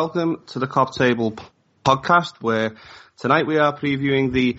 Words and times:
Welcome 0.00 0.42
to 0.46 0.58
the 0.58 0.66
Cop 0.66 0.94
Table 0.94 1.34
podcast 1.84 2.32
where 2.40 2.74
tonight 3.18 3.46
we 3.46 3.58
are 3.58 3.76
previewing 3.76 4.32
the 4.32 4.56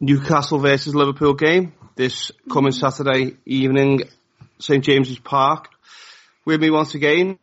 Newcastle 0.00 0.58
versus 0.58 0.94
Liverpool 0.94 1.34
game 1.34 1.74
this 1.96 2.32
coming 2.50 2.72
Saturday 2.72 3.36
evening, 3.44 4.04
St 4.58 4.82
James's 4.82 5.18
Park. 5.18 5.68
With 6.46 6.62
me 6.62 6.70
once 6.70 6.94
again 6.94 7.38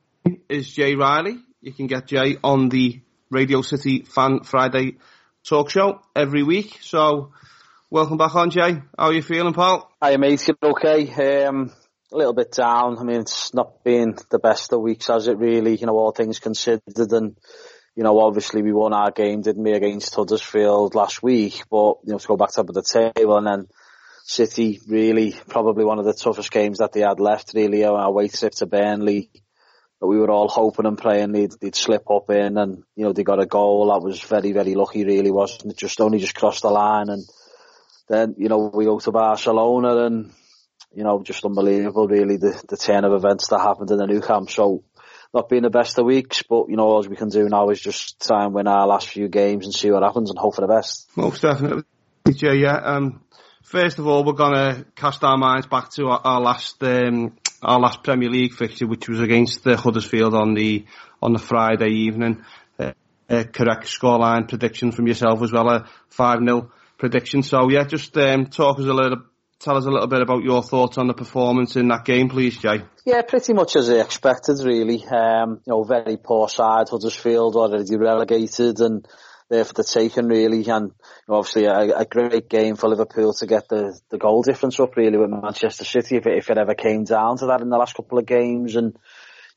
is 0.49 0.67
Jay 0.67 0.95
Riley. 0.95 1.37
You 1.61 1.73
can 1.73 1.85
get 1.85 2.07
Jay 2.07 2.37
on 2.43 2.69
the 2.69 3.01
Radio 3.29 3.61
City 3.61 4.01
Fan 4.01 4.39
Friday 4.39 4.97
talk 5.47 5.69
show 5.69 6.01
every 6.15 6.41
week. 6.41 6.79
So 6.81 7.33
welcome 7.91 8.17
back 8.17 8.33
on 8.33 8.49
Jay. 8.49 8.81
How 8.97 9.09
are 9.09 9.13
you 9.13 9.21
feeling 9.21 9.53
pal? 9.53 9.91
Hi 10.01 10.17
mate, 10.17 10.49
okay. 10.63 11.45
Um, 11.45 11.71
a 12.11 12.17
little 12.17 12.33
bit 12.33 12.51
down. 12.51 12.97
I 12.97 13.03
mean, 13.03 13.21
it's 13.21 13.53
not 13.53 13.83
been 13.83 14.15
the 14.29 14.39
best 14.39 14.71
of 14.73 14.81
weeks, 14.81 15.07
has 15.07 15.27
it 15.27 15.37
really? 15.37 15.75
You 15.75 15.87
know, 15.87 15.97
all 15.97 16.11
things 16.11 16.39
considered 16.39 17.11
and, 17.11 17.35
you 17.95 18.03
know, 18.03 18.19
obviously 18.19 18.61
we 18.61 18.71
won 18.71 18.93
our 18.93 19.11
game, 19.11 19.41
didn't 19.41 19.63
we, 19.63 19.73
against 19.73 20.15
Huddersfield 20.15 20.95
last 20.95 21.21
week, 21.21 21.63
but, 21.69 21.95
you 22.03 22.13
know, 22.13 22.19
to 22.19 22.27
go 22.27 22.37
back 22.37 22.51
to 22.53 22.63
the 22.63 22.81
table 22.81 23.37
and 23.37 23.47
then 23.47 23.67
City 24.23 24.79
really 24.87 25.35
probably 25.47 25.85
one 25.85 25.99
of 25.99 26.05
the 26.05 26.13
toughest 26.13 26.51
games 26.51 26.79
that 26.79 26.91
they 26.93 27.01
had 27.01 27.19
left 27.19 27.53
really, 27.53 27.83
our 27.83 28.05
away 28.05 28.27
trip 28.27 28.53
to 28.53 28.65
Burnley 28.65 29.29
that 29.99 30.07
we 30.07 30.17
were 30.19 30.29
all 30.29 30.47
hoping 30.47 30.85
and 30.85 30.97
praying 30.97 31.31
they'd, 31.31 31.53
they'd 31.59 31.75
slip 31.75 32.09
up 32.11 32.29
in 32.29 32.57
and, 32.57 32.83
you 32.95 33.03
know, 33.03 33.13
they 33.13 33.23
got 33.23 33.41
a 33.41 33.45
goal. 33.45 33.87
That 33.87 34.05
was 34.05 34.21
very, 34.21 34.51
very 34.51 34.75
lucky 34.75 35.03
really, 35.03 35.31
wasn't 35.31 35.71
it? 35.71 35.77
Just 35.77 35.99
only 35.99 36.19
just 36.19 36.35
crossed 36.35 36.61
the 36.61 36.69
line 36.69 37.09
and 37.09 37.23
then, 38.07 38.35
you 38.37 38.47
know, 38.47 38.71
we 38.73 38.85
go 38.85 38.99
to 38.99 39.11
Barcelona 39.11 40.05
and, 40.05 40.31
you 40.95 41.03
know, 41.03 41.21
just 41.21 41.45
unbelievable 41.45 42.07
really 42.07 42.37
the, 42.37 42.61
the 42.67 42.77
turn 42.77 43.03
of 43.03 43.13
events 43.13 43.49
that 43.49 43.59
happened 43.59 43.91
in 43.91 43.97
the 43.97 44.07
Nou 44.07 44.21
Camp. 44.21 44.49
So 44.49 44.83
not 45.33 45.49
being 45.49 45.63
the 45.63 45.69
best 45.69 45.97
of 45.97 46.05
weeks, 46.05 46.43
but 46.43 46.69
you 46.69 46.75
know, 46.75 46.83
all 46.85 47.03
we 47.03 47.15
can 47.15 47.29
do 47.29 47.47
now 47.49 47.69
is 47.69 47.79
just 47.79 48.19
try 48.25 48.45
and 48.45 48.53
win 48.53 48.67
our 48.67 48.87
last 48.87 49.07
few 49.09 49.27
games 49.27 49.65
and 49.65 49.73
see 49.73 49.91
what 49.91 50.03
happens 50.03 50.29
and 50.29 50.39
hope 50.39 50.55
for 50.55 50.61
the 50.61 50.67
best. 50.67 51.09
Most 51.15 51.41
definitely, 51.41 51.83
Jay, 52.31 52.55
yeah. 52.55 52.77
Um, 52.77 53.21
first 53.63 53.99
of 53.99 54.07
all, 54.07 54.23
we're 54.23 54.33
gonna 54.33 54.85
cast 54.95 55.23
our 55.23 55.37
minds 55.37 55.67
back 55.67 55.91
to 55.91 56.07
our, 56.07 56.21
our 56.23 56.41
last, 56.41 56.81
um, 56.83 57.35
our 57.61 57.79
last 57.79 58.03
Premier 58.03 58.29
League 58.29 58.53
fixture, 58.53 58.87
which 58.87 59.07
was 59.09 59.19
against 59.19 59.63
the 59.63 59.77
Huddersfield 59.77 60.33
on 60.33 60.53
the, 60.53 60.85
on 61.21 61.33
the 61.33 61.39
Friday 61.39 61.89
evening. 61.89 62.43
Uh, 62.79 62.93
a 63.29 63.43
correct 63.43 63.85
scoreline 63.85 64.47
prediction 64.47 64.91
from 64.91 65.07
yourself 65.07 65.41
as 65.41 65.51
well, 65.51 65.69
a 65.69 65.89
5-0 66.11 66.69
prediction. 66.97 67.43
So 67.43 67.69
yeah, 67.69 67.83
just, 67.83 68.17
um, 68.17 68.45
talk 68.47 68.79
us 68.79 68.85
a 68.85 68.93
little 68.93 69.23
tell 69.59 69.77
us 69.77 69.85
a 69.85 69.89
little 69.89 70.07
bit 70.07 70.21
about 70.21 70.43
your 70.43 70.61
thoughts 70.63 70.97
on 70.97 71.07
the 71.07 71.13
performance 71.13 71.75
in 71.75 71.87
that 71.87 72.05
game, 72.05 72.29
please, 72.29 72.57
Jay. 72.57 72.81
Yeah, 73.05 73.21
pretty 73.21 73.53
much 73.53 73.75
as 73.75 73.89
I 73.89 73.99
expected, 74.01 74.57
really. 74.63 75.03
Um, 75.05 75.61
you 75.65 75.71
know, 75.71 75.83
very 75.83 76.17
poor 76.17 76.49
side, 76.49 76.89
Huddersfield 76.89 77.55
already 77.55 77.97
relegated 77.97 78.79
and 78.79 79.07
there 79.49 79.63
for 79.63 79.73
the 79.73 79.83
taking, 79.83 80.27
really. 80.27 80.67
And 80.67 80.91
you 80.91 81.27
know, 81.27 81.35
obviously 81.35 81.65
a, 81.65 81.99
a, 81.99 82.05
great 82.05 82.49
game 82.49 82.75
for 82.75 82.89
Liverpool 82.89 83.33
to 83.33 83.45
get 83.45 83.69
the, 83.69 83.97
the 84.09 84.17
goal 84.17 84.43
difference 84.43 84.79
up, 84.79 84.95
really, 84.97 85.17
with 85.17 85.29
Manchester 85.29 85.85
City, 85.85 86.17
if 86.17 86.27
it, 86.27 86.37
if 86.37 86.49
it 86.49 86.57
ever 86.57 86.75
came 86.75 87.05
down 87.05 87.37
to 87.37 87.47
that 87.47 87.61
in 87.61 87.69
the 87.69 87.77
last 87.77 87.95
couple 87.95 88.17
of 88.17 88.25
games. 88.25 88.75
And, 88.75 88.97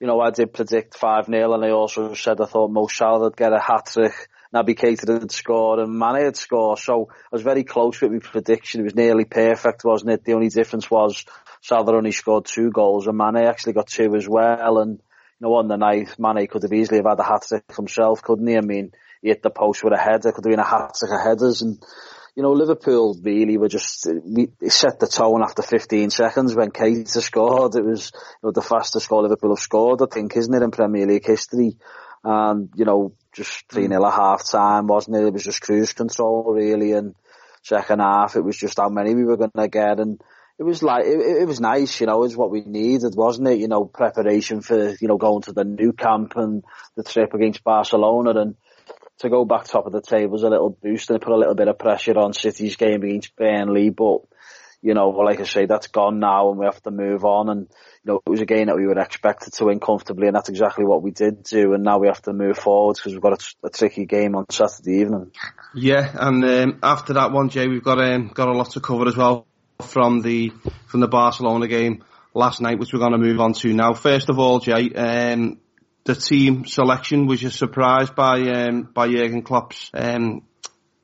you 0.00 0.06
know, 0.06 0.20
I 0.20 0.30
did 0.30 0.54
predict 0.54 0.98
5-0 0.98 1.54
and 1.54 1.64
I 1.64 1.70
also 1.70 2.14
said 2.14 2.40
I 2.40 2.46
thought 2.46 2.70
Mo 2.70 2.86
Salah 2.86 3.24
would 3.24 3.36
get 3.36 3.52
a 3.52 3.60
hat-trick 3.60 4.14
Naby 4.54 4.76
Keita 4.76 5.20
had 5.20 5.30
scored 5.30 5.78
and 5.78 5.96
Mane 5.96 6.24
had 6.24 6.36
scored. 6.36 6.78
So 6.78 7.08
I 7.10 7.28
was 7.30 7.42
very 7.42 7.64
close 7.64 8.00
with 8.00 8.12
my 8.12 8.18
prediction. 8.18 8.80
It 8.80 8.84
was 8.84 8.94
nearly 8.94 9.24
perfect, 9.24 9.84
wasn't 9.84 10.12
it? 10.12 10.24
The 10.24 10.32
only 10.32 10.48
difference 10.48 10.90
was 10.90 11.24
Salah 11.60 11.94
only 11.96 12.12
scored 12.12 12.46
two 12.46 12.70
goals 12.70 13.06
and 13.06 13.16
Mane 13.16 13.36
actually 13.36 13.74
got 13.74 13.86
two 13.86 14.14
as 14.16 14.28
well. 14.28 14.78
And, 14.78 14.92
you 14.92 15.48
know, 15.48 15.54
on 15.54 15.68
the 15.68 15.76
night, 15.76 16.16
Mane 16.18 16.48
could 16.48 16.62
have 16.62 16.72
easily 16.72 16.98
have 16.98 17.06
had 17.06 17.20
a 17.20 17.22
hat-trick 17.22 17.64
himself, 17.76 18.22
couldn't 18.22 18.46
he? 18.46 18.56
I 18.56 18.60
mean, 18.60 18.92
he 19.22 19.28
hit 19.28 19.42
the 19.42 19.50
post 19.50 19.84
with 19.84 19.92
a 19.92 19.98
header, 19.98 20.32
could 20.32 20.44
have 20.44 20.50
been 20.50 20.58
a 20.58 20.64
hat-trick 20.64 21.12
of 21.12 21.20
headers. 21.22 21.62
And, 21.62 21.78
you 22.34 22.42
know, 22.42 22.52
Liverpool 22.52 23.16
really 23.22 23.56
were 23.56 23.68
just, 23.68 24.08
we 24.24 24.50
set 24.68 24.98
the 24.98 25.06
tone 25.06 25.42
after 25.42 25.62
15 25.62 26.10
seconds 26.10 26.54
when 26.54 26.70
Keita 26.70 27.20
scored. 27.20 27.74
It 27.76 27.84
was, 27.84 28.12
you 28.14 28.48
know, 28.48 28.52
the 28.52 28.62
fastest 28.62 29.08
goal 29.08 29.22
Liverpool 29.22 29.50
have 29.50 29.62
scored, 29.62 30.00
I 30.02 30.06
think, 30.12 30.36
isn't 30.36 30.54
it, 30.54 30.62
in 30.62 30.70
Premier 30.70 31.06
League 31.06 31.26
history? 31.26 31.76
And, 32.22 32.70
you 32.74 32.84
know, 32.84 33.12
just 33.32 33.64
3 33.70 33.84
hmm. 33.84 33.92
0 33.92 34.06
at 34.06 34.12
half 34.12 34.50
time, 34.50 34.86
wasn't 34.86 35.16
it? 35.16 35.24
It 35.24 35.32
was 35.32 35.44
just 35.44 35.62
cruise 35.62 35.92
control 35.92 36.52
really 36.52 36.92
and 36.92 37.14
second 37.62 38.00
half 38.00 38.36
it 38.36 38.40
was 38.40 38.56
just 38.56 38.78
how 38.78 38.88
many 38.88 39.14
we 39.14 39.24
were 39.24 39.36
going 39.36 39.50
to 39.54 39.68
get 39.68 40.00
and 40.00 40.20
it 40.60 40.64
was 40.64 40.82
like, 40.82 41.06
it, 41.06 41.18
it 41.40 41.48
was 41.48 41.58
nice, 41.58 42.02
you 42.02 42.06
know, 42.06 42.22
it's 42.22 42.36
what 42.36 42.50
we 42.50 42.60
needed, 42.60 43.14
wasn't 43.16 43.48
it? 43.48 43.60
You 43.60 43.66
know, 43.66 43.86
preparation 43.86 44.60
for, 44.60 44.90
you 45.00 45.08
know, 45.08 45.16
going 45.16 45.40
to 45.42 45.54
the 45.54 45.64
Nou 45.64 45.94
Camp 45.94 46.36
and 46.36 46.62
the 46.96 47.02
trip 47.02 47.32
against 47.32 47.64
Barcelona 47.64 48.38
and 48.38 48.56
to 49.20 49.30
go 49.30 49.46
back 49.46 49.64
top 49.64 49.86
of 49.86 49.92
the 49.92 50.02
table 50.02 50.32
was 50.32 50.42
a 50.42 50.50
little 50.50 50.68
boost 50.68 51.08
and 51.08 51.16
it 51.16 51.22
put 51.22 51.32
a 51.32 51.38
little 51.38 51.54
bit 51.54 51.68
of 51.68 51.78
pressure 51.78 52.18
on 52.18 52.34
City's 52.34 52.76
game 52.76 53.02
against 53.02 53.34
Burnley, 53.36 53.88
but 53.88 54.18
you 54.82 54.94
know, 54.94 55.10
like 55.10 55.40
I 55.40 55.44
say, 55.44 55.66
that's 55.66 55.88
gone 55.88 56.18
now 56.18 56.50
and 56.50 56.58
we 56.58 56.64
have 56.64 56.82
to 56.82 56.90
move 56.90 57.24
on 57.24 57.48
and 57.48 57.68
you 58.04 58.12
know, 58.12 58.22
it 58.24 58.30
was 58.30 58.40
a 58.40 58.46
game 58.46 58.66
that 58.66 58.76
we 58.76 58.86
were 58.86 58.98
expected 58.98 59.52
to 59.54 59.66
win 59.66 59.78
comfortably, 59.78 60.26
and 60.26 60.34
that's 60.34 60.48
exactly 60.48 60.86
what 60.86 61.02
we 61.02 61.10
did 61.10 61.42
do. 61.42 61.74
And 61.74 61.84
now 61.84 61.98
we 61.98 62.06
have 62.06 62.22
to 62.22 62.32
move 62.32 62.56
forward 62.56 62.96
because 62.96 63.12
we've 63.12 63.20
got 63.20 63.42
a, 63.42 63.66
a, 63.66 63.70
tricky 63.70 64.06
game 64.06 64.34
on 64.34 64.46
Saturday 64.48 65.00
evening. 65.00 65.32
Yeah, 65.74 66.10
and 66.14 66.42
um, 66.42 66.78
after 66.82 67.12
that 67.14 67.30
one, 67.30 67.50
Jay, 67.50 67.68
we've 67.68 67.84
got 67.84 68.00
um, 68.00 68.28
got 68.28 68.48
a 68.48 68.52
lot 68.52 68.70
to 68.70 68.80
cover 68.80 69.06
as 69.06 69.16
well 69.16 69.46
from 69.82 70.22
the 70.22 70.50
from 70.86 71.00
the 71.00 71.08
Barcelona 71.08 71.68
game 71.68 72.02
last 72.32 72.62
night, 72.62 72.78
which 72.78 72.94
we're 72.94 73.00
going 73.00 73.12
to 73.12 73.18
move 73.18 73.38
on 73.38 73.52
to 73.52 73.72
now. 73.74 73.92
First 73.92 74.30
of 74.30 74.38
all, 74.38 74.60
Jay, 74.60 74.90
um, 74.94 75.58
the 76.04 76.14
team 76.14 76.64
selection 76.64 77.26
was 77.26 77.42
you 77.42 77.50
surprised 77.50 78.14
by 78.14 78.40
um, 78.40 78.84
by 78.94 79.08
Jurgen 79.08 79.42
Klopp's 79.42 79.90
um, 79.92 80.42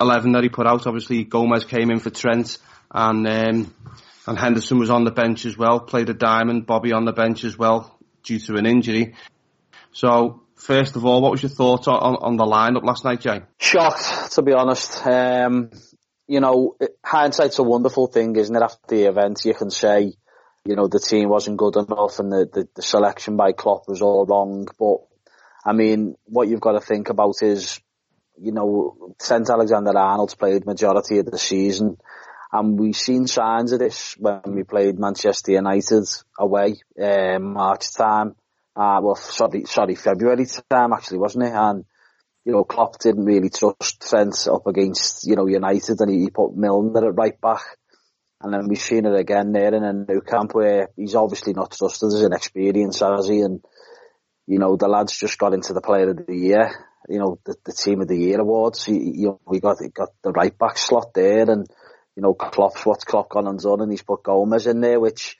eleven 0.01 0.33
that 0.33 0.45
he 0.45 0.49
put 0.49 0.67
out? 0.67 0.87
Obviously, 0.87 1.25
Gomez 1.25 1.67
came 1.67 1.91
in 1.91 1.99
for 1.99 2.09
Trent, 2.09 2.57
and 2.97 3.27
um, 3.29 3.75
and 4.27 4.39
Henderson 4.39 4.79
was 4.79 4.91
on 4.91 5.05
the 5.05 5.13
bench 5.13 5.47
as 5.47 5.57
well, 5.57 5.79
played 5.79 6.09
a 6.09 6.15
diamond, 6.15 6.67
Bobby 6.67 6.93
on 6.93 7.05
the 7.05 7.13
bench 7.13 7.45
as 7.45 7.57
well 7.57 7.97
due 8.25 8.41
to 8.41 8.57
an 8.57 8.67
injury. 8.67 9.15
So 9.93 10.43
First 10.57 10.97
of 10.97 11.05
all, 11.05 11.21
what 11.21 11.31
was 11.33 11.43
your 11.43 11.51
thoughts 11.51 11.87
on, 11.87 12.17
on 12.17 12.37
the 12.37 12.45
lineup 12.45 12.83
last 12.83 13.05
night, 13.05 13.21
Jay? 13.21 13.43
Shocked, 13.59 14.33
to 14.33 14.43
be 14.43 14.53
honest. 14.53 15.07
Um, 15.07 15.71
you 16.27 16.41
know, 16.41 16.77
hindsight's 17.05 17.59
a 17.59 17.63
wonderful 17.63 18.07
thing, 18.07 18.35
isn't 18.37 18.57
it? 18.57 18.63
After 18.63 18.81
the 18.89 19.05
event, 19.05 19.43
you 19.45 19.53
can 19.55 19.71
say, 19.71 20.15
you 20.65 20.75
know, 20.75 20.89
the 20.89 20.99
team 20.99 21.29
wasn't 21.29 21.59
good 21.59 21.77
enough 21.77 22.19
and 22.19 22.33
the, 22.33 22.49
the, 22.53 22.69
the 22.75 22.83
selection 22.83 23.37
by 23.37 23.53
Klopp 23.53 23.87
was 23.87 24.01
all 24.01 24.25
wrong. 24.25 24.67
But, 24.79 25.03
I 25.65 25.75
mean, 25.75 26.17
what 26.25 26.49
you've 26.49 26.61
got 26.61 26.73
to 26.73 26.81
think 26.81 27.11
about 27.11 27.43
is, 27.43 27.79
you 28.41 28.53
know, 28.53 29.15
Trent 29.21 29.51
Alexander-Arnold's 29.51 30.35
played 30.35 30.65
majority 30.65 31.19
of 31.19 31.27
the 31.27 31.39
season. 31.39 31.99
And 32.59 32.79
we've 32.79 32.97
seen 32.97 33.27
signs 33.27 33.73
of 33.73 33.81
this 33.81 34.15
when 34.19 34.41
we 34.47 34.63
played 34.63 34.99
Manchester 34.99 35.53
United 35.53 36.05
away, 36.39 36.77
um, 36.99 37.53
March 37.53 37.93
time. 37.93 38.35
Uh, 38.75 39.01
well, 39.03 39.15
sorry, 39.15 39.65
sorry, 39.67 39.95
February 39.95 40.47
time 40.71 40.95
actually, 40.95 41.19
wasn't 41.19 41.45
it? 41.45 41.53
And, 41.53 41.85
you 42.47 42.53
know, 42.53 42.65
Klopp 42.65 42.99
didn't 42.99 43.27
really 43.27 43.51
trust 43.51 44.09
Trent 44.09 44.49
up 44.51 44.67
against, 44.67 45.27
you 45.27 45.37
know, 45.37 45.47
United 45.47 46.01
and 46.01 46.11
he, 46.11 46.31
put 46.31 46.57
Milner 46.57 47.09
at 47.09 47.15
right 47.15 47.39
back. 47.39 47.63
And 48.41 48.55
then 48.55 48.69
we've 48.69 48.81
seen 48.81 49.05
it 49.05 49.15
again 49.15 49.53
there 49.53 49.75
in 49.75 49.85
a 49.85 49.93
Nou 49.93 50.23
Camp 50.23 50.55
where 50.55 50.89
he's 50.97 51.15
obviously 51.15 51.53
not 51.53 51.73
trusted 51.73 52.07
as 52.07 52.23
an 52.23 52.33
experience, 52.33 53.01
has 53.01 53.29
he? 53.29 53.41
And, 53.41 53.63
you 54.47 54.59
know, 54.59 54.77
the 54.77 54.89
lads 54.89 55.15
just 55.15 55.37
got 55.37 55.53
into 55.53 55.75
the 55.75 55.83
player 55.83 56.09
of 56.09 56.27
the 56.27 56.35
year, 56.35 56.71
you 57.07 57.19
know, 57.19 57.39
the, 57.45 57.55
the 57.67 57.73
team 57.73 58.01
of 58.01 58.09
the 58.09 58.19
year 58.19 58.41
awards. 58.41 58.87
He, 58.87 58.95
you 58.95 59.27
know, 59.27 59.41
we 59.47 59.61
got, 59.61 59.77
got 59.93 60.09
the 60.23 60.33
right 60.33 60.57
back 60.57 60.79
slot 60.79 61.13
there 61.13 61.51
and, 61.51 61.67
you 62.17 62.23
know, 62.23 62.35
Klopp's 62.35 62.85
what's 62.85 63.05
Klopp 63.05 63.29
gone 63.29 63.47
and 63.47 63.61
done 63.61 63.83
and 63.83 63.91
he's 63.91 64.03
put 64.03 64.23
Gomez 64.23 64.67
in 64.67 64.81
there, 64.81 64.99
which 64.99 65.37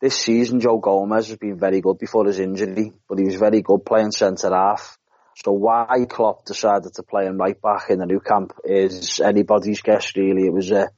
this 0.00 0.18
season 0.18 0.60
Joe 0.60 0.78
Gomez 0.78 1.28
has 1.28 1.36
been 1.36 1.58
very 1.58 1.80
good 1.80 1.98
before 1.98 2.26
his 2.26 2.38
injury, 2.38 2.92
but 3.08 3.18
he 3.18 3.24
was 3.24 3.36
very 3.36 3.60
good 3.60 3.84
playing 3.84 4.12
centre 4.12 4.50
half. 4.50 4.98
So 5.36 5.52
why 5.52 6.06
Klopp 6.08 6.46
decided 6.46 6.94
to 6.94 7.02
play 7.02 7.26
him 7.26 7.36
right 7.36 7.60
back 7.60 7.90
in 7.90 7.98
the 7.98 8.06
Nou 8.06 8.20
Camp 8.20 8.54
is 8.64 9.20
anybody's 9.20 9.82
guess 9.82 10.16
really. 10.16 10.46
It 10.46 10.52
was 10.52 10.70
a 10.70 10.88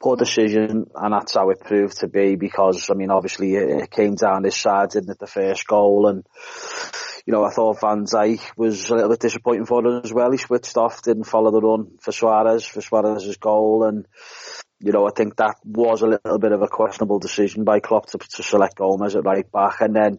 poor 0.00 0.16
decision 0.16 0.86
and 0.94 1.12
that's 1.12 1.34
how 1.34 1.50
it 1.50 1.60
proved 1.60 1.98
to 1.98 2.08
be 2.08 2.36
because, 2.36 2.88
I 2.90 2.94
mean, 2.94 3.10
obviously 3.10 3.56
it 3.56 3.90
came 3.90 4.14
down 4.14 4.42
this 4.42 4.56
side, 4.56 4.90
didn't 4.90 5.10
it, 5.10 5.18
the 5.18 5.26
first 5.26 5.66
goal 5.66 6.06
and, 6.06 6.24
you 7.26 7.32
know, 7.32 7.44
I 7.44 7.50
thought 7.50 7.80
Van 7.80 8.04
Dijk 8.04 8.40
was 8.56 8.90
a 8.90 8.94
little 8.94 9.10
bit 9.10 9.20
disappointing 9.20 9.66
for 9.66 9.86
us 9.86 10.04
as 10.04 10.12
well. 10.12 10.30
He 10.30 10.38
switched 10.38 10.76
off, 10.76 11.02
didn't 11.02 11.24
follow 11.24 11.50
the 11.50 11.60
run 11.60 11.98
for 12.00 12.12
Suarez, 12.12 12.64
for 12.64 12.80
Suarez's 12.80 13.36
goal 13.36 13.84
and, 13.84 14.06
you 14.80 14.92
know, 14.92 15.06
I 15.06 15.10
think 15.14 15.36
that 15.36 15.56
was 15.64 16.02
a 16.02 16.06
little 16.06 16.38
bit 16.38 16.52
of 16.52 16.62
a 16.62 16.68
questionable 16.68 17.18
decision 17.18 17.64
by 17.64 17.80
Klopp 17.80 18.06
to, 18.10 18.18
to 18.18 18.42
select 18.42 18.76
Gomez 18.76 19.16
at 19.16 19.24
right 19.24 19.50
back 19.50 19.80
and 19.80 19.94
then 19.94 20.18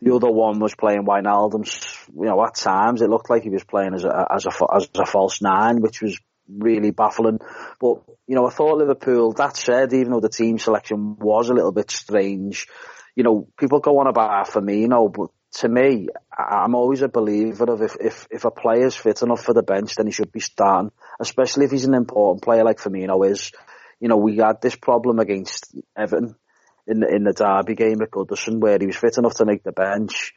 the 0.00 0.14
other 0.14 0.30
one 0.30 0.58
was 0.58 0.74
playing 0.74 1.04
Wijnaldum's, 1.04 1.96
you 2.08 2.26
know, 2.26 2.44
at 2.44 2.56
times 2.56 3.02
it 3.02 3.08
looked 3.08 3.30
like 3.30 3.44
he 3.44 3.50
was 3.50 3.64
playing 3.64 3.94
as 3.94 4.04
a, 4.04 4.26
as 4.34 4.46
a, 4.46 4.74
as 4.74 4.88
a 4.96 5.06
false 5.06 5.40
nine, 5.40 5.80
which 5.80 6.02
was 6.02 6.18
really 6.48 6.90
baffling. 6.90 7.38
But, 7.80 8.02
you 8.26 8.34
know, 8.34 8.46
I 8.46 8.50
thought 8.50 8.78
Liverpool, 8.78 9.32
that 9.34 9.56
said, 9.56 9.92
even 9.92 10.12
though 10.12 10.20
the 10.20 10.28
team 10.28 10.58
selection 10.58 11.16
was 11.18 11.50
a 11.50 11.54
little 11.54 11.70
bit 11.70 11.90
strange, 11.92 12.66
you 13.14 13.22
know, 13.22 13.48
people 13.56 13.78
go 13.78 13.98
on 13.98 14.08
about 14.08 14.48
Firmino, 14.48 15.12
but 15.12 15.30
to 15.58 15.68
me, 15.68 16.08
I'm 16.36 16.74
always 16.74 17.02
a 17.02 17.08
believer 17.08 17.70
of 17.70 17.82
if, 17.82 17.96
if, 18.00 18.26
if 18.30 18.44
a 18.44 18.50
player's 18.50 18.96
fit 18.96 19.22
enough 19.22 19.42
for 19.42 19.52
the 19.52 19.62
bench, 19.62 19.96
then 19.96 20.06
he 20.06 20.12
should 20.12 20.32
be 20.32 20.40
starting, 20.40 20.90
especially 21.20 21.66
if 21.66 21.70
he's 21.70 21.84
an 21.84 21.94
important 21.94 22.42
player 22.42 22.64
like 22.64 22.78
Firmino 22.78 23.28
is. 23.30 23.52
You 24.00 24.08
know, 24.08 24.16
we 24.16 24.38
had 24.38 24.60
this 24.62 24.74
problem 24.74 25.18
against 25.18 25.74
Everton 25.96 26.34
in 26.86 27.00
the, 27.00 27.14
in 27.14 27.24
the 27.24 27.32
derby 27.32 27.74
game 27.74 28.02
at 28.02 28.10
Goodison 28.10 28.60
where 28.60 28.78
he 28.80 28.86
was 28.86 28.96
fit 28.96 29.18
enough 29.18 29.34
to 29.36 29.44
make 29.44 29.62
the 29.62 29.72
bench. 29.72 30.32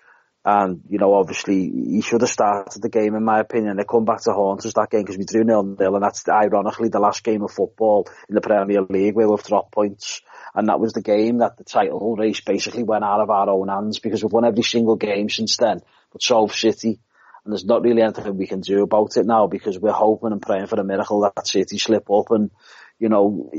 And, 0.48 0.82
you 0.88 1.00
know, 1.00 1.16
obviously 1.16 1.72
he 1.72 2.02
should 2.02 2.22
have 2.22 2.30
started 2.30 2.80
the 2.80 2.90
game 2.90 3.16
in 3.16 3.26
my 3.26 3.40
opinion. 3.40 3.78
They 3.78 3.84
come 3.84 4.06
back 4.06 4.22
to 4.22 4.32
haunt 4.32 4.64
us 4.64 4.74
that 4.74 4.92
game 4.92 5.02
because 5.02 5.18
we 5.18 5.26
drew 5.26 5.44
nil 5.44 5.64
nil 5.64 5.96
and 5.96 6.04
that's 6.04 6.30
ironically 6.30 6.90
the 6.90 7.00
last 7.00 7.24
game 7.24 7.42
of 7.42 7.52
football 7.52 8.08
in 8.30 8.36
the 8.36 8.42
Premier 8.42 8.84
League 8.84 9.16
where 9.16 9.28
we've 9.28 9.42
dropped 9.42 9.74
points. 9.74 10.22
And 10.54 10.70
that 10.70 10.80
was 10.80 10.94
the 10.94 11.02
game 11.02 11.40
that 11.40 11.58
the 11.58 11.64
title 11.64 12.16
race 12.16 12.42
basically 12.42 12.84
went 12.84 13.04
out 13.04 13.22
of 13.22 13.32
our 13.32 13.50
own 13.50 13.70
hands 13.70 13.98
because 13.98 14.24
we've 14.24 14.32
won 14.32 14.46
every 14.46 14.64
single 14.64 14.98
game 14.98 15.30
since 15.30 15.58
then. 15.58 15.80
But 16.12 16.22
so 16.22 16.46
City. 16.48 17.00
And 17.44 17.52
there's 17.52 17.66
not 17.66 17.82
really 17.82 18.04
anything 18.04 18.38
we 18.38 18.48
can 18.48 18.62
do 18.62 18.84
about 18.84 19.18
it 19.18 19.26
now 19.26 19.48
because 19.48 19.80
we're 19.80 19.92
hoping 19.92 20.32
and 20.32 20.42
praying 20.42 20.68
for 20.68 20.80
a 20.80 20.84
miracle 20.84 21.22
that 21.22 21.48
City 21.48 21.80
slip 21.80 22.10
up 22.12 22.30
and 22.30 22.52
you 23.00 23.10
know, 23.10 23.52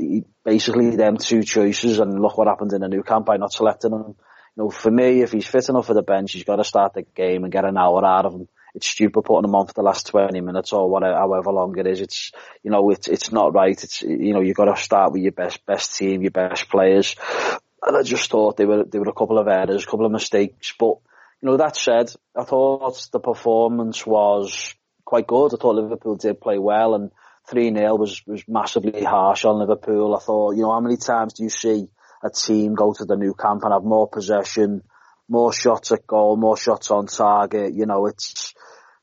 basically 0.43 0.95
them 0.95 1.17
two 1.17 1.43
choices 1.43 1.99
and 1.99 2.19
look 2.21 2.37
what 2.37 2.47
happened 2.47 2.73
in 2.73 2.81
the 2.81 2.87
Nou 2.87 3.03
Camp 3.03 3.25
by 3.25 3.37
not 3.37 3.53
selecting 3.53 3.91
him. 3.91 4.15
Know, 4.57 4.71
for 4.71 4.89
me, 4.89 5.21
if 5.21 5.31
he's 5.31 5.45
fit 5.45 5.69
enough 5.69 5.85
for 5.85 5.93
the 5.93 6.01
bench, 6.01 6.33
he's 6.33 6.43
got 6.43 6.55
to 6.55 6.63
start 6.63 6.95
the 6.95 7.03
game 7.03 7.43
and 7.43 7.53
get 7.53 7.63
an 7.63 7.77
hour 7.77 8.03
out 8.03 8.25
of 8.25 8.33
him. 8.33 8.47
It's 8.73 8.89
stupid 8.89 9.23
putting 9.23 9.47
him 9.47 9.55
on 9.55 9.67
for 9.67 9.73
the 9.73 9.83
last 9.83 10.07
20 10.07 10.41
minutes 10.41 10.73
or 10.73 10.89
whatever, 10.89 11.15
however 11.15 11.51
long 11.51 11.77
it 11.77 11.85
is. 11.85 12.01
It's, 12.01 12.31
you 12.63 12.71
know, 12.71 12.89
it's, 12.89 13.07
it's 13.07 13.31
not 13.31 13.53
right. 13.53 13.81
It's, 13.81 14.01
you 14.01 14.33
know, 14.33 14.41
you've 14.41 14.57
got 14.57 14.65
to 14.65 14.81
start 14.81 15.13
with 15.13 15.21
your 15.21 15.31
best, 15.31 15.63
best 15.67 15.95
team, 15.95 16.23
your 16.23 16.31
best 16.31 16.69
players. 16.69 17.15
And 17.83 17.95
I 17.95 18.01
just 18.01 18.31
thought 18.31 18.57
they 18.57 18.65
were, 18.65 18.83
they 18.83 18.97
were 18.97 19.09
a 19.09 19.13
couple 19.13 19.37
of 19.37 19.47
errors, 19.47 19.83
a 19.83 19.87
couple 19.87 20.07
of 20.07 20.11
mistakes. 20.11 20.73
But, 20.77 20.97
you 21.41 21.49
know, 21.49 21.57
that 21.57 21.75
said, 21.75 22.11
I 22.35 22.43
thought 22.43 23.07
the 23.11 23.19
performance 23.19 24.05
was 24.07 24.73
quite 25.05 25.27
good. 25.27 25.53
I 25.53 25.57
thought 25.57 25.75
Liverpool 25.75 26.15
did 26.15 26.41
play 26.41 26.57
well 26.57 26.95
and 26.95 27.11
3-0 27.49 27.99
was, 27.99 28.25
was 28.25 28.43
massively 28.47 29.03
harsh 29.03 29.45
on 29.45 29.59
Liverpool. 29.59 30.15
I 30.15 30.19
thought, 30.19 30.55
you 30.55 30.63
know, 30.63 30.71
how 30.71 30.81
many 30.81 30.97
times 30.97 31.33
do 31.33 31.43
you 31.43 31.49
see 31.49 31.89
a 32.23 32.29
team 32.29 32.75
go 32.75 32.93
to 32.93 33.05
the 33.05 33.15
Nou 33.15 33.33
Camp 33.33 33.63
and 33.63 33.73
have 33.73 33.83
more 33.83 34.07
possession, 34.07 34.83
more 35.29 35.53
shots 35.53 35.91
at 35.91 36.07
goal, 36.07 36.37
more 36.37 36.57
shots 36.57 36.91
on 36.91 37.07
target? 37.07 37.73
You 37.73 37.85
know, 37.85 38.07
it's, 38.07 38.53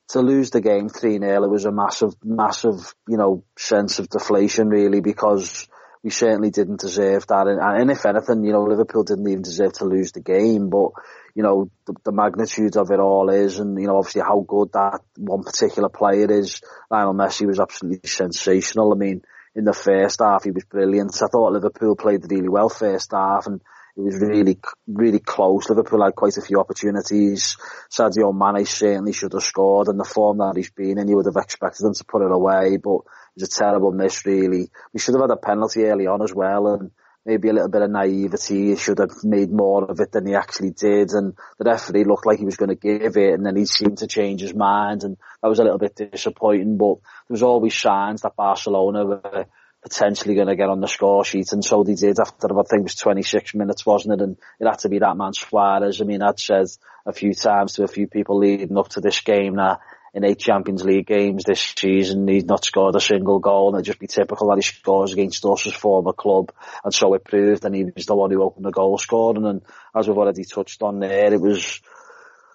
to 0.08 0.20
lose 0.20 0.50
the 0.50 0.60
game 0.60 0.88
3-0, 0.88 1.44
it 1.44 1.50
was 1.50 1.64
a 1.64 1.72
massive, 1.72 2.14
massive, 2.22 2.94
you 3.08 3.16
know, 3.16 3.44
sense 3.56 3.98
of 3.98 4.08
deflation 4.08 4.68
really 4.68 5.00
because 5.00 5.66
we 6.02 6.10
certainly 6.10 6.50
didn't 6.50 6.80
deserve 6.80 7.26
that. 7.28 7.46
And, 7.46 7.58
and 7.60 7.90
if 7.90 8.04
anything, 8.04 8.44
you 8.44 8.52
know, 8.52 8.64
Liverpool 8.64 9.04
didn't 9.04 9.28
even 9.28 9.42
deserve 9.42 9.72
to 9.74 9.86
lose 9.86 10.12
the 10.12 10.20
game, 10.20 10.68
but 10.68 10.90
you 11.34 11.42
know, 11.42 11.70
the, 11.86 11.94
the, 12.04 12.12
magnitude 12.12 12.76
of 12.76 12.90
it 12.90 13.00
all 13.00 13.28
is 13.28 13.58
and, 13.58 13.80
you 13.80 13.88
know, 13.88 13.96
obviously 13.96 14.20
how 14.20 14.44
good 14.46 14.70
that 14.72 15.00
one 15.16 15.42
particular 15.42 15.88
player 15.88 16.30
is. 16.30 16.60
Lionel 16.90 17.14
Messi 17.14 17.46
was 17.46 17.58
absolutely 17.58 18.08
sensational. 18.08 18.92
I 18.92 18.96
mean, 18.96 19.22
in 19.54 19.64
the 19.64 19.72
first 19.72 20.20
half, 20.20 20.44
he 20.44 20.50
was 20.50 20.64
brilliant. 20.64 21.16
I 21.22 21.26
thought 21.28 21.52
Liverpool 21.52 21.96
played 21.96 22.30
really 22.30 22.48
well 22.48 22.68
first 22.68 23.12
half 23.12 23.46
and 23.46 23.60
it 23.96 24.00
was 24.00 24.18
really, 24.18 24.58
really 24.88 25.20
close. 25.20 25.68
Liverpool 25.68 26.02
had 26.02 26.16
quite 26.16 26.36
a 26.36 26.42
few 26.42 26.58
opportunities. 26.58 27.56
Sadio 27.88 28.34
Mane 28.34 28.66
certainly 28.66 29.12
should 29.12 29.32
have 29.32 29.42
scored 29.42 29.86
and 29.88 30.00
the 30.00 30.04
form 30.04 30.38
that 30.38 30.54
he's 30.56 30.72
been 30.72 30.98
in, 30.98 31.06
you 31.06 31.16
would 31.16 31.26
have 31.26 31.42
expected 31.42 31.86
him 31.86 31.94
to 31.94 32.04
put 32.04 32.22
it 32.22 32.32
away, 32.32 32.76
but 32.76 32.96
it 33.36 33.40
was 33.40 33.44
a 33.44 33.58
terrible 33.58 33.92
miss 33.92 34.26
really. 34.26 34.68
We 34.92 34.98
should 34.98 35.14
have 35.14 35.22
had 35.22 35.30
a 35.30 35.36
penalty 35.36 35.84
early 35.84 36.08
on 36.08 36.22
as 36.22 36.34
well 36.34 36.74
and 36.74 36.90
maybe 37.26 37.48
a 37.48 37.52
little 37.52 37.68
bit 37.68 37.82
of 37.82 37.90
naivety. 37.90 38.70
He 38.70 38.76
should 38.76 38.98
have 38.98 39.10
made 39.22 39.50
more 39.50 39.84
of 39.84 40.00
it 40.00 40.12
than 40.12 40.26
he 40.26 40.34
actually 40.34 40.70
did. 40.70 41.10
And 41.12 41.34
the 41.58 41.64
referee 41.64 42.04
looked 42.04 42.26
like 42.26 42.38
he 42.38 42.44
was 42.44 42.56
going 42.56 42.68
to 42.68 42.74
give 42.74 43.16
it 43.16 43.34
and 43.34 43.44
then 43.44 43.56
he 43.56 43.66
seemed 43.66 43.98
to 43.98 44.06
change 44.06 44.40
his 44.40 44.54
mind. 44.54 45.04
And 45.04 45.16
that 45.42 45.48
was 45.48 45.58
a 45.58 45.64
little 45.64 45.78
bit 45.78 45.96
disappointing, 46.12 46.76
but 46.76 46.96
there 47.28 47.34
was 47.34 47.42
always 47.42 47.76
signs 47.76 48.22
that 48.22 48.36
Barcelona 48.36 49.04
were 49.04 49.46
potentially 49.82 50.34
going 50.34 50.48
to 50.48 50.56
get 50.56 50.70
on 50.70 50.80
the 50.80 50.88
score 50.88 51.24
sheet. 51.24 51.52
And 51.52 51.64
so 51.64 51.84
they 51.84 51.94
did 51.94 52.18
after 52.18 52.48
I 52.58 52.62
think 52.62 52.80
it 52.80 52.84
was 52.84 52.94
26 52.96 53.54
minutes, 53.54 53.84
wasn't 53.86 54.20
it? 54.20 54.24
And 54.24 54.36
it 54.58 54.66
had 54.66 54.78
to 54.80 54.88
be 54.88 54.98
that 54.98 55.16
man 55.16 55.34
Suarez. 55.34 56.00
I 56.00 56.04
mean, 56.04 56.22
I'd 56.22 56.40
said 56.40 56.66
a 57.06 57.12
few 57.12 57.34
times 57.34 57.74
to 57.74 57.84
a 57.84 57.88
few 57.88 58.06
people 58.06 58.38
leading 58.38 58.76
up 58.78 58.88
to 58.90 59.00
this 59.00 59.20
game 59.20 59.56
that 59.56 59.80
in 60.14 60.24
eight 60.24 60.38
Champions 60.38 60.84
League 60.84 61.06
games 61.06 61.42
this 61.44 61.74
season. 61.76 62.28
He's 62.28 62.44
not 62.44 62.64
scored 62.64 62.94
a 62.94 63.00
single 63.00 63.40
goal 63.40 63.68
and 63.68 63.76
it'd 63.76 63.86
just 63.86 63.98
be 63.98 64.06
typical 64.06 64.48
that 64.48 64.56
he 64.56 64.62
scores 64.62 65.12
against 65.12 65.44
us 65.44 65.66
as 65.66 65.74
former 65.74 66.12
club. 66.12 66.52
And 66.84 66.94
so 66.94 67.12
it 67.14 67.24
proved 67.24 67.64
and 67.64 67.74
he 67.74 67.84
was 67.84 68.06
the 68.06 68.14
one 68.14 68.30
who 68.30 68.42
opened 68.42 68.64
the 68.64 68.70
goal 68.70 68.96
scoring 68.96 69.44
and 69.44 69.62
as 69.94 70.06
we've 70.06 70.16
already 70.16 70.44
touched 70.44 70.82
on 70.82 71.00
there, 71.00 71.34
it 71.34 71.40
was 71.40 71.80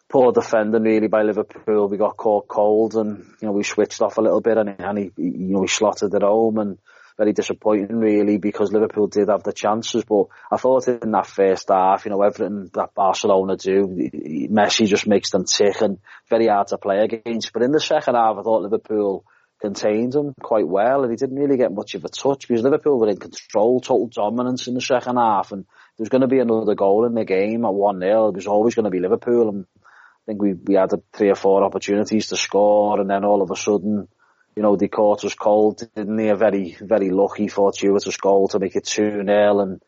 poor 0.07 0.31
defending 0.31 0.83
really 0.83 1.07
by 1.07 1.23
Liverpool. 1.23 1.89
We 1.89 1.97
got 1.97 2.15
caught 2.15 2.47
cold 2.47 2.95
and, 2.95 3.25
you 3.41 3.47
know, 3.47 3.51
we 3.51 3.63
switched 3.63 4.01
off 4.01 4.17
a 4.17 4.21
little 4.21 4.41
bit 4.41 4.57
and, 4.57 4.75
and 4.79 4.97
he, 4.97 5.11
you 5.17 5.53
know, 5.53 5.61
he 5.61 5.67
slotted 5.67 6.13
it 6.13 6.23
home 6.23 6.57
and 6.59 6.77
very 7.19 7.33
disappointing 7.33 7.99
really 7.99 8.37
because 8.37 8.71
Liverpool 8.71 9.07
did 9.07 9.27
have 9.27 9.43
the 9.43 9.51
chances. 9.51 10.05
But 10.05 10.27
I 10.49 10.55
thought 10.55 10.87
in 10.87 11.11
that 11.11 11.27
first 11.27 11.67
half 11.69 12.05
you 12.05 12.11
know 12.11 12.21
everything 12.21 12.71
that 12.73 12.95
Barcelona 12.95 13.57
do 13.57 14.09
Messi 14.49 14.87
just 14.87 15.05
makes 15.05 15.29
them 15.29 15.43
tick 15.43 15.81
and 15.81 15.99
very 16.29 16.47
hard 16.47 16.67
to 16.67 16.77
play 16.77 16.99
against. 16.99 17.51
But 17.51 17.63
in 17.63 17.71
the 17.71 17.81
second 17.81 18.15
half 18.15 18.37
I 18.37 18.41
thought 18.41 18.63
Liverpool 18.63 19.25
contained 19.59 20.13
them 20.13 20.33
quite 20.41 20.65
well 20.65 21.03
and 21.03 21.11
he 21.11 21.17
didn't 21.17 21.37
really 21.37 21.57
get 21.57 21.73
much 21.73 21.93
of 21.93 22.05
a 22.05 22.09
touch 22.09 22.47
because 22.47 22.63
Liverpool 22.63 22.97
were 22.97 23.09
in 23.09 23.17
control 23.17 23.81
total 23.81 24.07
dominance 24.07 24.67
in 24.67 24.73
the 24.73 24.81
second 24.81 25.17
half. 25.17 25.51
And 25.51 25.65
there 25.65 26.03
was 26.03 26.09
going 26.09 26.21
to 26.21 26.27
be 26.27 26.39
another 26.39 26.75
goal 26.75 27.05
in 27.05 27.15
the 27.15 27.25
game 27.25 27.65
at 27.65 27.71
1-0 27.71 28.29
it 28.29 28.35
was 28.35 28.47
always 28.47 28.75
going 28.75 28.85
to 28.85 28.89
be 28.89 29.01
Liverpool. 29.01 29.49
And 29.49 29.65
I 29.83 30.25
think 30.25 30.41
we, 30.41 30.53
we 30.53 30.75
had 30.75 30.91
three 31.11 31.31
or 31.31 31.35
four 31.35 31.65
opportunities 31.65 32.27
to 32.27 32.37
score 32.37 33.01
and 33.01 33.09
then 33.09 33.25
all 33.25 33.41
of 33.41 33.51
a 33.51 33.57
sudden 33.57 34.07
you 34.55 34.63
know, 34.63 34.75
they 34.75 34.87
caught 34.87 35.23
us 35.25 35.33
cold, 35.33 35.81
didn't 35.95 36.15
they? 36.15 36.29
A 36.29 36.35
very, 36.35 36.75
very 36.79 37.09
lucky 37.09 37.47
fortuitous 37.47 38.17
goal 38.17 38.47
to 38.49 38.59
make 38.59 38.75
it 38.75 38.85
2-0 38.85 39.61
and, 39.61 39.81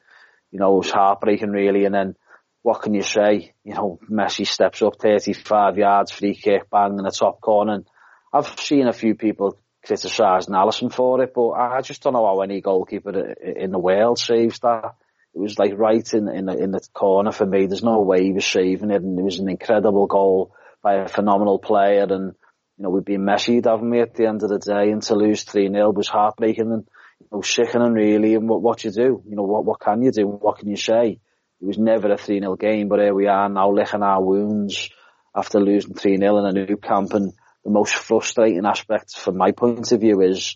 you 0.51 0.59
know, 0.59 0.75
it 0.75 0.77
was 0.77 0.91
heartbreaking 0.91 1.51
really. 1.51 1.85
And 1.85 1.95
then 1.95 2.15
what 2.61 2.81
can 2.81 2.93
you 2.93 3.01
say? 3.01 3.53
You 3.63 3.73
know, 3.73 3.99
Messi 4.09 4.45
steps 4.45 4.81
up 4.81 4.97
35 4.99 5.77
yards, 5.77 6.11
free 6.11 6.35
kick, 6.35 6.69
bang 6.69 6.97
in 6.97 7.03
the 7.03 7.11
top 7.11 7.41
corner. 7.41 7.73
And 7.73 7.87
I've 8.31 8.59
seen 8.59 8.87
a 8.87 8.93
few 8.93 9.15
people 9.15 9.57
criticising 9.85 10.53
Alisson 10.53 10.93
for 10.93 11.21
it, 11.23 11.33
but 11.33 11.51
I 11.51 11.81
just 11.81 12.03
don't 12.03 12.13
know 12.13 12.25
how 12.25 12.41
any 12.41 12.61
goalkeeper 12.61 13.33
in 13.41 13.71
the 13.71 13.79
world 13.79 14.19
saves 14.19 14.59
that. 14.59 14.95
It 15.33 15.39
was 15.39 15.57
like 15.57 15.77
right 15.77 16.13
in 16.13 16.27
in 16.27 16.45
the, 16.45 16.57
in 16.57 16.71
the 16.71 16.81
corner 16.93 17.31
for 17.31 17.45
me. 17.45 17.65
There's 17.65 17.83
no 17.83 18.01
way 18.01 18.23
he 18.23 18.33
was 18.33 18.45
saving 18.45 18.91
it, 18.91 19.01
and 19.01 19.17
it 19.17 19.23
was 19.23 19.39
an 19.39 19.49
incredible 19.49 20.05
goal 20.05 20.53
by 20.83 20.95
a 20.95 21.07
phenomenal 21.07 21.57
player. 21.57 22.05
And 22.09 22.35
you 22.81 22.85
know, 22.85 22.89
we've 22.89 23.05
been 23.05 23.21
messied, 23.21 23.65
haven't 23.65 23.91
we, 23.91 24.01
at 24.01 24.15
the 24.15 24.25
end 24.25 24.41
of 24.41 24.49
the 24.49 24.57
day? 24.57 24.89
And 24.89 25.03
to 25.03 25.13
lose 25.13 25.43
three 25.43 25.69
0 25.69 25.91
was 25.91 26.07
heartbreaking 26.07 26.71
and 26.71 26.87
you 27.19 27.27
know, 27.31 27.41
sickening, 27.43 27.93
really. 27.93 28.33
And 28.33 28.49
what 28.49 28.63
what 28.63 28.83
you 28.83 28.89
do? 28.89 29.21
You 29.23 29.35
know, 29.35 29.43
what 29.43 29.65
what 29.65 29.79
can 29.79 30.01
you 30.01 30.09
do? 30.09 30.25
What 30.25 30.57
can 30.57 30.67
you 30.67 30.77
say? 30.77 31.19
It 31.61 31.65
was 31.67 31.77
never 31.77 32.11
a 32.11 32.15
3-0 32.15 32.59
game, 32.59 32.87
but 32.87 32.97
here 32.97 33.13
we 33.13 33.27
are 33.27 33.47
now 33.49 33.71
licking 33.71 34.01
our 34.01 34.23
wounds 34.23 34.89
after 35.35 35.59
losing 35.59 35.93
3-0 35.93 36.39
in 36.39 36.57
a 36.57 36.65
Nou 36.65 36.77
Camp. 36.77 37.13
And 37.13 37.33
the 37.63 37.69
most 37.69 37.93
frustrating 37.93 38.65
aspect 38.65 39.15
from 39.15 39.37
my 39.37 39.51
point 39.51 39.91
of 39.91 40.01
view 40.01 40.19
is, 40.21 40.55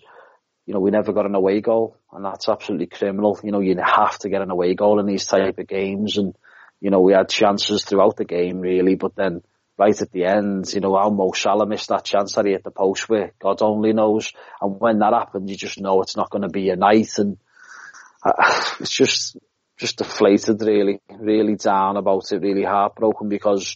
you 0.65 0.73
know, 0.73 0.79
we 0.79 0.89
never 0.89 1.13
got 1.13 1.27
an 1.27 1.35
away 1.35 1.61
goal 1.61 1.99
and 2.11 2.25
that's 2.25 2.49
absolutely 2.49 2.87
criminal. 2.87 3.39
You 3.43 3.51
know, 3.51 3.59
you 3.59 3.75
have 3.85 4.17
to 4.19 4.29
get 4.29 4.41
an 4.41 4.49
away 4.49 4.73
goal 4.73 4.99
in 4.99 5.05
these 5.05 5.27
type 5.27 5.59
of 5.59 5.67
games 5.67 6.17
and, 6.17 6.35
you 6.81 6.89
know, 6.89 7.01
we 7.01 7.13
had 7.13 7.29
chances 7.29 7.83
throughout 7.83 8.17
the 8.17 8.25
game 8.25 8.61
really, 8.61 8.95
but 8.95 9.15
then 9.15 9.43
right 9.77 10.01
at 10.01 10.11
the 10.11 10.25
end, 10.25 10.71
you 10.73 10.79
know, 10.79 10.95
how 10.95 11.09
Mo 11.09 11.31
Salah 11.33 11.65
missed 11.65 11.89
that 11.89 12.05
chance 12.05 12.35
that 12.35 12.45
he 12.45 12.53
hit 12.53 12.63
the 12.63 12.71
post 12.71 13.09
with, 13.09 13.31
God 13.39 13.61
only 13.61 13.93
knows. 13.93 14.31
And 14.61 14.79
when 14.79 14.99
that 14.99 15.13
happens, 15.13 15.49
you 15.49 15.57
just 15.57 15.79
know 15.79 16.01
it's 16.01 16.15
not 16.15 16.29
going 16.29 16.43
to 16.43 16.49
be 16.49 16.69
a 16.69 16.75
night 16.75 17.17
and 17.17 17.37
uh, 18.23 18.75
it's 18.79 18.95
just, 18.95 19.37
just 19.77 19.97
deflated 19.97 20.61
really, 20.61 21.01
really 21.09 21.55
down 21.55 21.97
about 21.97 22.31
it, 22.31 22.41
really 22.41 22.63
heartbroken 22.63 23.27
because 23.27 23.75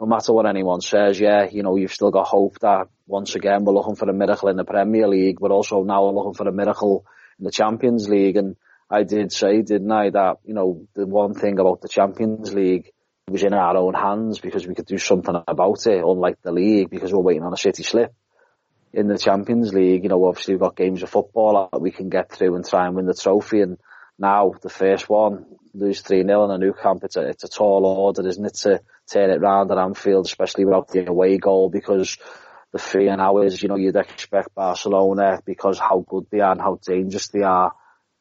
no 0.00 0.06
matter 0.06 0.32
what 0.32 0.46
anyone 0.46 0.80
says, 0.80 1.20
yeah, 1.20 1.46
you 1.50 1.62
know, 1.62 1.76
you've 1.76 1.92
still 1.92 2.10
got 2.10 2.26
hope 2.26 2.58
that 2.60 2.88
once 3.06 3.34
again 3.34 3.64
we're 3.64 3.74
looking 3.74 3.96
for 3.96 4.08
a 4.08 4.14
miracle 4.14 4.48
in 4.48 4.56
the 4.56 4.64
Premier 4.64 5.06
League, 5.06 5.38
but 5.40 5.50
also 5.50 5.84
now 5.84 6.04
we're 6.04 6.12
looking 6.12 6.34
for 6.34 6.48
a 6.48 6.52
miracle 6.52 7.04
in 7.38 7.44
the 7.44 7.50
Champions 7.50 8.08
League. 8.08 8.36
And 8.36 8.56
I 8.88 9.02
did 9.02 9.30
say, 9.30 9.60
didn't 9.60 9.92
I, 9.92 10.10
that, 10.10 10.38
you 10.44 10.54
know, 10.54 10.86
the 10.94 11.06
one 11.06 11.34
thing 11.34 11.58
about 11.58 11.82
the 11.82 11.88
Champions 11.88 12.54
League 12.54 12.92
was 13.28 13.42
in 13.42 13.54
our 13.54 13.76
own 13.76 13.94
hands 13.94 14.38
because 14.38 14.66
we 14.66 14.74
could 14.74 14.86
do 14.86 14.98
something 14.98 15.34
about 15.48 15.86
it, 15.86 16.04
unlike 16.04 16.42
the 16.42 16.52
league, 16.52 16.90
because 16.90 17.12
we're 17.12 17.20
waiting 17.20 17.42
on 17.42 17.52
a 17.52 17.56
city 17.56 17.82
slip. 17.82 18.12
In 18.92 19.08
the 19.08 19.18
Champions 19.18 19.72
League, 19.72 20.04
you 20.04 20.08
know, 20.08 20.24
obviously 20.24 20.54
we've 20.54 20.60
got 20.60 20.76
games 20.76 21.02
of 21.02 21.10
football 21.10 21.68
that 21.72 21.80
we 21.80 21.90
can 21.90 22.10
get 22.10 22.30
through 22.30 22.54
and 22.54 22.64
try 22.64 22.86
and 22.86 22.94
win 22.94 23.06
the 23.06 23.14
trophy 23.14 23.62
and 23.62 23.78
now 24.18 24.52
the 24.62 24.68
first 24.68 25.08
one, 25.08 25.46
lose 25.72 26.02
3-0 26.02 26.22
in 26.22 26.50
a 26.50 26.58
Nou 26.58 26.72
Camp, 26.72 27.02
it's 27.02 27.16
a, 27.16 27.22
it's 27.22 27.44
a 27.44 27.48
tall 27.48 27.84
order, 27.84 28.26
isn't 28.28 28.44
it, 28.44 28.54
to 28.54 28.80
turn 29.10 29.30
it 29.30 29.40
round 29.40 29.72
at 29.72 29.78
Anfield, 29.78 30.26
especially 30.26 30.64
without 30.64 30.88
the 30.88 31.08
away 31.08 31.38
goal, 31.38 31.68
because 31.68 32.16
the 32.72 32.78
three 32.78 33.08
and 33.08 33.20
hours, 33.20 33.60
you 33.60 33.68
know, 33.68 33.76
you'd 33.76 33.96
expect 33.96 34.54
Barcelona, 34.54 35.40
because 35.44 35.80
how 35.80 36.04
good 36.06 36.26
they 36.30 36.40
are 36.40 36.52
and 36.52 36.60
how 36.60 36.78
dangerous 36.86 37.28
they 37.28 37.42
are, 37.42 37.72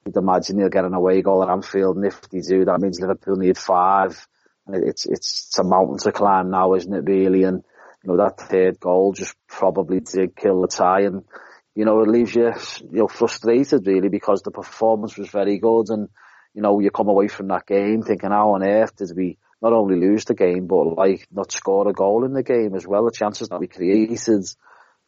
you'd 0.06 0.16
imagine 0.16 0.58
they'll 0.58 0.70
get 0.70 0.86
an 0.86 0.96
away 0.96 1.22
goal 1.22 1.44
at 1.44 1.50
Anfield, 1.50 1.98
and 1.98 2.06
if 2.06 2.22
they 2.30 2.40
do, 2.40 2.66
that 2.66 2.82
means 2.82 3.00
Liverpool 3.00 3.36
need 3.36 3.58
five, 3.58 4.28
it's, 4.68 5.06
it's, 5.06 5.50
it's 5.50 5.60
a 5.60 5.64
mountain 5.64 5.98
to 6.00 6.12
climb 6.12 6.50
now, 6.50 6.74
isn't 6.74 6.94
it, 6.94 7.06
really, 7.06 7.44
and, 7.44 7.64
you 8.04 8.10
know, 8.10 8.18
that 8.18 8.40
third 8.40 8.80
goal 8.80 9.14
just 9.14 9.36
probably 9.48 10.00
did 10.00 10.36
kill 10.36 10.62
the 10.62 10.68
tie, 10.68 11.02
and, 11.02 11.24
you 11.76 11.86
know, 11.86 12.02
it 12.02 12.10
leaves 12.10 12.36
you, 12.36 12.54
you 12.92 13.00
know, 13.00 13.08
frustrated 13.08 13.88
really 13.88 14.10
because 14.10 14.42
the 14.42 14.52
performance 14.52 15.18
was 15.18 15.30
very 15.30 15.58
good 15.58 15.90
and, 15.90 16.08
you 16.54 16.62
know, 16.62 16.80
you 16.80 16.92
come 16.92 17.08
away 17.08 17.28
from 17.28 17.48
that 17.48 17.66
game 17.66 18.04
thinking 18.04 18.30
how 18.30 18.52
on 18.52 18.64
earth 18.64 18.96
did 18.96 19.10
we 19.16 19.40
not 19.60 19.74
only 19.74 20.00
lose 20.00 20.24
the 20.26 20.36
game 20.36 20.68
but 20.68 20.84
like 20.96 21.26
not 21.32 21.52
score 21.52 21.88
a 21.88 21.94
goal 21.94 22.26
in 22.26 22.34
the 22.34 22.44
game 22.44 22.76
as 22.76 22.86
well. 22.86 23.06
The 23.06 23.12
chances 23.12 23.50
that 23.50 23.60
we 23.60 23.66
created, 23.66 24.46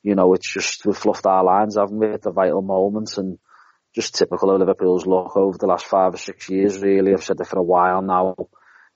you 0.02 0.16
know, 0.16 0.34
it's 0.34 0.52
just, 0.52 0.88
we've 0.88 0.98
fluffed 0.98 1.28
our 1.28 1.44
lines, 1.44 1.76
haven't 1.76 2.00
we, 2.00 2.08
at 2.08 2.24
the 2.24 2.32
vital 2.32 2.64
moments 2.64 3.20
and 3.20 3.38
just 3.94 4.16
typical 4.16 4.50
of 4.50 4.60
Liverpool's 4.60 5.06
luck 5.06 5.38
over 5.38 5.60
the 5.60 5.68
last 5.68 5.86
five 5.86 6.16
or 6.16 6.18
six 6.18 6.50
years 6.50 6.80
really. 6.80 7.14
I've 7.14 7.24
said 7.24 7.40
it 7.40 7.46
for 7.46 7.60
a 7.60 7.64
while 7.64 8.02
now. 8.02 8.36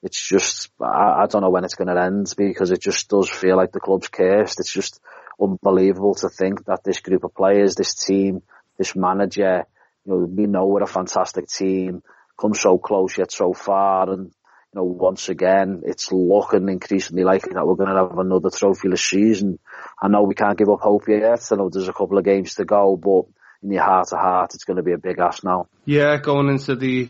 It's 0.02 0.28
just, 0.28 0.70
I, 0.82 1.24
I 1.24 1.26
don't 1.28 1.42
know 1.42 1.50
when 1.50 1.66
it's 1.66 1.76
going 1.76 1.94
to 1.94 2.02
end 2.02 2.34
because 2.38 2.72
it 2.72 2.82
just 2.82 3.10
does 3.10 3.30
feel 3.30 3.58
like 3.58 3.72
the 3.72 3.80
club's 3.80 4.08
cursed. 4.08 4.60
It's 4.60 4.72
just, 4.72 5.02
unbelievable 5.42 6.16
to 6.16 6.30
think 6.30 6.66
that 6.66 6.84
this 6.84 7.00
group 7.00 7.24
of 7.24 7.34
players, 7.34 7.76
this 7.76 7.96
team, 7.96 8.42
this 8.78 8.96
manager, 8.96 9.66
you 10.06 10.12
know, 10.12 10.18
we 10.26 10.46
know 10.46 10.68
we're 10.68 10.84
a 10.84 10.88
fantastic 10.88 11.48
team, 11.48 12.04
come 12.40 12.54
so 12.54 12.78
close 12.78 13.18
yet 13.18 13.32
so 13.32 13.54
far, 13.54 14.10
and 14.10 14.26
you 14.26 14.76
know, 14.76 14.84
once 14.84 15.30
again, 15.30 15.82
it's 15.86 16.12
looking 16.12 16.70
increasingly 16.70 17.24
likely 17.24 17.54
that 17.54 17.66
we're 17.66 17.76
going 17.76 17.90
to 17.90 17.96
have 17.96 18.18
another 18.18 18.50
trophyless 18.50 19.00
season. 19.00 19.58
I 20.02 20.10
know 20.10 20.24
we 20.24 20.36
can't 20.36 20.58
give 20.58 20.70
up 20.70 20.82
hope 20.82 21.08
yet. 21.08 21.42
I 21.52 21.56
know 21.56 21.70
there's 21.70 21.88
a 21.88 21.94
couple 21.94 22.20
of 22.20 22.26
games 22.26 22.56
to 22.56 22.66
go, 22.66 22.96
but 22.96 23.24
in 23.64 23.72
your 23.72 23.84
heart 23.84 24.10
to 24.10 24.16
heart, 24.16 24.54
it's 24.54 24.66
going 24.66 24.78
to 24.78 24.84
be 24.84 24.94
a 24.94 25.00
big 25.00 25.20
ask 25.20 25.44
now. 25.44 25.68
Yeah, 25.86 26.18
going 26.18 26.50
into 26.50 26.76
the 26.76 27.10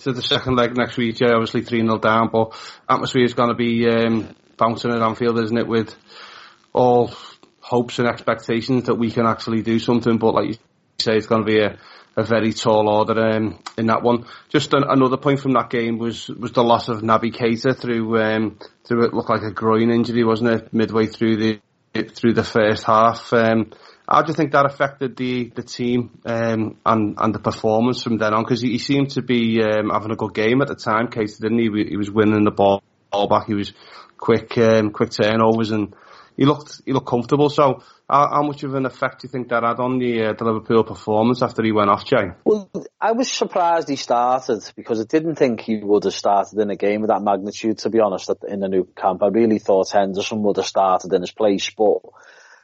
to 0.00 0.12
the 0.12 0.22
second 0.22 0.56
leg 0.56 0.76
next 0.76 0.96
week, 0.96 1.20
yeah, 1.20 1.32
obviously 1.32 1.62
3 1.62 1.80
0 1.80 1.98
down, 1.98 2.28
but 2.32 2.54
atmosphere 2.88 3.24
is 3.24 3.34
going 3.34 3.48
to 3.50 3.54
be 3.54 3.88
um, 3.88 4.34
bouncing 4.56 4.90
at 4.90 5.02
Anfield, 5.02 5.40
isn't 5.40 5.58
it, 5.58 5.66
with 5.66 5.94
all 6.72 7.12
hopes 7.60 7.98
and 7.98 8.08
expectations 8.08 8.84
that 8.84 8.94
we 8.94 9.10
can 9.10 9.26
actually 9.26 9.62
do 9.62 9.78
something. 9.78 10.18
But 10.18 10.34
like 10.34 10.48
you 10.48 10.54
say, 10.98 11.16
it's 11.16 11.26
going 11.26 11.42
to 11.42 11.46
be 11.46 11.60
a, 11.60 11.78
a 12.16 12.22
very 12.22 12.52
tall 12.52 12.88
order 12.88 13.18
um, 13.28 13.62
in 13.78 13.86
that 13.86 14.02
one. 14.02 14.26
Just 14.48 14.72
an, 14.74 14.84
another 14.86 15.16
point 15.16 15.40
from 15.40 15.52
that 15.52 15.70
game 15.70 15.98
was 15.98 16.28
was 16.28 16.52
the 16.52 16.62
loss 16.62 16.88
of 16.88 17.02
Naby 17.02 17.34
Keita 17.34 17.78
through 17.78 18.20
um, 18.20 18.58
through 18.84 19.04
it 19.04 19.14
looked 19.14 19.30
like 19.30 19.42
a 19.42 19.52
groin 19.52 19.90
injury, 19.90 20.24
wasn't 20.24 20.50
it? 20.50 20.72
Midway 20.72 21.06
through 21.06 21.36
the 21.36 21.60
through 22.14 22.34
the 22.34 22.44
first 22.44 22.84
half. 22.84 23.32
Um, 23.32 23.72
how 24.08 24.22
do 24.22 24.28
you 24.28 24.34
think 24.34 24.52
that 24.52 24.66
affected 24.66 25.16
the 25.16 25.50
the 25.54 25.62
team 25.62 26.18
um, 26.24 26.78
and 26.86 27.16
and 27.18 27.34
the 27.34 27.40
performance 27.40 28.02
from 28.02 28.18
then 28.18 28.34
on? 28.34 28.44
Because 28.44 28.60
he, 28.60 28.70
he, 28.70 28.78
seemed 28.78 29.10
to 29.10 29.22
be 29.22 29.62
um, 29.62 29.90
having 29.90 30.12
a 30.12 30.16
good 30.16 30.34
game 30.34 30.62
at 30.62 30.68
the 30.68 30.76
time. 30.76 31.08
Keita 31.08 31.40
didn't 31.40 31.58
he? 31.58 31.88
He 31.88 31.96
was 31.96 32.10
winning 32.10 32.44
the 32.44 32.50
ball, 32.50 32.82
ball 33.10 33.28
back. 33.28 33.46
He 33.46 33.54
was 33.54 33.72
quick 34.16 34.56
um, 34.58 34.90
quick 34.90 35.10
turnovers 35.10 35.72
and 35.72 35.94
he 36.36 36.44
looked 36.44 36.82
he 36.84 36.92
looked 36.92 37.08
comfortable. 37.08 37.48
So 37.50 37.82
how, 38.08 38.28
how 38.28 38.42
much 38.42 38.62
of 38.62 38.74
an 38.74 38.86
effect 38.86 39.22
do 39.22 39.26
you 39.26 39.32
think 39.32 39.48
that 39.48 39.64
had 39.64 39.80
on 39.80 39.98
the, 39.98 40.26
uh, 40.26 40.32
the 40.34 40.44
Liverpool 40.44 40.84
performance 40.84 41.42
after 41.42 41.64
he 41.64 41.72
went 41.72 41.90
off, 41.90 42.04
Jay? 42.04 42.30
Well, 42.44 42.70
I 43.00 43.12
was 43.12 43.32
surprised 43.32 43.88
he 43.88 43.96
started 43.96 44.62
because 44.76 45.00
I 45.00 45.04
didn't 45.04 45.34
think 45.34 45.60
he 45.60 45.78
would 45.78 46.04
have 46.04 46.14
started 46.14 46.60
in 46.60 46.70
a 46.70 46.76
game 46.76 47.02
of 47.02 47.08
that 47.08 47.22
magnitude. 47.22 47.78
To 47.78 47.90
be 47.90 47.98
honest, 47.98 48.30
in 48.46 48.60
the 48.60 48.68
Nou 48.68 48.84
Camp, 48.96 49.22
I 49.24 49.28
really 49.28 49.58
thought 49.58 49.90
Henderson 49.90 50.42
would 50.42 50.56
have 50.58 50.66
started 50.66 51.12
in 51.12 51.22
his 51.22 51.32
place, 51.32 51.70
but. 51.76 51.98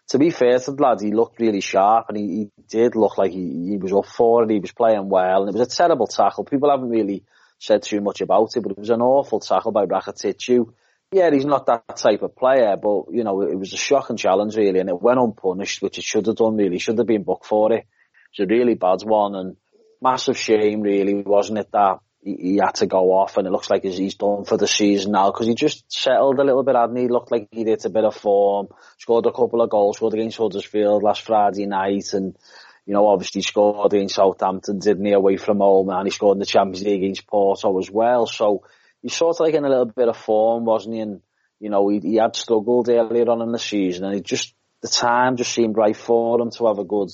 To 0.09 0.19
be 0.19 0.31
fair 0.31 0.59
to 0.59 0.73
the 0.73 0.83
lad, 0.83 1.01
he 1.01 1.13
looked 1.13 1.41
really 1.41 1.61
sharp 1.61 2.07
and 2.09 2.19
he, 2.19 2.27
he 2.27 2.51
did 2.69 2.97
look 2.97 3.17
like 3.17 3.33
he, 3.33 3.71
he 3.71 3.77
was 3.79 3.93
up 3.93 4.07
for 4.07 4.45
it. 4.45 4.51
He 4.51 4.59
was 4.59 4.73
playing 4.73 5.09
well 5.09 5.43
and 5.43 5.49
it 5.55 5.59
was 5.59 5.73
a 5.73 5.77
terrible 5.77 6.07
tackle. 6.07 6.45
People 6.45 6.71
haven't 6.71 6.91
really 6.91 7.25
said 7.59 7.83
too 7.83 8.01
much 8.01 8.21
about 8.21 8.57
it, 8.57 8.61
but 8.63 8.73
it 8.73 8.79
was 8.79 8.91
an 8.91 9.01
awful 9.01 9.41
tackle 9.41 9.73
by 9.73 9.87
Rakitic 9.87 10.67
yeah, 11.13 11.31
he's 11.31 11.45
not 11.45 11.67
that 11.67 11.97
type 11.97 12.23
of 12.23 12.35
player, 12.35 12.77
but 12.83 13.05
you 13.13 13.23
know, 13.23 13.43
it 13.43 13.59
was 13.59 13.75
a 13.75 13.77
shocking 13.77 14.17
challenge 14.17 14.57
really, 14.57 14.81
and 14.81 14.89
it 14.89 15.01
went 15.01 15.21
unpunished, 15.21 15.83
which 15.83 15.99
it 15.99 16.05
should 16.05 16.27
have 16.27 16.37
done 16.37 16.57
really. 16.57 16.79
Should 16.79 16.97
have 16.97 17.07
been 17.07 17.23
booked 17.23 17.45
for 17.45 17.71
it. 17.73 17.87
It's 18.31 18.41
a 18.41 18.47
really 18.47 18.75
bad 18.75 19.03
one, 19.03 19.35
and 19.35 19.57
massive 20.01 20.39
shame 20.39 20.81
really, 20.81 21.15
wasn't 21.15 21.59
it, 21.59 21.69
that 21.73 21.99
he, 22.23 22.61
had 22.63 22.77
to 22.77 22.87
go 22.87 23.13
off, 23.13 23.37
and 23.37 23.47
it 23.47 23.51
looks 23.51 23.69
like 23.69 23.83
he's 23.83 24.15
done 24.15 24.45
for 24.45 24.57
the 24.57 24.69
season 24.69 25.13
now 25.13 25.31
because 25.31 25.47
he 25.47 25.55
just 25.55 25.85
settled 25.93 26.39
a 26.39 26.45
little 26.45 26.63
bit, 26.63 26.77
hadn't 26.77 26.97
he? 26.97 27.09
Looked 27.09 27.33
like 27.33 27.49
he 27.51 27.65
did 27.65 27.85
a 27.85 27.91
bit 27.91 28.05
of 28.05 28.15
form, 28.15 28.69
scored 28.99 29.27
a 29.27 29.33
couple 29.33 29.61
of 29.61 29.71
goals, 29.71 29.97
scored 29.97 30.15
against 30.15 30.39
Huddersfield 30.39 31.03
last 31.03 31.23
Friday 31.23 31.67
night, 31.67 32.13
and 32.13 32.37
you 32.87 32.95
know, 32.95 33.07
obviously 33.07 33.43
scored 33.43 33.93
against 33.93 34.17
Southampton, 34.17 34.79
didn't 34.79 35.05
he, 35.05 35.13
away 35.13 35.37
from 35.37 35.59
home, 35.59 35.89
and 35.91 36.07
he 36.07 36.11
scored 36.11 36.37
in 36.37 36.41
the 36.41 36.47
Champions 36.47 36.85
League 36.85 37.03
against 37.03 37.27
Porto 37.27 37.79
as 37.79 37.91
well. 37.91 38.27
So 38.27 38.65
he's 39.03 39.15
sort 39.15 39.37
of 39.37 39.41
like 39.41 39.55
in 39.55 39.65
a 39.65 39.69
little 39.69 39.87
bit 39.87 40.09
of 40.09 40.17
form, 40.17 40.65
wasn't 40.65 40.95
he? 40.95 41.01
And 41.01 41.21
you 41.59 41.71
know, 41.71 41.89
he, 41.89 42.01
he 42.01 42.17
had 42.17 42.37
struggled 42.37 42.89
earlier 42.89 43.29
on 43.31 43.43
in 43.43 43.53
the 43.53 43.59
season, 43.59 44.05
and 44.05 44.25
just 44.25 44.55
the 44.81 44.89
time 44.89 45.37
just 45.37 45.53
seemed 45.53 45.77
right 45.77 45.97
for 45.97 46.41
him 46.41 46.51
to 46.51 46.67
have 46.67 46.79
a 46.79 46.85
good, 46.85 47.11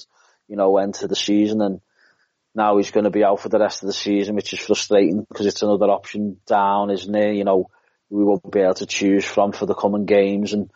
you 0.48 0.56
know, 0.56 0.78
end 0.78 0.94
to 0.94 1.08
the 1.08 1.16
season. 1.16 1.60
And 1.60 1.80
now 2.58 2.76
he's 2.76 2.90
going 2.90 3.04
to 3.04 3.10
be 3.10 3.24
out 3.24 3.40
for 3.40 3.48
the 3.48 3.58
rest 3.58 3.82
of 3.82 3.86
the 3.86 3.92
season, 3.92 4.34
which 4.34 4.52
is 4.52 4.58
frustrating 4.58 5.24
because 5.28 5.46
it's 5.46 5.62
another 5.62 5.86
option 5.86 6.38
down, 6.46 6.90
isn't 6.90 7.14
it? 7.14 7.36
You 7.36 7.44
know, 7.44 7.70
we 8.10 8.24
won't 8.24 8.50
be 8.50 8.60
able 8.60 8.74
to 8.74 8.86
choose 8.86 9.24
from 9.24 9.52
for 9.52 9.64
the 9.64 9.74
coming 9.74 10.04
games, 10.04 10.52
and 10.52 10.70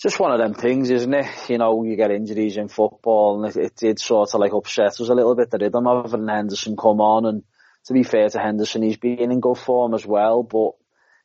just 0.00 0.20
one 0.20 0.32
of 0.32 0.38
them 0.38 0.54
things, 0.54 0.90
isn't 0.90 1.14
it? 1.14 1.26
You 1.48 1.58
know, 1.58 1.84
you 1.84 1.96
get 1.96 2.10
injuries 2.10 2.58
in 2.58 2.68
football, 2.68 3.42
and 3.42 3.56
it, 3.56 3.64
it 3.64 3.76
did 3.76 3.98
sort 3.98 4.34
of 4.34 4.40
like 4.40 4.52
upset 4.52 5.00
us 5.00 5.08
a 5.08 5.14
little 5.14 5.34
bit. 5.34 5.50
The 5.50 5.58
rhythm 5.58 5.86
of 5.86 6.10
having 6.10 6.28
Henderson 6.28 6.76
come 6.76 7.00
on 7.00 7.24
and 7.24 7.42
to 7.86 7.92
be 7.92 8.02
fair 8.02 8.28
to 8.28 8.38
Henderson, 8.38 8.82
he's 8.82 8.96
been 8.96 9.32
in 9.32 9.40
good 9.40 9.58
form 9.58 9.94
as 9.94 10.06
well, 10.06 10.42
but 10.42 10.72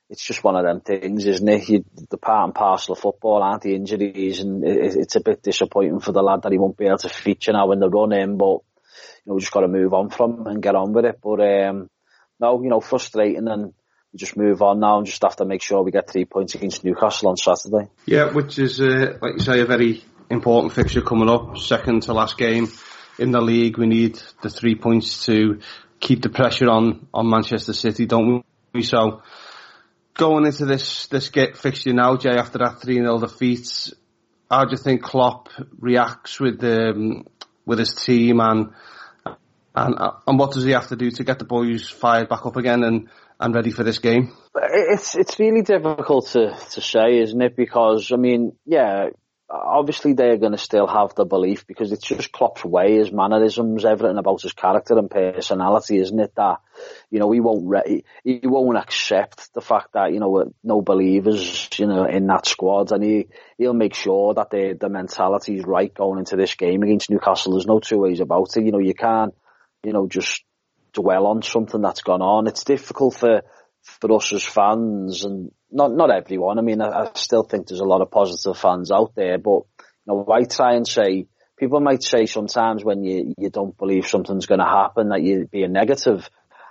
it's 0.10 0.26
just 0.26 0.44
one 0.44 0.56
of 0.56 0.64
them 0.64 0.82
things, 0.82 1.26
isn't 1.26 1.48
it? 1.48 1.70
You, 1.70 1.86
the 2.10 2.18
part 2.18 2.46
and 2.46 2.56
parcel 2.56 2.94
of 2.94 3.00
football, 3.00 3.44
aren't 3.44 3.62
the 3.62 3.76
injuries, 3.76 4.40
and 4.40 4.64
it, 4.64 4.96
it's 4.96 5.16
a 5.16 5.22
bit 5.22 5.44
disappointing 5.44 6.00
for 6.00 6.14
the 6.14 6.24
lad 6.24 6.44
that 6.44 6.52
he 6.52 6.58
won't 6.58 6.78
be 6.78 6.88
able 6.88 6.98
to 7.00 7.10
feature 7.10 7.54
now 7.54 7.72
in 7.72 7.80
the 7.80 7.90
run 7.90 8.14
in, 8.14 8.38
but 8.38 8.60
you 9.27 9.34
know, 9.34 9.39
just 9.39 9.51
got 9.51 9.62
to 9.62 9.67
move 9.67 9.93
on 9.93 10.10
from 10.10 10.48
and 10.48 10.63
get 10.63 10.75
on 10.75 10.93
with 10.93 11.05
it. 11.05 11.19
But 11.22 11.41
um, 11.41 11.89
no, 12.39 12.62
you 12.63 12.69
know, 12.69 12.79
frustrating, 12.79 13.48
and 13.48 13.74
just 14.15 14.38
move 14.38 14.62
on 14.62 14.79
now 14.79 14.98
and 14.98 15.05
just 15.05 15.22
have 15.22 15.36
to 15.36 15.46
make 15.46 15.62
sure 15.62 15.84
we 15.84 15.91
get 15.91 16.10
three 16.10 16.25
points 16.25 16.55
against 16.55 16.84
Newcastle 16.84 17.29
on 17.29 17.36
Saturday. 17.36 17.89
Yeah, 18.05 18.34
which 18.34 18.57
is, 18.57 18.79
uh, 18.79 19.17
like 19.22 19.34
you 19.34 19.39
say, 19.39 19.60
a 19.60 19.65
very 19.65 20.03
important 20.29 20.74
fixture 20.74 21.01
coming 21.01 21.29
up. 21.29 21.57
Second 21.57 22.03
to 22.03 22.13
last 22.13 22.38
game 22.38 22.67
in 23.19 23.31
the 23.31 23.41
league. 23.41 23.77
We 23.77 23.86
need 23.86 24.19
the 24.41 24.50
three 24.50 24.75
points 24.75 25.25
to 25.25 25.60
keep 26.00 26.22
the 26.22 26.29
pressure 26.29 26.69
on, 26.69 27.07
on 27.13 27.29
Manchester 27.29 27.74
City, 27.74 28.05
don't 28.05 28.46
we? 28.74 28.84
So, 28.84 29.24
going 30.13 30.46
into 30.46 30.65
this, 30.65 31.07
this 31.07 31.29
get 31.29 31.57
fixture 31.57 31.93
now, 31.93 32.15
Jay, 32.15 32.38
after 32.38 32.60
that 32.60 32.79
3-0 32.79 33.19
defeat, 33.19 33.93
how 34.50 34.63
do 34.63 34.72
you 34.72 34.77
think 34.77 35.03
Klopp 35.03 35.50
reacts 35.79 36.39
with, 36.39 36.63
um, 36.63 37.25
with 37.65 37.79
his 37.79 37.93
team 37.93 38.39
and, 38.39 38.72
and, 39.86 39.96
uh, 39.98 40.12
and 40.25 40.39
what 40.39 40.51
does 40.51 40.63
he 40.63 40.72
have 40.72 40.88
to 40.88 40.96
do 40.96 41.12
to 41.12 41.24
get 41.24 41.39
the 41.39 41.46
boys 41.46 41.89
fired 41.89 42.29
back 42.29 42.46
up 42.46 42.55
again 42.55 42.84
and, 42.84 43.10
and 43.39 43.55
ready 43.55 43.72
for 43.72 43.84
this 43.84 44.00
game? 44.00 44.34
It's, 44.55 45.15
it's 45.15 45.39
really 45.39 45.62
difficult 45.62 46.27
to, 46.29 46.57
to 46.72 46.81
say, 46.81 47.19
isn't 47.19 47.41
it? 47.41 47.55
Because, 47.55 48.12
I 48.12 48.15
mean, 48.15 48.53
yeah, 48.65 49.10
obviously 49.50 50.13
they're 50.13 50.38
going 50.38 50.51
to 50.51 50.57
still 50.57 50.88
have 50.88 51.15
the 51.15 51.25
belief 51.25 51.65
because 51.67 51.91
it's 51.91 52.05
just 52.05 52.31
Klopp's 52.31 52.65
way, 52.65 52.98
his 52.98 53.12
mannerisms, 53.12 53.86
everything 53.86 54.17
about 54.17 54.41
his 54.41 54.53
character 54.53 54.98
and 54.98 55.10
personality, 55.10 56.00
isn't 56.00 56.19
it? 56.19 56.34
That 56.36 56.60
you 57.10 57.19
know 57.19 57.31
he 57.31 57.39
won't 57.39 57.67
re- 57.67 58.03
he 58.24 58.41
won't 58.43 58.77
accept 58.77 59.53
the 59.53 59.62
fact 59.62 59.93
that 59.93 60.13
you 60.13 60.19
know 60.19 60.38
uh, 60.38 60.46
no 60.63 60.81
believers 60.81 61.69
you 61.77 61.88
know 61.88 62.05
in 62.05 62.27
that 62.27 62.46
squad, 62.46 62.91
and 62.91 63.03
he 63.03 63.27
he'll 63.57 63.74
make 63.74 63.96
sure 63.96 64.34
that 64.34 64.50
the 64.50 64.77
the 64.79 64.89
mentality 64.89 65.57
is 65.57 65.65
right 65.65 65.93
going 65.93 66.19
into 66.19 66.36
this 66.36 66.55
game 66.55 66.84
against 66.84 67.10
Newcastle. 67.10 67.53
There's 67.53 67.65
no 67.67 67.79
two 67.79 68.00
ways 68.00 68.19
about 68.19 68.55
it. 68.55 68.65
You 68.65 68.72
know 68.72 68.79
you 68.79 68.93
can't 68.93 69.34
you 69.84 69.93
know 69.93 70.07
just 70.07 70.43
dwell 70.93 71.27
on 71.27 71.41
something 71.41 71.81
that's 71.81 72.01
gone 72.01 72.22
on. 72.22 72.48
It's 72.48 72.63
difficult 72.63 73.15
for 73.15 73.41
for 73.81 74.15
us 74.15 74.34
as 74.34 74.43
fans 74.43 75.24
and 75.24 75.51
not 75.72 75.91
not 75.93 76.12
everyone. 76.12 76.60
I 76.60 76.62
mean, 76.62 76.81
I, 76.81 76.88
I, 76.88 77.12
still 77.15 77.43
think 77.43 77.67
there's 77.67 77.79
a 77.79 77.86
lot 77.86 78.01
of 78.01 78.12
positive 78.12 78.57
fans 78.57 78.91
out 78.91 79.13
there, 79.15 79.38
but 79.38 79.62
you 79.79 80.07
know, 80.07 80.27
I 80.31 80.43
try 80.43 80.75
and 80.75 80.88
say 80.88 81.27
people 81.57 81.79
might 81.79 82.03
say 82.03 82.25
sometimes 82.25 82.84
when 82.84 83.03
you 83.03 83.34
you 83.38 83.50
don't 83.50 83.77
believe 83.77 84.07
something's 84.07 84.46
going 84.46 84.60
to 84.60 84.65
happen 84.65 85.10
that 85.10 85.24
you're 85.24 85.46
being 85.46 85.72
negative. 85.72 86.29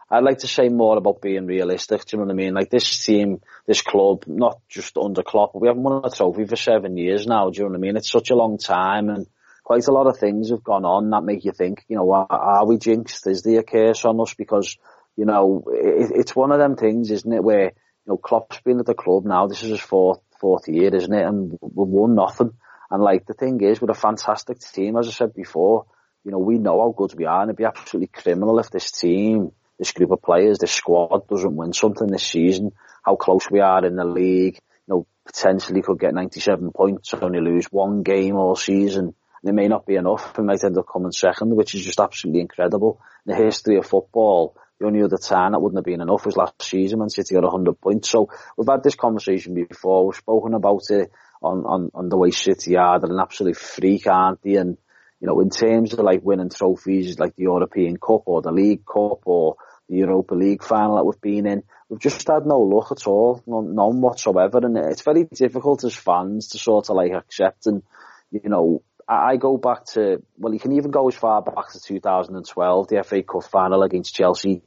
I'd 0.09 0.23
like 0.23 0.39
to 0.39 0.47
say 0.47 0.69
more 0.69 0.97
about 0.97 1.21
being 1.21 1.47
realistic. 1.47 2.05
Do 2.05 2.17
you 2.17 2.19
know 2.19 2.27
what 2.27 2.33
I 2.33 2.37
mean? 2.37 2.55
Like 2.55 2.71
this 2.71 3.05
team, 3.05 3.41
this 3.67 3.83
club, 3.83 4.23
not 4.29 4.61
just 4.69 4.97
under 4.97 5.25
Klopp, 5.25 5.51
we 5.57 5.67
haven't 5.67 5.83
won 5.83 6.03
a 6.05 6.11
trophy 6.11 6.47
for 6.47 6.55
seven 6.55 6.97
years 6.97 7.27
now. 7.27 7.51
Do 7.51 7.59
you 7.59 7.65
know 7.65 7.71
what 7.71 7.79
I 7.79 7.81
mean? 7.81 7.97
It's 7.97 8.11
such 8.11 8.31
a 8.31 8.37
long 8.37 8.57
time, 8.57 9.09
and 9.09 9.27
quite 9.67 9.89
a 9.89 9.93
lot 9.93 10.07
of 10.07 10.17
things 10.17 10.51
have 10.51 10.63
gone 10.63 10.85
on 10.85 11.11
that 11.11 11.25
make 11.25 11.45
you 11.45 11.51
think, 11.51 11.85
you 11.89 11.97
know, 11.97 12.13
are, 12.13 12.65
we 12.65 12.79
jinxed? 12.79 13.27
Is 13.27 13.43
there 13.43 13.59
a 13.59 13.65
curse 13.65 14.05
on 14.05 14.21
us? 14.21 14.33
Because 14.33 14.77
you 15.17 15.25
know, 15.25 15.65
it, 15.67 16.13
it's 16.15 16.37
one 16.37 16.53
of 16.53 16.61
them 16.61 16.77
things, 16.77 17.11
isn't 17.11 17.33
it, 17.33 17.43
where 17.43 17.65
you 17.65 18.07
know, 18.07 18.17
Klopp's 18.17 18.61
been 18.61 18.79
at 18.79 18.87
the 18.87 18.95
club 18.95 19.25
now. 19.25 19.49
This 19.49 19.65
is 19.65 19.71
his 19.71 19.81
fourth, 19.81 20.21
fourth 20.41 20.69
year, 20.69 20.95
isn't 20.95 21.13
it? 21.13 21.27
And 21.27 21.59
we've 21.61 21.89
won 21.89 22.15
nothing. 22.15 22.53
And 22.93 23.03
like 23.03 23.27
the 23.27 23.35
thing 23.35 23.61
is, 23.61 23.81
with 23.81 23.91
a 23.91 23.95
fantastic 23.95 24.61
team, 24.61 24.97
as 24.97 25.09
I 25.09 25.11
said 25.11 25.35
before, 25.35 25.87
you 26.25 26.31
know, 26.31 26.39
we 26.39 26.59
know 26.59 26.81
how 26.81 26.95
good 26.97 27.19
we 27.19 27.25
are, 27.25 27.41
and 27.41 27.51
it'd 27.51 27.57
be 27.57 27.65
absolutely 27.65 28.07
criminal 28.07 28.61
if 28.61 28.71
this 28.71 28.93
team, 28.93 29.51
this 29.81 29.91
group 29.91 30.13
of 30.13 30.23
players, 30.23 30.59
this 30.59 30.71
squad 30.71 31.27
doesn't 31.27 31.57
win 31.57 31.73
something 31.73 32.07
this 32.07 32.23
season. 32.23 32.71
How 33.05 33.17
close 33.17 33.51
we 33.51 33.59
are 33.59 33.85
in 33.85 33.97
the 33.97 34.05
league, 34.05 34.61
you 34.87 34.95
know, 34.95 35.07
potentially 35.25 35.83
could 35.83 35.99
get 35.99 36.15
97 36.15 36.71
points, 36.71 37.15
only 37.15 37.41
lose 37.41 37.67
one 37.67 38.05
game 38.05 38.37
all 38.37 38.55
season. 38.55 39.15
And 39.47 39.57
it 39.57 39.63
may 39.63 39.69
not 39.69 39.87
be 39.87 39.95
enough. 39.95 40.37
We 40.37 40.43
might 40.43 40.65
end 40.65 40.77
up 40.77 40.89
coming 40.93 41.13
second, 41.13 41.55
which 41.55 41.77
is 41.77 41.85
just 41.85 42.01
absolutely 42.01 42.41
incredible. 42.41 43.01
In 43.25 43.31
the 43.37 43.45
history 43.45 43.77
of 43.77 43.87
football, 43.87 44.57
the 44.81 44.87
only 44.87 45.05
other 45.05 45.19
time 45.19 45.53
that 45.53 45.61
wouldn't 45.61 45.79
have 45.79 45.85
been 45.85 46.01
enough 46.01 46.27
was 46.27 46.37
last 46.37 46.61
season 46.61 46.99
when 46.99 47.11
City 47.11 47.37
got 47.37 47.45
100 47.45 47.81
points. 47.81 48.11
So 48.11 48.29
we've 48.57 48.67
had 48.67 48.83
this 48.83 48.97
conversation 48.97 49.55
before. 49.55 50.07
We've 50.07 50.17
spoken 50.17 50.55
about 50.55 50.91
it 50.91 51.13
on, 51.41 51.65
on, 51.65 51.91
on 51.95 52.09
the 52.09 52.17
way 52.17 52.33
City 52.33 52.77
are. 52.77 52.99
They're 52.99 53.13
an 53.13 53.21
absolute 53.21 53.57
freak, 53.57 54.09
aren't 54.09 54.43
they? 54.43 54.57
And, 54.57 54.79
you 55.21 55.29
know, 55.29 55.39
in 55.39 55.51
terms 55.51 55.93
of 55.93 56.01
like 56.01 56.25
winning 56.25 56.51
trophies 56.51 57.17
like 57.21 57.37
the 57.37 57.45
European 57.45 57.99
Cup 57.99 58.23
or 58.27 58.43
the 58.43 58.51
League 58.51 58.85
Cup 58.85 59.21
or 59.27 59.59
the 59.89 59.99
Europa 59.99 60.35
League 60.35 60.65
final 60.65 60.97
that 60.97 61.05
we've 61.05 61.21
been 61.21 61.47
in, 61.47 61.63
we've 61.89 62.01
just 62.01 62.27
had 62.27 62.47
no 62.47 62.59
luck 62.59 62.91
at 62.91 63.07
all, 63.07 63.45
none 63.47 64.01
whatsoever. 64.01 64.59
And 64.59 64.77
it's 64.77 65.03
very 65.03 65.23
difficult 65.23 65.85
as 65.85 65.95
fans 65.95 66.49
to 66.49 66.59
sort 66.59 66.91
of 66.91 66.97
like 66.97 67.13
accept 67.13 67.69
and, 67.69 67.85
you 68.33 68.51
know, 68.51 68.83
I 69.09 69.37
go 69.37 69.57
back 69.57 69.85
to, 69.93 70.23
well, 70.37 70.53
you 70.53 70.59
can 70.59 70.73
even 70.73 70.91
go 70.91 71.07
as 71.09 71.15
far 71.15 71.41
back 71.43 71.71
to 71.73 71.81
2012, 71.81 72.89
the 72.89 73.05
FA 73.05 73.23
Cup 73.23 73.45
final 73.45 73.83
against 73.83 74.15
Chelsea. 74.15 74.63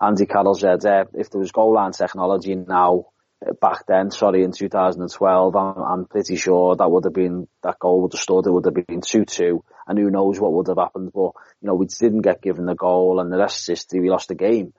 Andy 0.00 0.26
Carroll 0.26 0.54
said, 0.54 0.84
uh, 0.86 1.04
if 1.14 1.30
there 1.30 1.40
was 1.40 1.50
goal 1.50 1.74
line 1.74 1.92
technology 1.92 2.54
now, 2.54 3.06
uh, 3.44 3.52
back 3.60 3.86
then, 3.86 4.10
sorry, 4.10 4.44
in 4.44 4.52
2012, 4.52 5.56
I'm, 5.56 5.78
I'm 5.82 6.04
pretty 6.06 6.36
sure 6.36 6.76
that 6.76 6.90
would 6.90 7.04
have 7.04 7.12
been, 7.12 7.48
that 7.62 7.78
goal 7.80 8.02
would 8.02 8.12
have 8.12 8.20
stood, 8.20 8.46
it 8.46 8.52
would 8.52 8.64
have 8.64 8.74
been 8.74 9.00
2-2, 9.00 9.60
and 9.88 9.98
who 9.98 10.10
knows 10.10 10.38
what 10.38 10.52
would 10.52 10.68
have 10.68 10.78
happened, 10.78 11.10
but, 11.12 11.32
you 11.60 11.66
know, 11.66 11.74
we 11.74 11.86
didn't 11.86 12.22
get 12.22 12.42
given 12.42 12.66
the 12.66 12.74
goal, 12.76 13.18
and 13.18 13.32
the 13.32 13.38
rest 13.38 13.60
is 13.60 13.66
history, 13.66 14.00
we 14.00 14.10
lost 14.10 14.28
the 14.28 14.34
game. 14.36 14.72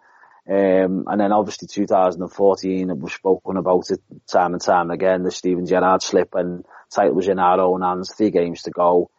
Um, 0.50 1.06
and 1.08 1.22
then 1.22 1.32
obviously 1.32 1.68
2014, 1.68 3.00
we've 3.00 3.12
spoken 3.12 3.58
about 3.58 3.92
it 3.92 4.02
time 4.28 4.54
and 4.54 4.62
time 4.62 4.90
again, 4.90 5.24
the 5.24 5.32
Steven 5.32 5.66
Gerrard 5.66 6.02
slip 6.02 6.34
and 6.34 6.66
title 6.90 7.14
was 7.14 7.28
in 7.28 7.40
our 7.40 7.60
own 7.60 7.82
hands, 7.82 8.14
three 8.14 8.32
games 8.32 8.64
to 8.64 8.72
go. 8.72 9.12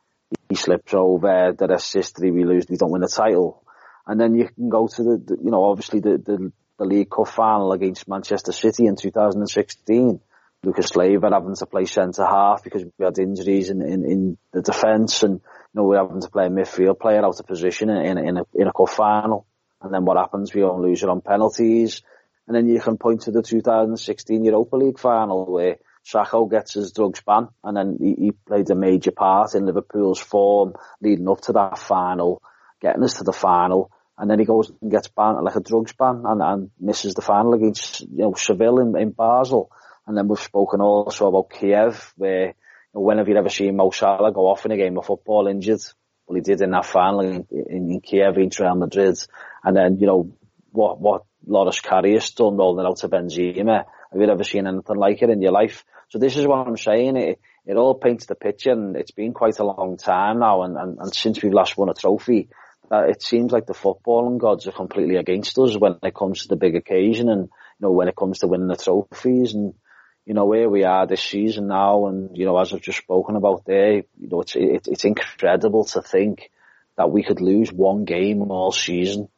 He 0.48 0.56
slips 0.56 0.94
over, 0.94 1.54
the 1.56 1.68
rest 1.68 1.94
history, 1.94 2.30
we 2.30 2.44
lose, 2.44 2.66
we 2.68 2.76
don't 2.76 2.90
win 2.90 3.02
the 3.02 3.08
title. 3.08 3.64
And 4.06 4.20
then 4.20 4.34
you 4.34 4.48
can 4.48 4.68
go 4.68 4.88
to 4.88 5.02
the, 5.02 5.22
the 5.24 5.38
you 5.42 5.50
know, 5.50 5.64
obviously 5.64 6.00
the, 6.00 6.18
the, 6.18 6.52
the 6.78 6.84
League 6.84 7.10
Cup 7.10 7.28
final 7.28 7.72
against 7.72 8.08
Manchester 8.08 8.52
City 8.52 8.86
in 8.86 8.96
2016. 8.96 10.20
Lucas 10.64 10.94
Leiva 10.96 11.30
having 11.32 11.56
to 11.56 11.66
play 11.66 11.84
centre 11.86 12.24
half 12.24 12.62
because 12.62 12.84
we 12.84 13.04
had 13.04 13.18
injuries 13.18 13.70
in, 13.70 13.82
in, 13.82 14.04
in 14.04 14.38
the 14.52 14.62
defence 14.62 15.22
and, 15.22 15.34
you 15.34 15.40
know, 15.74 15.84
we're 15.84 15.98
having 15.98 16.20
to 16.20 16.30
play 16.30 16.46
a 16.46 16.50
midfield 16.50 17.00
player 17.00 17.24
out 17.24 17.38
of 17.38 17.46
position 17.46 17.90
in, 17.90 18.18
in, 18.18 18.36
a, 18.36 18.42
in 18.54 18.68
a 18.68 18.72
cup 18.72 18.88
final. 18.88 19.46
And 19.82 19.92
then 19.92 20.04
what 20.04 20.16
happens? 20.16 20.54
We 20.54 20.62
only 20.62 20.90
lose 20.90 21.02
it 21.02 21.08
on 21.08 21.20
penalties. 21.20 22.02
And 22.46 22.56
then 22.56 22.68
you 22.68 22.80
can 22.80 22.98
point 22.98 23.22
to 23.22 23.30
the 23.30 23.42
2016 23.42 24.44
Europa 24.44 24.76
League 24.76 24.98
final 24.98 25.50
where 25.50 25.76
Sakho 26.04 26.50
gets 26.50 26.74
his 26.74 26.92
drugs 26.92 27.22
ban 27.24 27.48
and 27.62 27.76
then 27.76 27.96
he, 28.00 28.14
he 28.26 28.30
played 28.32 28.68
a 28.70 28.74
major 28.74 29.12
part 29.12 29.54
in 29.54 29.66
Liverpool's 29.66 30.18
form 30.18 30.74
leading 31.00 31.28
up 31.28 31.40
to 31.42 31.52
that 31.52 31.78
final, 31.78 32.42
getting 32.80 33.04
us 33.04 33.14
to 33.14 33.24
the 33.24 33.32
final. 33.32 33.90
And 34.18 34.30
then 34.30 34.38
he 34.38 34.44
goes 34.44 34.72
and 34.80 34.90
gets 34.90 35.08
banned, 35.08 35.42
like 35.42 35.56
a 35.56 35.60
drugs 35.60 35.92
ban 35.92 36.22
and, 36.26 36.42
and 36.42 36.70
misses 36.78 37.14
the 37.14 37.22
final 37.22 37.54
against, 37.54 38.00
you 38.00 38.18
know, 38.18 38.34
Seville 38.34 38.80
in, 38.80 38.96
in 38.96 39.10
Basel. 39.10 39.70
And 40.06 40.16
then 40.16 40.26
we've 40.28 40.38
spoken 40.40 40.80
also 40.80 41.28
about 41.28 41.50
Kiev 41.50 42.12
where, 42.16 42.46
you 42.48 42.54
know, 42.94 43.00
when 43.00 43.18
have 43.18 43.28
you 43.28 43.36
ever 43.36 43.48
seen 43.48 43.76
Mo 43.76 43.90
Salah 43.90 44.32
go 44.32 44.48
off 44.48 44.66
in 44.66 44.72
a 44.72 44.76
game 44.76 44.98
of 44.98 45.06
football 45.06 45.46
injured? 45.46 45.80
Well, 46.26 46.36
he 46.36 46.42
did 46.42 46.60
in 46.60 46.70
that 46.70 46.86
final 46.86 47.20
in, 47.20 47.46
in, 47.50 47.90
in 47.90 48.00
Kiev 48.00 48.36
against 48.36 48.60
Real 48.60 48.74
Madrid. 48.74 49.18
And 49.64 49.76
then, 49.76 49.98
you 49.98 50.06
know, 50.06 50.32
what, 50.70 51.00
what 51.00 51.24
Loris 51.46 51.80
Karius 51.80 52.34
done 52.34 52.56
rolling 52.56 52.86
out 52.86 52.98
to 52.98 53.08
Benzema. 53.08 53.84
Have 54.12 54.20
you 54.20 54.30
ever 54.30 54.44
seen 54.44 54.66
anything 54.66 54.96
like 54.96 55.22
it 55.22 55.30
in 55.30 55.42
your 55.42 55.52
life? 55.52 55.84
So 56.08 56.18
this 56.18 56.36
is 56.36 56.46
what 56.46 56.66
I'm 56.66 56.76
saying. 56.76 57.16
It, 57.16 57.40
it 57.66 57.76
all 57.76 57.94
paints 57.94 58.26
the 58.26 58.34
picture 58.34 58.72
and 58.72 58.96
it's 58.96 59.10
been 59.10 59.32
quite 59.32 59.58
a 59.58 59.64
long 59.64 59.96
time 59.96 60.40
now 60.40 60.62
and, 60.62 60.76
and, 60.76 60.98
and 60.98 61.14
since 61.14 61.42
we've 61.42 61.52
last 61.52 61.76
won 61.76 61.88
a 61.88 61.94
trophy, 61.94 62.48
that 62.90 63.08
it 63.08 63.22
seems 63.22 63.52
like 63.52 63.66
the 63.66 63.72
footballing 63.72 64.38
gods 64.38 64.66
are 64.66 64.72
completely 64.72 65.16
against 65.16 65.58
us 65.58 65.76
when 65.76 65.96
it 66.02 66.14
comes 66.14 66.42
to 66.42 66.48
the 66.48 66.56
big 66.56 66.76
occasion 66.76 67.28
and, 67.28 67.42
you 67.42 67.48
know, 67.80 67.92
when 67.92 68.08
it 68.08 68.16
comes 68.16 68.40
to 68.40 68.46
winning 68.46 68.68
the 68.68 68.76
trophies 68.76 69.54
and, 69.54 69.74
you 70.24 70.34
know, 70.34 70.46
where 70.46 70.68
we 70.68 70.84
are 70.84 71.06
this 71.06 71.22
season 71.22 71.66
now 71.68 72.06
and, 72.06 72.36
you 72.36 72.44
know, 72.44 72.58
as 72.58 72.72
I've 72.72 72.80
just 72.80 72.98
spoken 72.98 73.36
about 73.36 73.64
there, 73.64 73.94
you 73.94 74.28
know, 74.30 74.42
it's, 74.42 74.54
it, 74.54 74.86
it's 74.86 75.04
incredible 75.04 75.84
to 75.86 76.02
think 76.02 76.50
that 76.96 77.10
we 77.10 77.22
could 77.24 77.40
lose 77.40 77.72
one 77.72 78.04
game 78.04 78.42
all 78.50 78.70
season 78.70 79.28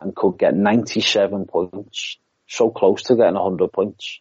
and 0.00 0.14
could 0.14 0.38
get 0.38 0.54
97 0.54 1.46
points, 1.46 2.18
so 2.48 2.70
close 2.70 3.02
to 3.04 3.16
getting 3.16 3.34
100 3.34 3.72
points. 3.72 4.20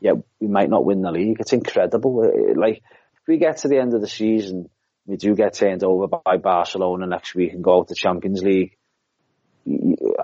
Yet 0.00 0.14
we 0.40 0.48
might 0.48 0.70
not 0.70 0.84
win 0.84 1.02
the 1.02 1.12
league. 1.12 1.36
It's 1.38 1.52
incredible. 1.52 2.32
Like, 2.56 2.82
if 3.22 3.28
we 3.28 3.36
get 3.36 3.58
to 3.58 3.68
the 3.68 3.78
end 3.78 3.94
of 3.94 4.00
the 4.00 4.08
season, 4.08 4.68
we 5.06 5.16
do 5.16 5.34
get 5.34 5.54
turned 5.54 5.84
over 5.84 6.08
by 6.08 6.38
Barcelona 6.38 7.06
next 7.06 7.34
week 7.34 7.52
and 7.52 7.62
go 7.62 7.78
out 7.78 7.88
to 7.88 7.94
Champions 7.94 8.42
League. 8.42 8.76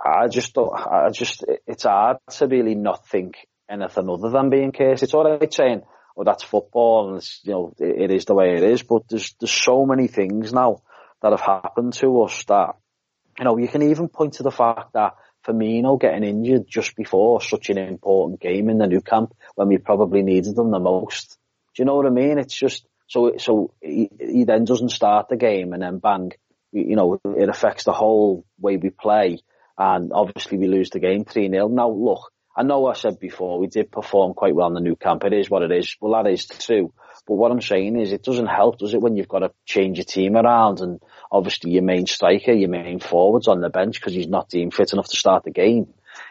I 0.05 0.27
just 0.29 0.55
don't, 0.55 0.75
I 0.75 1.11
just, 1.11 1.45
it's 1.67 1.85
hard 1.85 2.17
to 2.31 2.47
really 2.47 2.75
not 2.75 3.07
think 3.07 3.37
anything 3.69 4.09
other 4.09 4.31
than 4.31 4.51
being 4.51 4.73
cursed. 4.73 5.03
It's 5.03 5.15
alright 5.15 5.53
saying, 5.53 5.83
oh, 6.17 6.25
that's 6.25 6.45
football 6.45 7.15
and 7.15 7.29
you 7.45 7.53
know, 7.53 7.75
it, 7.79 8.11
it 8.11 8.15
is 8.15 8.25
the 8.25 8.35
way 8.35 8.55
it 8.55 8.63
is, 8.63 8.83
but 8.83 9.09
there's, 9.09 9.35
there's 9.41 9.53
so 9.53 9.87
many 9.87 10.09
things 10.09 10.53
now 10.53 10.83
that 11.23 11.33
have 11.33 11.41
happened 11.41 11.93
to 11.95 12.23
us 12.23 12.45
that 12.45 12.77
you 13.39 13.45
know, 13.45 13.57
you 13.57 13.69
can 13.69 13.83
even 13.83 14.09
point 14.09 14.35
to 14.35 14.43
the 14.43 14.51
fact 14.51 14.95
that 14.95 15.15
Firmino 15.47 16.01
getting 16.01 16.25
injured 16.25 16.67
just 16.69 16.97
before 16.97 17.41
such 17.41 17.71
an 17.71 17.79
important 17.79 18.41
game 18.41 18.69
in 18.69 18.79
the 18.79 18.87
Nou 18.87 19.01
Camp 19.01 19.33
when 19.55 19.69
we 19.69 19.79
probably 19.79 20.23
needed 20.23 20.57
them 20.57 20.71
the 20.71 20.81
most. 20.81 21.39
Do 21.75 21.83
you 21.83 21.87
know 21.87 21.95
what 21.95 22.07
I 22.07 22.11
mean? 22.11 22.39
It's 22.39 22.55
just, 22.55 22.85
so, 23.07 23.35
so 23.39 23.73
he, 23.81 24.11
he 24.19 24.45
then 24.45 24.65
doesn't 24.65 24.91
start 24.91 25.29
the 25.29 25.37
game 25.37 25.73
and 25.73 25.83
then 25.83 25.99
bang, 25.99 26.33
you 26.73 26.97
know, 26.97 27.21
it 27.25 27.49
affects 27.49 27.85
the 27.85 27.93
whole 27.93 28.45
way 28.59 28.77
we 28.77 28.91
play 28.91 29.39
and 29.79 30.13
obviously 30.13 30.59
we 30.59 30.67
lose 30.67 30.91
the 30.91 30.99
game 30.99 31.25
3-0. 31.25 31.71
Now 31.71 31.91
look, 31.91 32.33
I 32.59 32.65
know 32.65 32.87
I 32.87 32.95
said 32.95 33.21
before 33.21 33.61
we 33.61 33.69
did 33.69 33.93
perform 33.93 34.35
quite 34.35 34.53
well 34.53 34.67
in 34.67 34.75
the 34.75 34.81
Nou 34.81 34.97
Camp. 34.97 35.23
It 35.23 35.33
is 35.33 35.49
what 35.49 35.63
it 35.63 35.71
is. 35.71 35.97
Well, 36.01 36.21
that 36.21 36.29
is 36.29 36.45
true. 36.45 36.93
But 37.25 37.35
what 37.35 37.53
I'm 37.53 37.61
saying 37.61 37.97
is 38.01 38.11
it 38.11 38.25
doesn't 38.25 38.49
help, 38.49 38.79
does 38.79 38.95
it, 38.95 39.01
when 39.01 39.15
you've 39.15 39.29
got 39.29 39.41
to 39.41 39.53
change 39.65 39.99
your 39.99 40.05
team 40.05 40.35
around 40.35 40.81
and 40.81 41.01
obviously 41.31 41.71
your 41.71 41.85
main 41.85 42.07
striker, 42.07 42.51
your 42.51 42.69
main 42.69 42.99
forwards 42.99 43.47
on 43.47 43.61
the 43.61 43.69
bench 43.69 44.01
because 44.01 44.13
he's 44.13 44.27
not 44.27 44.49
deemed 44.49 44.75
fit 44.75 44.93
enough 44.93 45.07
to 45.07 45.17
start 45.17 45.45
the 45.45 45.53
game. 45.53 45.87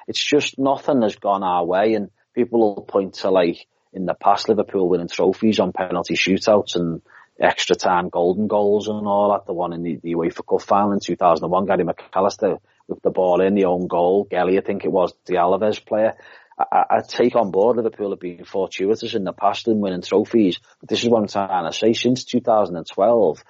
It's 0.06 0.22
just 0.22 0.60
nothing 0.60 1.02
has 1.02 1.16
gone 1.16 1.44
our 1.44 1.64
way 1.64 1.94
and 1.94 2.10
people 2.36 2.60
will 2.60 2.84
point 2.84 3.14
to 3.16 3.32
like 3.32 3.66
in 3.94 4.06
the 4.06 4.14
past 4.14 4.50
Liverpool 4.50 4.90
winning 4.90 5.08
trophies 5.08 5.62
on 5.62 5.72
penalty 5.72 6.16
shootouts 6.16 6.76
and 6.76 7.02
extra 7.40 7.78
time 7.78 8.10
golden 8.10 8.48
goals 8.48 8.90
and 8.90 9.08
all 9.08 9.32
that. 9.32 9.46
The 9.46 9.54
one 9.54 9.72
in 9.72 9.82
the, 9.82 9.96
the 10.04 10.16
UEFA 10.16 10.46
Cup 10.46 10.62
final 10.62 10.92
in 10.92 11.00
2001, 11.00 11.66
Gary 11.68 11.86
McAllister 11.86 12.60
with 12.88 13.02
the 13.02 13.10
ball 13.10 13.42
in 13.42 13.56
the 13.56 13.66
own 13.66 13.88
goal. 13.88 14.28
Geli, 14.30 14.58
I 14.58 14.62
think 14.62 14.86
it 14.86 14.92
was 14.92 15.14
the 15.26 15.36
Alaves 15.36 15.84
player. 15.86 16.16
I, 16.58 16.84
I 16.90 17.02
take 17.08 17.36
on 17.36 17.52
board 17.52 17.78
Liverpool 17.78 18.12
have 18.12 18.20
been 18.20 18.44
fortuitous 18.46 19.14
in 19.14 19.24
the 19.24 19.34
past 19.34 19.68
in 19.68 19.80
winning 19.80 20.02
trophies, 20.02 20.60
but 20.80 20.90
this 20.90 21.04
is 21.04 21.10
what 21.10 21.22
I'm 21.22 21.28
trying 21.28 21.70
to 21.70 21.78
say. 21.78 21.94
Since 21.94 22.24
2012, 22.26 23.44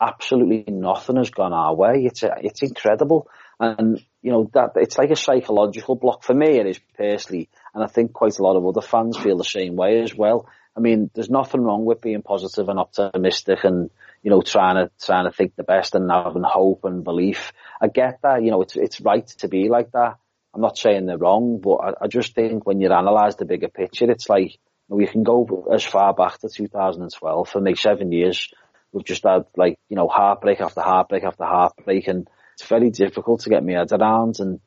absolutely 0.00 0.64
nothing 0.68 1.16
has 1.16 1.30
gone 1.30 1.52
our 1.52 1.74
way. 1.74 2.04
It's 2.04 2.22
a, 2.22 2.34
it's 2.40 2.62
incredible, 2.62 3.28
and 3.58 4.00
you 4.22 4.30
know 4.30 4.50
that 4.54 4.72
it's 4.76 4.96
like 4.96 5.10
a 5.10 5.16
psychological 5.16 5.96
block 5.96 6.22
for 6.22 6.34
me. 6.34 6.58
It 6.58 6.66
is 6.66 6.80
personally, 6.96 7.48
and 7.74 7.82
I 7.82 7.88
think 7.88 8.12
quite 8.12 8.38
a 8.38 8.42
lot 8.42 8.56
of 8.56 8.64
other 8.64 8.86
fans 8.86 9.16
feel 9.16 9.36
the 9.36 9.44
same 9.44 9.74
way 9.74 10.00
as 10.00 10.14
well. 10.14 10.48
I 10.76 10.80
mean, 10.80 11.10
there's 11.14 11.30
nothing 11.30 11.62
wrong 11.62 11.84
with 11.84 12.00
being 12.00 12.22
positive 12.22 12.68
and 12.68 12.78
optimistic 12.78 13.64
and, 13.64 13.90
you 14.22 14.30
know, 14.30 14.40
trying 14.40 14.76
to, 14.76 14.90
trying 15.04 15.24
to 15.24 15.32
think 15.32 15.56
the 15.56 15.64
best 15.64 15.94
and 15.94 16.10
having 16.10 16.42
hope 16.44 16.84
and 16.84 17.04
belief. 17.04 17.52
I 17.80 17.88
get 17.88 18.20
that, 18.22 18.42
you 18.42 18.50
know, 18.50 18.62
it's, 18.62 18.76
it's 18.76 19.00
right 19.00 19.26
to 19.38 19.48
be 19.48 19.68
like 19.68 19.92
that. 19.92 20.16
I'm 20.54 20.60
not 20.60 20.78
saying 20.78 21.06
they're 21.06 21.18
wrong, 21.18 21.60
but 21.60 21.76
I, 21.76 21.92
I 22.02 22.06
just 22.08 22.34
think 22.34 22.66
when 22.66 22.80
you 22.80 22.86
analyse 22.86 23.36
the 23.36 23.44
bigger 23.44 23.68
picture, 23.68 24.10
it's 24.10 24.28
like, 24.28 24.52
you 24.52 24.58
know, 24.90 24.96
we 24.96 25.06
can 25.06 25.24
go 25.24 25.68
as 25.72 25.84
far 25.84 26.14
back 26.14 26.38
to 26.40 26.48
2012 26.48 27.48
for 27.48 27.60
me 27.60 27.74
seven 27.74 28.12
years. 28.12 28.48
We've 28.92 29.04
just 29.04 29.24
had 29.24 29.46
like, 29.56 29.78
you 29.88 29.96
know, 29.96 30.08
heartbreak 30.08 30.60
after 30.60 30.82
heartbreak 30.82 31.24
after 31.24 31.44
heartbreak 31.44 32.06
and 32.08 32.28
it's 32.54 32.68
very 32.68 32.90
difficult 32.90 33.40
to 33.40 33.50
get 33.50 33.64
my 33.64 33.72
head 33.72 33.92
around 33.92 34.38
and, 34.40 34.60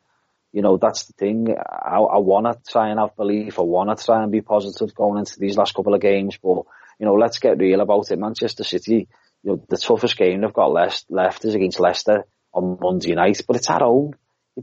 you 0.51 0.61
know, 0.61 0.77
that's 0.77 1.05
the 1.05 1.13
thing. 1.13 1.53
I, 1.57 1.97
I 1.97 2.17
want 2.17 2.45
to 2.45 2.71
try 2.71 2.89
and 2.89 2.99
have 2.99 3.15
belief. 3.15 3.59
I 3.59 3.63
want 3.63 3.95
to 3.95 4.03
try 4.03 4.23
and 4.23 4.31
be 4.31 4.41
positive 4.41 4.95
going 4.95 5.19
into 5.19 5.37
these 5.37 5.57
last 5.57 5.75
couple 5.75 5.93
of 5.93 6.01
games. 6.01 6.37
But, 6.41 6.63
you 6.97 7.05
know, 7.05 7.15
let's 7.15 7.39
get 7.39 7.59
real 7.59 7.81
about 7.81 8.09
it. 8.09 8.17
Manchester 8.17 8.63
City, 8.63 9.09
you 9.45 9.51
know, 9.51 9.65
the 9.69 9.77
toughest 9.77 10.17
game 10.17 10.41
they've 10.41 10.51
got 10.51 10.73
left, 10.73 11.05
left 11.09 11.45
is 11.45 11.55
against 11.55 11.79
Leicester 11.79 12.25
on 12.53 12.77
Monday 12.81 13.15
night, 13.15 13.41
but 13.47 13.55
it's 13.55 13.69
at 13.69 13.81
home 13.81 14.15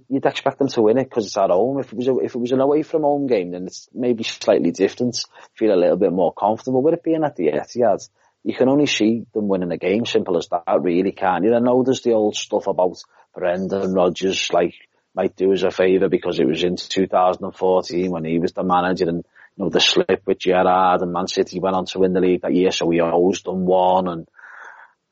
you'd 0.08 0.26
expect 0.26 0.58
them 0.58 0.68
to 0.68 0.82
win 0.82 0.98
it 0.98 1.04
because 1.04 1.26
it's 1.26 1.36
at 1.36 1.50
home. 1.50 1.78
If 1.78 1.92
it 1.92 1.96
was 1.96 2.08
a, 2.08 2.18
if 2.18 2.34
it 2.34 2.38
was 2.38 2.52
an 2.52 2.60
away 2.60 2.82
from 2.82 3.02
home 3.02 3.26
game, 3.26 3.50
then 3.50 3.66
it's 3.66 3.88
maybe 3.92 4.24
slightly 4.24 4.70
different. 4.70 5.18
Feel 5.54 5.74
a 5.74 5.76
little 5.76 5.96
bit 5.96 6.12
more 6.12 6.32
comfortable 6.32 6.82
with 6.82 6.94
it 6.94 7.02
being 7.02 7.24
at 7.24 7.36
the 7.36 7.48
Etihad. 7.48 8.08
You 8.44 8.54
can 8.54 8.68
only 8.68 8.86
see 8.86 9.26
them 9.34 9.48
winning 9.48 9.70
a 9.70 9.76
game, 9.76 10.04
simple 10.04 10.36
as 10.36 10.48
that, 10.48 10.80
really, 10.80 11.12
can't 11.12 11.44
you? 11.44 11.54
I 11.54 11.60
know 11.60 11.82
there's 11.82 12.02
the 12.02 12.12
old 12.12 12.34
stuff 12.34 12.66
about 12.66 12.96
Brendan 13.34 13.92
Rodgers, 13.92 14.52
like, 14.52 14.74
might 15.14 15.36
do 15.36 15.52
us 15.52 15.62
a 15.62 15.70
favour 15.70 16.08
because 16.08 16.40
it 16.40 16.46
was 16.46 16.64
in 16.64 16.76
2014 16.76 18.10
when 18.10 18.24
he 18.24 18.38
was 18.38 18.52
the 18.52 18.64
manager 18.64 19.08
and, 19.08 19.24
you 19.56 19.64
know, 19.64 19.70
the 19.70 19.80
slip 19.80 20.22
with 20.26 20.38
Gerrard 20.38 21.02
and 21.02 21.12
Man 21.12 21.28
City 21.28 21.60
went 21.60 21.76
on 21.76 21.84
to 21.86 21.98
win 21.98 22.14
the 22.14 22.20
league 22.20 22.42
that 22.42 22.54
year, 22.54 22.72
so 22.72 22.88
he 22.90 23.00
owes 23.00 23.42
them 23.42 23.66
one 23.66 24.08
and, 24.08 24.28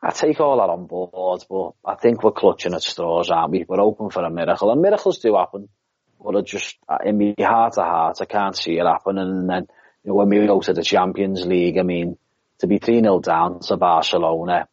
I 0.02 0.10
take 0.10 0.40
all 0.40 0.56
that 0.56 0.70
on 0.70 0.86
board, 0.86 1.44
but 1.48 1.72
I 1.84 1.94
think 1.94 2.22
we're 2.22 2.32
clutching 2.32 2.74
at 2.74 2.82
straws, 2.82 3.30
aren't 3.30 3.52
we? 3.52 3.64
We're 3.68 3.80
open 3.80 4.10
for 4.10 4.24
a 4.24 4.30
miracle, 4.30 4.72
and 4.72 4.80
miracles 4.80 5.18
do 5.18 5.36
happen. 5.36 5.68
But 6.22 6.36
I 6.36 6.40
just, 6.42 6.78
in 7.04 7.18
my 7.18 7.34
heart 7.38 7.74
to 7.74 7.82
heart, 7.82 8.18
I 8.20 8.24
can't 8.24 8.56
see 8.56 8.78
it 8.78 8.84
happening. 8.84 9.28
And 9.28 9.50
then, 9.50 9.68
you 10.04 10.10
know, 10.10 10.14
when 10.14 10.28
we 10.28 10.46
go 10.46 10.60
to 10.60 10.72
the 10.72 10.82
Champions 10.82 11.44
League, 11.46 11.78
I 11.78 11.82
mean, 11.82 12.16
to 12.58 12.66
be 12.66 12.78
3-0 12.78 13.22
down 13.22 13.60
to 13.60 13.76
Barcelona, 13.76 14.68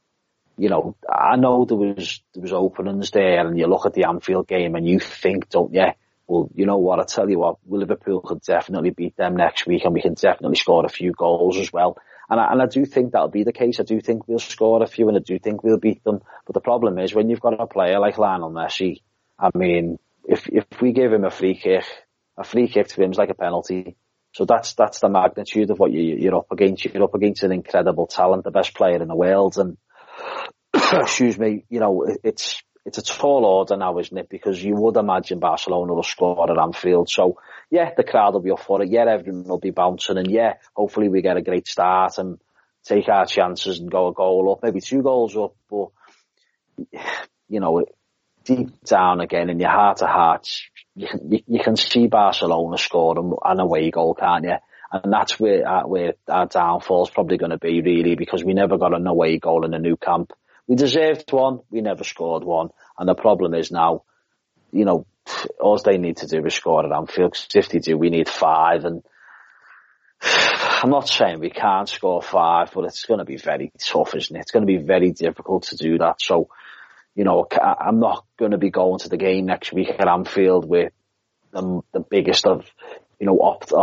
you 0.58 0.70
know, 0.70 0.96
I 1.08 1.36
know 1.36 1.66
there 1.66 1.78
was, 1.78 2.22
there 2.34 2.42
was 2.42 2.54
openings 2.54 3.12
there, 3.12 3.46
and 3.46 3.58
you 3.58 3.68
look 3.68 3.86
at 3.86 3.94
the 3.94 4.06
Anfield 4.08 4.48
game 4.48 4.76
and 4.76 4.88
you 4.88 5.00
think, 5.00 5.50
don't 5.50 5.74
you? 5.74 5.88
Well, 6.28 6.50
you 6.54 6.66
know 6.66 6.78
what, 6.78 7.00
I 7.00 7.04
tell 7.06 7.30
you 7.30 7.40
what, 7.40 7.58
Liverpool 7.66 8.20
could 8.22 8.42
definitely 8.42 8.90
beat 8.90 9.16
them 9.16 9.38
next 9.38 9.66
week 9.66 9.86
and 9.86 9.94
we 9.94 10.02
can 10.02 10.16
definitely 10.16 10.58
score 10.58 10.86
a 10.86 10.90
few 10.90 11.14
goals 11.14 11.58
as 11.58 11.72
well. 11.72 11.98
And 12.30 12.40
I, 12.40 12.52
and 12.52 12.62
I 12.62 12.66
do 12.66 12.86
think 12.86 13.12
that'll 13.12 13.30
be 13.30 13.44
the 13.44 13.54
case. 13.54 13.80
I 13.80 13.84
do 13.84 14.02
think 14.02 14.28
we'll 14.28 14.40
score 14.40 14.84
a 14.84 14.88
few 14.88 15.08
and 15.08 15.18
I 15.18 15.22
do 15.22 15.40
think 15.40 15.64
we'll 15.64 15.78
beat 15.78 16.04
them. 16.04 16.22
But 16.46 16.54
the 16.54 16.62
problem 16.62 17.00
is 17.00 17.14
when 17.14 17.30
you've 17.30 17.42
got 17.42 17.60
a 17.60 17.68
player 17.68 18.00
like 18.00 18.18
Lionel 18.18 18.52
Messi, 18.52 19.02
I 19.40 19.50
mean, 19.56 19.98
if, 20.26 20.48
if 20.50 20.66
we 20.82 20.92
give 20.92 21.14
him 21.14 21.24
a 21.24 21.32
free 21.32 21.56
kick, 21.56 21.86
a 22.38 22.44
free 22.44 22.68
kick 22.68 22.88
to 22.90 23.02
him 23.02 23.12
is 23.12 23.18
like 23.18 23.30
a 23.30 23.36
penalty. 23.36 23.96
So 24.34 24.46
that's, 24.46 24.74
that's 24.74 25.00
the 25.00 25.10
magnitude 25.10 25.72
of 25.72 25.80
what 25.80 25.92
you, 25.92 26.02
you're 26.02 26.36
up 26.36 26.52
against. 26.52 26.86
You're 26.86 27.04
up 27.04 27.16
against 27.16 27.44
an 27.44 27.52
incredible 27.52 28.08
talent, 28.08 28.44
the 28.44 28.52
best 28.52 28.74
player 28.74 29.02
in 29.02 29.08
the 29.08 29.16
world. 29.16 29.58
And, 29.58 29.78
excuse 30.74 31.40
me, 31.40 31.64
you 31.70 31.80
know, 31.80 32.06
it's, 32.24 32.62
it's 32.88 32.98
a 32.98 33.04
tall 33.04 33.44
order 33.46 33.76
now, 33.76 34.00
isn't 34.00 34.18
it? 34.18 34.30
Because 34.30 34.64
you 34.64 34.74
would 34.76 34.96
imagine 34.96 35.40
Barcelona 35.40 35.94
will 35.94 36.04
score 36.04 36.50
at 36.50 36.58
Anfield. 36.58 37.10
So 37.10 37.38
yeah, 37.70 37.92
the 37.96 38.06
crowd 38.06 38.34
will 38.34 38.42
be 38.42 38.52
up 38.52 38.62
for 38.62 38.82
it. 38.82 38.90
Yeah, 38.90 39.06
everyone 39.10 39.44
will 39.44 39.60
be 39.60 39.72
bouncing 39.72 40.18
and 40.18 40.32
yeah, 40.32 40.54
hopefully 40.74 41.10
we 41.10 41.22
get 41.22 41.36
a 41.36 41.42
great 41.42 41.68
start 41.68 42.18
and 42.18 42.40
take 42.86 43.10
our 43.10 43.26
chances 43.26 43.80
and 43.80 43.92
go 43.92 44.08
a 44.08 44.14
goal 44.14 44.54
up, 44.54 44.64
maybe 44.64 44.80
two 44.80 45.02
goals 45.02 45.36
up, 45.36 45.54
but 45.70 45.90
you 47.50 47.60
know, 47.60 47.86
deep 48.46 48.82
down 48.86 49.20
again 49.20 49.50
in 49.50 49.60
your 49.60 49.70
heart 49.70 50.02
of 50.02 50.08
hearts, 50.08 50.64
you 50.96 51.08
can, 51.10 51.30
you, 51.30 51.40
you 51.46 51.60
can 51.62 51.76
see 51.76 52.08
Barcelona 52.08 52.78
scoring 52.78 53.34
an 53.44 53.60
away 53.60 53.92
goal, 53.92 54.14
can't 54.14 54.46
you? 54.46 54.56
And 54.94 55.12
that's 55.12 55.38
where, 55.38 55.68
uh, 55.68 55.86
where 55.86 56.14
our 56.30 56.46
downfall 56.46 57.04
is 57.04 57.10
probably 57.10 57.38
going 57.38 57.52
to 57.52 57.58
be 57.58 57.82
really 57.82 58.16
because 58.16 58.46
we 58.46 58.54
never 58.54 58.78
got 58.78 58.94
an 58.94 59.06
away 59.06 59.38
goal 59.38 59.66
in 59.66 59.72
the 59.72 59.80
Nou 59.80 59.98
Camp. 59.98 60.32
We 60.68 60.76
deserved 60.76 61.32
one. 61.32 61.62
We 61.70 61.82
never 61.82 62.04
scored 62.04 62.44
one. 62.44 62.70
And 62.98 63.08
the 63.08 63.16
problem 63.16 63.54
is 63.54 63.72
now, 63.72 64.04
you 64.72 64.86
know, 64.86 65.06
all 65.60 65.78
they 65.78 65.98
need 65.98 66.18
to 66.18 66.28
do 66.28 66.46
is 66.46 66.54
score 66.54 66.86
at 66.86 66.92
Anfield. 66.92 67.34
Cause 67.34 67.48
if 67.56 67.70
they 67.70 67.80
do, 67.80 67.98
we 67.98 68.10
need 68.10 68.30
five. 68.30 68.86
And 68.86 69.04
I'm 70.22 70.90
not 70.90 71.08
saying 71.08 71.40
we 71.40 71.50
can't 71.50 71.90
score 71.90 72.22
five, 72.22 72.72
but 72.74 72.86
it's 72.86 73.06
going 73.06 73.20
to 73.20 73.26
be 73.26 73.38
very 73.38 73.72
tough, 73.80 74.16
isn't 74.16 74.36
it? 74.36 74.42
It's 74.42 74.52
going 74.52 74.66
to 74.66 74.72
be 74.72 74.84
very 74.84 75.12
difficult 75.12 75.64
to 75.64 75.78
do 75.78 75.98
that. 76.00 76.22
So, 76.22 76.50
you 77.16 77.24
know, 77.24 77.48
I'm 77.62 78.00
not 78.00 78.26
going 78.38 78.52
to 78.52 78.58
be 78.58 78.70
going 78.70 79.00
to 79.00 79.10
the 79.10 79.18
game 79.18 79.46
next 79.46 79.74
week 79.74 79.90
at 79.98 80.08
Anfield 80.08 80.68
with 80.68 80.92
the, 81.52 81.82
the 81.94 82.00
biggest 82.00 82.46
of, 82.46 82.66
you 83.20 83.26
know, 83.26 83.40
opt, 83.42 83.74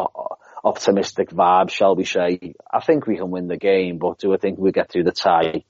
optimistic 0.63 1.31
vibes, 1.31 1.71
shall 1.71 1.97
we 1.97 2.05
say. 2.05 2.55
I 2.71 2.81
think 2.81 3.07
we 3.07 3.17
can 3.17 3.31
win 3.31 3.49
the 3.49 3.57
game, 3.57 3.99
but 3.99 4.19
do 4.19 4.33
I 4.33 4.37
think 4.37 4.59
we 4.59 4.73
get 4.73 4.91
through 4.91 5.05
the 5.05 5.13
tie? 5.13 5.65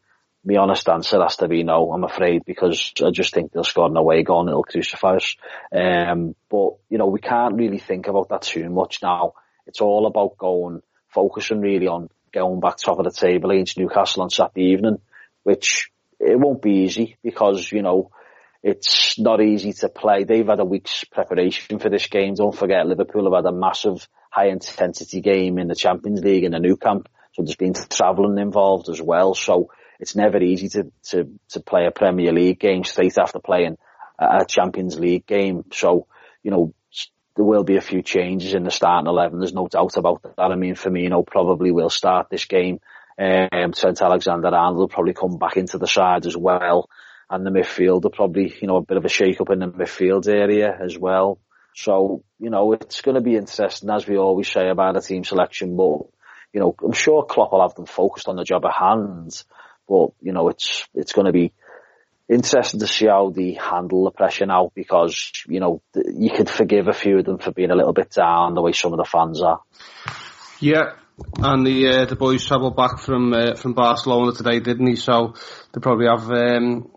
My 0.44 0.57
honest 0.57 0.88
answer 0.88 1.22
has 1.22 1.37
to 1.37 1.48
be 1.48 1.62
no, 1.62 1.92
I'm 1.92 2.04
afraid, 2.04 2.44
because 2.44 2.92
I 3.04 3.11
just 3.11 3.33
think 3.33 3.52
they'll 3.52 3.64
score 3.64 3.87
an 3.87 3.96
away 3.96 4.22
goal 4.22 4.40
and 4.40 4.50
it'll 4.50 4.62
crucify 4.64 5.16
us. 5.16 5.37
Um, 5.74 6.35
but, 6.50 6.74
you 6.90 6.98
know, 6.98 7.07
we 7.07 7.20
can't 7.20 7.54
really 7.54 7.78
think 7.78 8.09
about 8.09 8.28
that 8.28 8.42
too 8.42 8.68
much 8.68 9.02
now. 9.02 9.33
It's 9.66 9.80
all 9.80 10.07
about 10.07 10.37
going, 10.37 10.83
focusing 11.09 11.61
really 11.61 11.87
on 11.87 12.11
going 12.33 12.61
back 12.61 12.76
top 12.76 12.98
of 12.98 13.04
the 13.04 13.11
table 13.11 13.50
against 13.50 13.78
Newcastle 13.78 14.22
on 14.22 14.30
Saturday 14.30 14.72
evening, 14.72 14.98
which 15.44 15.90
it 16.20 16.38
won't 16.38 16.62
be 16.62 16.85
easy 16.85 17.16
because, 17.22 17.70
you 17.72 17.83
know, 17.83 18.11
it's 18.62 19.18
not 19.18 19.42
easy 19.42 19.72
to 19.74 19.88
play. 19.88 20.24
They've 20.24 20.46
had 20.46 20.61
a 20.61 20.64
week's 20.64 21.04
preparation 21.04 21.78
for 21.78 21.90
this 21.90 22.07
game. 22.07 22.35
Don't 22.35 22.57
forget 22.57 22.87
Liverpool 22.87 23.24
have 23.24 23.44
had 23.44 23.52
a 23.52 23.57
massive 23.57 24.09
high 24.30 24.48
intensity 24.48 25.20
game 25.20 25.59
in 25.59 25.68
the 25.68 25.74
Champions 25.74 26.22
League 26.22 26.44
in 26.44 26.52
the 26.52 26.61
Nou 26.61 26.76
Camp. 26.76 27.09
So 27.33 27.42
there's 27.42 27.57
been 27.57 27.74
travelling 27.74 28.38
involved 28.38 28.88
as 28.88 29.02
well. 29.02 29.35
So 29.35 29.70
it's 30.04 30.14
never 30.14 30.36
easy 30.36 30.68
to, 30.68 30.92
to, 31.04 31.30
to 31.48 31.60
play 31.60 31.86
a 31.86 31.90
Premier 31.90 32.30
League 32.30 32.60
game 32.60 32.84
straight 32.84 33.16
after 33.16 33.38
playing 33.38 33.78
a 34.18 34.44
Champions 34.44 34.98
League 34.98 35.24
game. 35.24 35.64
So, 35.72 36.08
you 36.42 36.50
know, 36.50 36.74
there 37.36 37.44
will 37.46 37.64
be 37.64 37.78
a 37.78 37.80
few 37.80 38.02
changes 38.02 38.52
in 38.52 38.64
the 38.64 38.70
starting 38.70 39.08
11. 39.08 39.38
There's 39.38 39.54
no 39.54 39.66
doubt 39.66 39.96
about 39.96 40.22
that. 40.22 40.38
I 40.38 40.56
mean, 40.56 40.74
Firmino 40.74 41.26
probably 41.26 41.70
will 41.70 41.88
start 41.88 42.28
this 42.28 42.44
game. 42.44 42.80
Um, 43.18 43.72
Trent 43.72 44.02
Alexander-Arnold 44.02 44.76
will 44.76 44.88
probably 44.88 45.14
come 45.14 45.38
back 45.38 45.56
into 45.56 45.78
the 45.78 45.86
side 45.86 46.26
as 46.26 46.36
well. 46.36 46.90
And 47.30 47.46
the 47.46 47.50
midfield 47.50 48.02
will 48.02 48.10
probably, 48.10 48.54
you 48.60 48.68
know, 48.68 48.76
a 48.76 48.82
bit 48.82 48.98
of 48.98 49.06
a 49.06 49.08
shake 49.08 49.40
up 49.40 49.48
in 49.48 49.60
the 49.60 49.68
midfield 49.68 50.28
area 50.28 50.76
as 50.84 50.98
well. 50.98 51.38
So, 51.74 52.24
you 52.38 52.50
know, 52.50 52.74
it's 52.74 53.00
going 53.00 53.14
to 53.14 53.22
be 53.22 53.36
interesting, 53.36 53.88
as 53.88 54.06
we 54.06 54.18
always 54.18 54.48
say 54.48 54.68
about 54.68 54.98
a 54.98 55.00
team 55.00 55.24
selection, 55.24 55.78
but, 55.78 56.00
you 56.52 56.60
know, 56.60 56.74
I'm 56.84 56.92
sure 56.92 57.24
Klopp 57.24 57.52
will 57.52 57.62
have 57.62 57.74
them 57.74 57.86
focused 57.86 58.28
on 58.28 58.36
the 58.36 58.44
job 58.44 58.66
at 58.66 58.74
hand. 58.74 59.42
But, 59.88 60.10
you 60.20 60.32
know, 60.32 60.48
it's, 60.48 60.86
it's 60.94 61.12
going 61.12 61.26
to 61.26 61.32
be 61.32 61.52
interesting 62.28 62.80
to 62.80 62.86
see 62.86 63.06
how 63.06 63.30
they 63.30 63.52
handle 63.52 64.04
the 64.04 64.10
pressure 64.10 64.46
now 64.46 64.70
because, 64.74 65.30
you 65.46 65.60
know, 65.60 65.82
you 65.94 66.30
could 66.30 66.48
forgive 66.48 66.88
a 66.88 66.92
few 66.92 67.18
of 67.18 67.24
them 67.24 67.38
for 67.38 67.52
being 67.52 67.70
a 67.70 67.74
little 67.76 67.92
bit 67.92 68.10
down 68.10 68.54
the 68.54 68.62
way 68.62 68.72
some 68.72 68.92
of 68.92 68.98
the 68.98 69.04
fans 69.04 69.42
are. 69.42 69.60
Yeah, 70.60 70.94
and 71.38 71.66
the 71.66 71.88
uh, 71.88 72.04
the 72.06 72.16
boys 72.16 72.46
travelled 72.46 72.76
back 72.76 72.98
from 72.98 73.32
uh, 73.32 73.54
from 73.54 73.74
Barcelona 73.74 74.32
today, 74.32 74.60
didn't 74.60 74.86
he? 74.86 74.96
So 74.96 75.34
they 75.72 75.80
probably 75.80 76.06
have 76.06 76.30
um, 76.30 76.90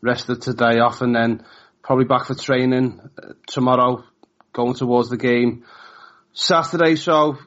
rested 0.00 0.40
today 0.40 0.78
off 0.78 1.02
and 1.02 1.14
then 1.14 1.44
probably 1.82 2.06
back 2.06 2.26
for 2.26 2.34
training 2.34 3.00
uh, 3.22 3.32
tomorrow. 3.46 4.04
going 4.52 4.74
towards 4.74 5.08
the 5.08 5.16
game 5.16 5.64
Saturday. 6.32 6.96
So 6.96 7.38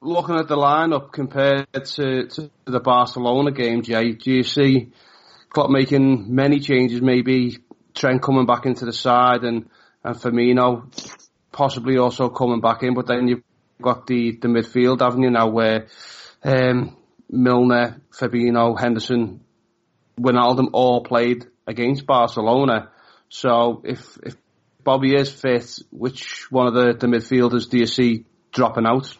looking 0.00 0.36
at 0.36 0.48
the 0.48 0.56
lineup 0.56 1.12
compared 1.12 1.66
to, 1.72 2.26
to 2.26 2.50
the 2.64 2.80
Barcelona 2.80 3.50
game, 3.50 3.82
Jay, 3.82 4.12
do 4.12 4.30
you 4.30 4.42
see 4.42 4.92
Klopp 5.50 5.70
making 5.70 6.34
many 6.34 6.60
changes? 6.60 7.00
Maybe 7.00 7.58
Trent 7.94 8.22
coming 8.22 8.46
back 8.46 8.66
into 8.66 8.84
the 8.84 8.92
side 8.92 9.44
and 9.44 9.68
and 10.04 10.16
Firmino 10.16 10.84
possibly 11.50 11.98
also 11.98 12.28
coming 12.28 12.60
back 12.60 12.82
in, 12.82 12.94
but 12.94 13.06
then 13.06 13.26
you've 13.26 13.42
got 13.82 14.06
the, 14.06 14.38
the 14.40 14.48
midfield, 14.48 15.00
haven't 15.00 15.22
you 15.22 15.30
now, 15.30 15.48
where 15.48 15.88
um, 16.44 16.96
Milner, 17.28 18.00
Fabinho, 18.12 18.78
Henderson, 18.78 19.40
Wijnaldum 20.18 20.68
all 20.72 21.02
played 21.02 21.46
against 21.66 22.06
Barcelona. 22.06 22.90
So 23.28 23.82
if 23.84 24.18
if 24.22 24.36
Bobby 24.84 25.14
is 25.14 25.30
fit, 25.30 25.80
which 25.90 26.50
one 26.50 26.66
of 26.68 26.74
the, 26.74 26.94
the 26.98 27.06
midfielders 27.06 27.68
do 27.68 27.78
you 27.78 27.86
see 27.86 28.24
dropping 28.52 28.86
out 28.86 29.16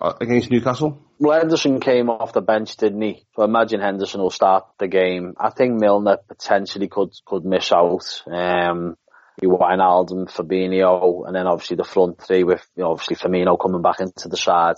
against 0.00 0.50
Newcastle? 0.50 1.00
Well, 1.18 1.38
Henderson 1.38 1.80
came 1.80 2.10
off 2.10 2.32
the 2.32 2.40
bench, 2.40 2.76
didn't 2.76 3.00
he? 3.00 3.24
So 3.36 3.44
imagine 3.44 3.80
Henderson 3.80 4.20
will 4.20 4.30
start 4.30 4.66
the 4.78 4.88
game. 4.88 5.34
I 5.38 5.50
think 5.50 5.80
Milner 5.80 6.18
potentially 6.28 6.88
could 6.88 7.12
could 7.24 7.44
miss 7.44 7.72
out. 7.72 8.22
Um, 8.26 8.96
you 9.40 9.48
Wijnaldum, 9.48 10.30
Fabinho, 10.30 11.26
and 11.26 11.34
then 11.34 11.46
obviously 11.46 11.76
the 11.76 11.84
front 11.84 12.20
three 12.20 12.44
with 12.44 12.64
you 12.76 12.84
know, 12.84 12.92
obviously 12.92 13.16
Firmino 13.16 13.58
coming 13.60 13.82
back 13.82 14.00
into 14.00 14.28
the 14.28 14.36
side. 14.36 14.76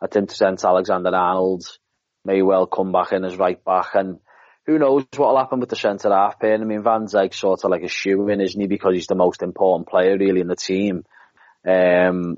I 0.00 0.06
think 0.06 0.34
Trent 0.34 0.64
Alexander-Arnold 0.64 1.64
may 2.24 2.42
well 2.42 2.66
come 2.66 2.92
back 2.92 3.12
in 3.12 3.24
as 3.24 3.36
right 3.36 3.62
back, 3.64 3.94
and 3.94 4.18
who 4.66 4.78
knows 4.78 5.04
what 5.16 5.30
will 5.30 5.38
happen 5.38 5.60
with 5.60 5.70
the 5.70 5.76
centre 5.76 6.10
half 6.10 6.38
pair. 6.38 6.54
I 6.54 6.58
mean, 6.58 6.82
Van 6.82 7.06
Dijk 7.06 7.34
sort 7.34 7.64
of 7.64 7.70
like 7.70 7.82
a 7.82 7.88
shoe 7.88 8.28
in, 8.28 8.40
isn't 8.40 8.60
he? 8.60 8.66
Because 8.66 8.94
he's 8.94 9.06
the 9.06 9.14
most 9.14 9.42
important 9.42 9.88
player 9.88 10.16
really 10.16 10.40
in 10.40 10.48
the 10.48 10.56
team. 10.56 11.04
Um, 11.66 12.36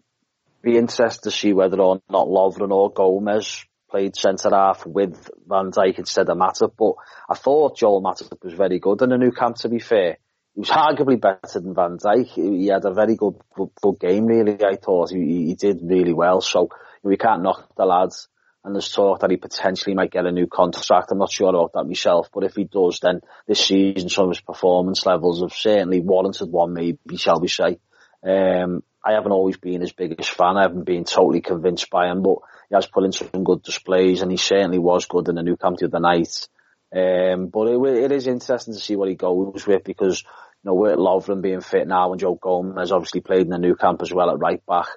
be 0.63 0.77
interested 0.77 1.23
to 1.25 1.31
see 1.31 1.53
whether 1.53 1.81
or 1.81 2.01
not 2.11 2.29
Lovren 2.29 2.71
or 2.71 2.93
Gomez 2.93 3.65
played 3.91 4.17
centre 4.17 4.51
half 4.51 4.87
with 4.87 5.31
Van 5.47 5.71
Dijk 5.71 5.99
instead 5.99 6.29
of 6.29 6.39
Matip. 6.39 6.73
But 6.79 6.95
I 7.29 7.35
thought 7.35 7.77
Joel 7.77 8.03
Matip 8.03 8.43
was 8.43 8.55
very 8.55 8.79
good 8.79 9.03
in 9.03 9.11
the 9.11 9.19
Nou 9.19 9.33
Camp. 9.33 9.57
To 9.57 9.69
be 9.69 9.81
fair, 9.81 10.19
he 10.55 10.61
was 10.61 10.71
arguably 10.71 11.21
better 11.21 11.61
than 11.61 11.75
Van 11.75 11.99
Dijk. 11.99 12.27
He 12.27 12.67
had 12.69 12.85
a 12.85 12.95
very 12.95 13.17
good 13.17 13.35
good, 13.55 13.71
good 13.81 13.99
game, 13.99 14.27
really. 14.27 14.63
I 14.65 14.77
thought 14.77 15.11
he, 15.11 15.47
he 15.47 15.55
did 15.55 15.81
really 15.83 16.13
well. 16.13 16.41
So 16.41 16.69
we 17.03 17.17
can't 17.17 17.43
knock 17.43 17.75
the 17.77 17.85
lads. 17.85 18.29
And 18.63 18.75
there's 18.75 18.93
talk 18.93 19.21
that 19.21 19.31
he 19.31 19.39
potentially 19.39 19.95
might 19.95 20.11
get 20.11 20.27
a 20.27 20.33
new 20.33 20.47
contract. 20.47 21.11
I'm 21.11 21.19
not 21.19 21.33
sure 21.33 21.49
about 21.49 21.73
that 21.73 21.85
myself, 21.85 22.29
but 22.33 22.45
if 22.45 22.57
he 22.57 22.65
does, 22.65 23.01
then 23.01 23.23
this 23.49 23.67
season 23.67 24.11
some 24.11 24.25
of 24.27 24.33
his 24.33 24.43
performance 24.43 25.07
levels 25.07 25.41
have 25.41 25.55
certainly 25.55 26.01
warranted 26.01 26.51
one, 26.51 26.75
maybe 26.75 27.17
shall 27.17 27.41
we 27.41 27.49
say. 27.49 27.79
Um, 28.27 28.83
I 29.05 29.13
haven't 29.13 29.33
always 29.33 29.57
been 29.57 29.81
his 29.81 29.93
biggest 29.93 30.31
fan. 30.31 30.57
I 30.57 30.63
haven't 30.63 30.85
been 30.85 31.05
totally 31.05 31.41
convinced 31.41 31.89
by 31.91 32.11
him, 32.11 32.23
but 32.23 32.37
he 32.69 32.75
has 32.75 32.87
put 32.87 33.05
in 33.05 33.13
some 33.13 33.45
good 33.45 33.63
displays, 33.63 34.23
and 34.23 34.31
he 34.31 34.37
certainly 34.37 34.79
was 34.79 35.07
good 35.07 35.29
in 35.29 35.37
the 35.37 35.43
Nou 35.43 35.57
Camp 35.57 35.79
the 35.79 35.87
other 35.87 36.01
night. 36.01 36.49
Um, 36.95 37.47
but 37.47 37.69
it, 37.69 38.05
it 38.05 38.13
is 38.13 38.27
interesting 38.27 38.75
to 38.75 38.81
see 38.81 38.97
what 38.97 39.09
he 39.09 39.15
goes 39.15 39.67
with 39.67 39.85
because, 39.85 40.23
you 40.23 40.71
know, 40.71 40.75
with 40.75 40.97
Lovren 40.97 41.41
being 41.41 41.61
fit 41.61 41.87
now 41.87 42.11
and 42.11 42.21
Joe 42.21 42.35
Gomez 42.35 42.91
obviously 42.91 43.21
played 43.21 43.43
in 43.43 43.51
the 43.51 43.59
Nou 43.59 43.77
Camp 43.77 44.03
as 44.03 44.13
well 44.13 44.31
at 44.31 44.41
right 44.41 44.65
back. 44.67 44.89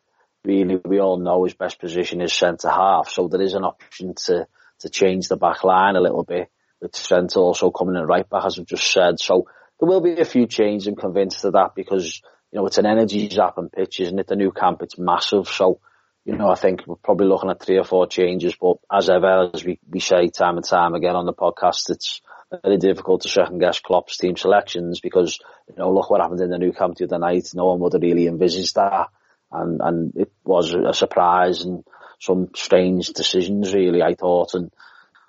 Really, 0.43 0.79
we 0.83 0.99
all 0.99 1.17
know 1.17 1.43
his 1.43 1.53
best 1.53 1.79
position 1.79 2.19
is 2.19 2.33
centre 2.33 2.69
half, 2.69 3.09
so 3.09 3.27
there 3.27 3.41
is 3.41 3.53
an 3.53 3.63
option 3.63 4.15
to, 4.25 4.47
to 4.79 4.89
change 4.89 5.27
the 5.27 5.37
back 5.37 5.63
line 5.63 5.95
a 5.95 6.01
little 6.01 6.23
bit 6.23 6.49
with 6.81 6.95
centre 6.95 7.39
also 7.39 7.71
coming 7.71 7.95
in 7.95 8.03
right 8.05 8.27
back 8.27 8.43
as 8.45 8.59
I've 8.59 8.65
just 8.65 8.91
said. 8.91 9.19
So 9.19 9.47
there 9.79 9.87
will 9.87 10.01
be 10.01 10.19
a 10.19 10.25
few 10.25 10.47
changes, 10.47 10.87
I'm 10.87 10.95
convinced 10.95 11.45
of 11.45 11.53
that 11.53 11.75
because, 11.75 12.21
you 12.53 12.59
know, 12.59 12.67
it's 12.67 12.77
an 12.77 12.85
energy 12.85 13.27
zap 13.29 13.57
and 13.57 13.71
pitch, 13.71 13.99
isn't 13.99 14.19
it? 14.19 14.27
The 14.27 14.35
Nou 14.35 14.51
Camp, 14.51 14.83
it's 14.83 14.99
massive. 14.99 15.47
So, 15.47 15.79
you 16.23 16.37
know, 16.37 16.49
I 16.49 16.55
think 16.55 16.85
we're 16.85 16.97
probably 16.97 17.25
looking 17.25 17.49
at 17.49 17.59
three 17.59 17.79
or 17.79 17.83
four 17.83 18.05
changes, 18.05 18.55
but 18.55 18.77
as 18.91 19.09
ever, 19.09 19.49
as 19.51 19.65
we, 19.65 19.79
we 19.89 19.99
say 19.99 20.27
time 20.27 20.57
and 20.57 20.65
time 20.65 20.93
again 20.93 21.15
on 21.15 21.25
the 21.25 21.33
podcast, 21.33 21.89
it's 21.89 22.21
very 22.63 22.77
difficult 22.77 23.21
to 23.21 23.29
second 23.29 23.57
guess 23.57 23.79
Klopp's 23.79 24.17
team 24.17 24.37
selections 24.37 24.99
because, 24.99 25.39
you 25.67 25.75
know, 25.77 25.91
look 25.91 26.11
what 26.11 26.21
happened 26.21 26.41
in 26.41 26.51
the 26.51 26.59
Nou 26.59 26.73
Camp 26.73 26.95
the 26.95 27.05
other 27.05 27.17
night. 27.17 27.49
No 27.55 27.65
one 27.65 27.79
would 27.79 27.93
have 27.93 28.03
really 28.03 28.27
envisaged 28.27 28.75
that. 28.75 29.07
And, 29.51 29.81
and 29.83 30.13
it 30.15 30.31
was 30.43 30.75
a 30.75 30.93
surprise 30.93 31.63
and 31.63 31.83
some 32.19 32.49
strange 32.55 33.07
decisions 33.13 33.73
really, 33.73 34.03
I 34.03 34.13
thought. 34.13 34.53
And 34.53 34.71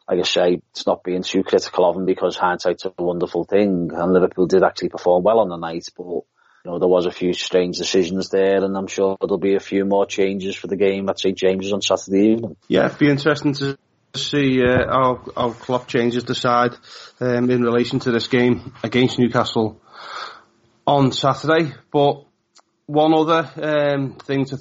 like 0.06 0.18
I 0.18 0.24
say, 0.24 0.60
it's 0.72 0.86
not 0.86 1.02
being 1.02 1.22
too 1.22 1.42
critical 1.42 1.88
of 1.88 1.96
him 1.96 2.04
because 2.04 2.36
hindsight's 2.36 2.84
a 2.84 2.92
wonderful 2.98 3.44
thing 3.44 3.92
and 3.94 4.12
Liverpool 4.12 4.46
did 4.46 4.62
actually 4.62 4.90
perform 4.90 5.24
well 5.24 5.40
on 5.40 5.48
the 5.48 5.56
night, 5.56 5.86
but 5.96 6.24
you 6.64 6.70
know, 6.70 6.78
there 6.78 6.88
was 6.88 7.04
a 7.04 7.10
few 7.10 7.34
strange 7.34 7.76
decisions 7.76 8.30
there, 8.30 8.64
and 8.64 8.76
I'm 8.76 8.86
sure 8.86 9.18
there'll 9.20 9.36
be 9.36 9.54
a 9.54 9.60
few 9.60 9.84
more 9.84 10.06
changes 10.06 10.56
for 10.56 10.66
the 10.66 10.76
game 10.76 11.08
at 11.10 11.20
St 11.20 11.36
James's 11.36 11.72
on 11.72 11.82
Saturday 11.82 12.32
evening. 12.32 12.56
Yeah, 12.68 12.86
it'd 12.86 12.98
be 12.98 13.10
interesting 13.10 13.52
to 13.54 13.76
see 14.14 14.62
uh, 14.64 14.86
how, 14.88 15.24
how 15.36 15.50
Klopp 15.50 15.88
changes 15.88 16.24
the 16.24 16.34
side 16.34 16.72
um, 17.20 17.50
in 17.50 17.62
relation 17.62 17.98
to 18.00 18.12
this 18.12 18.28
game 18.28 18.72
against 18.82 19.18
Newcastle 19.18 19.82
on 20.86 21.12
Saturday. 21.12 21.74
But 21.92 22.24
one 22.86 23.12
other 23.12 23.50
um, 23.62 24.14
thing 24.14 24.46
to 24.46 24.56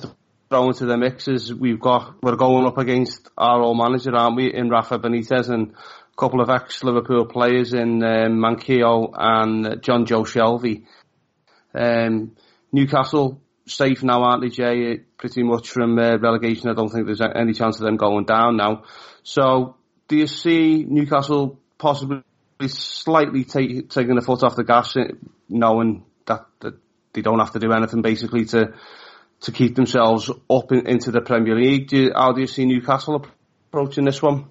throw 0.50 0.68
into 0.68 0.86
the 0.86 0.98
mix 0.98 1.30
is 1.30 1.54
we've 1.54 1.80
got 1.80 2.22
we're 2.22 2.36
going 2.36 2.66
up 2.66 2.78
against 2.78 3.30
our 3.38 3.62
old 3.62 3.78
manager, 3.78 4.14
aren't 4.14 4.36
we, 4.36 4.54
in 4.54 4.70
Rafa 4.70 5.00
Benitez 5.00 5.50
and 5.50 5.72
a 5.72 6.16
couple 6.18 6.42
of 6.42 6.50
ex-Liverpool 6.50 7.28
players 7.28 7.74
in 7.74 8.04
um, 8.04 8.40
Manquillo 8.40 9.12
and 9.16 9.66
Jonjo 9.82 10.26
Shelvey. 10.26 10.84
Um, 11.74 12.36
Newcastle 12.72 13.42
safe 13.66 14.04
now, 14.04 14.24
aren't 14.24 14.42
they, 14.42 14.50
Jay? 14.50 14.98
Pretty 15.18 15.44
much 15.44 15.70
from 15.70 15.98
uh, 15.98 16.18
relegation. 16.18 16.70
I 16.70 16.74
don't 16.74 16.90
think 16.90 17.06
there's 17.06 17.22
any 17.22 17.54
chance 17.54 17.78
of 17.78 17.86
them 17.86 17.98
going 17.98 18.26
down 18.26 18.58
now. 18.58 18.84
So, 19.24 19.78
do 20.08 20.18
you 20.18 20.28
see 20.28 20.86
Newcastle 20.88 21.60
possibly 21.78 22.24
slightly 22.68 23.44
take, 23.44 23.90
taking 23.90 24.16
the 24.16 24.22
foot 24.22 24.44
off 24.44 24.56
the 24.56 24.64
gas, 24.64 24.96
uh, 24.96 25.14
knowing 25.50 26.06
that, 26.26 26.46
that 26.62 26.76
they 27.14 27.22
don't 27.22 27.40
have 27.40 27.52
to 27.52 27.60
do 27.60 27.72
anything 27.72 28.02
basically 28.02 28.46
to 28.46 28.74
to 29.44 29.52
keep 29.52 29.76
themselves 29.76 30.32
up 30.50 30.72
in, 30.72 30.88
into 30.88 31.12
the 31.12 31.22
Premier 31.22 31.56
League? 31.56 31.90
Do 31.90 31.98
you, 31.98 32.12
how 32.16 32.32
do 32.32 32.42
you 32.42 32.48
see 32.48 32.66
Newcastle 32.66 33.26
approaching 33.68 34.06
this 34.06 34.22
one? 34.22 34.46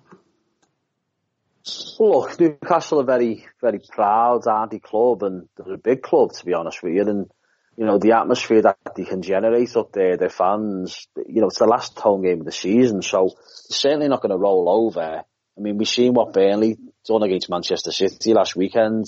Look, 1.98 2.40
Newcastle 2.40 3.00
are 3.00 3.04
very, 3.04 3.46
very 3.60 3.78
proud, 3.78 4.46
aren't 4.46 4.82
club, 4.82 5.22
and 5.22 5.48
they're 5.56 5.74
a 5.74 5.78
big 5.78 6.02
club, 6.02 6.32
to 6.32 6.44
be 6.44 6.54
honest 6.54 6.82
with 6.82 6.94
you, 6.94 7.02
and, 7.02 7.30
you 7.76 7.86
know, 7.86 7.98
the 7.98 8.12
atmosphere 8.12 8.62
that 8.62 8.78
they 8.96 9.04
can 9.04 9.22
generate 9.22 9.76
up 9.76 9.92
there, 9.92 10.16
their 10.16 10.28
fans, 10.28 11.06
you 11.26 11.40
know, 11.40 11.46
it's 11.46 11.60
the 11.60 11.66
last 11.66 11.98
home 11.98 12.22
game 12.22 12.40
of 12.40 12.46
the 12.46 12.52
season, 12.52 13.02
so 13.02 13.28
they're 13.28 13.76
certainly 13.76 14.08
not 14.08 14.22
going 14.22 14.30
to 14.30 14.36
roll 14.36 14.68
over. 14.68 15.22
I 15.56 15.60
mean, 15.60 15.78
we've 15.78 15.88
seen 15.88 16.14
what 16.14 16.32
Burnley 16.32 16.78
done 17.06 17.22
against 17.22 17.50
Manchester 17.50 17.92
City 17.92 18.32
last 18.32 18.56
weekend. 18.56 19.06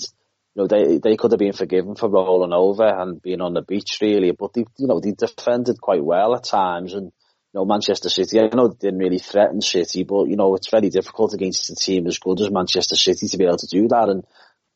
You 0.53 0.61
know, 0.61 0.67
they, 0.67 0.99
they 0.99 1.17
could 1.17 1.31
have 1.31 1.39
been 1.39 1.53
forgiven 1.53 1.95
for 1.95 2.07
rolling 2.07 2.53
over 2.53 2.87
and 2.87 3.21
being 3.21 3.41
on 3.41 3.53
the 3.53 3.61
beach, 3.61 3.97
really, 4.01 4.31
but 4.31 4.53
they, 4.53 4.63
you 4.77 4.87
know, 4.87 5.01
they 5.01 5.11
defended 5.11 5.81
quite 5.81 6.03
well 6.03 6.35
at 6.35 6.45
times, 6.45 6.93
and, 6.93 7.11
know, 7.55 7.65
Manchester 7.65 8.09
City, 8.09 8.39
I 8.39 8.49
know 8.53 8.67
they 8.67 8.87
didn't 8.87 8.99
really 8.99 9.19
threaten 9.19 9.61
City, 9.61 10.03
but, 10.03 10.27
you 10.27 10.35
know, 10.35 10.55
it's 10.55 10.69
very 10.69 10.89
difficult 10.89 11.33
against 11.33 11.69
a 11.69 11.75
team 11.75 12.05
as 12.05 12.19
good 12.19 12.39
as 12.41 12.51
Manchester 12.51 12.95
City 12.95 13.27
to 13.27 13.37
be 13.37 13.45
able 13.45 13.57
to 13.57 13.67
do 13.67 13.87
that. 13.87 14.09
And 14.09 14.23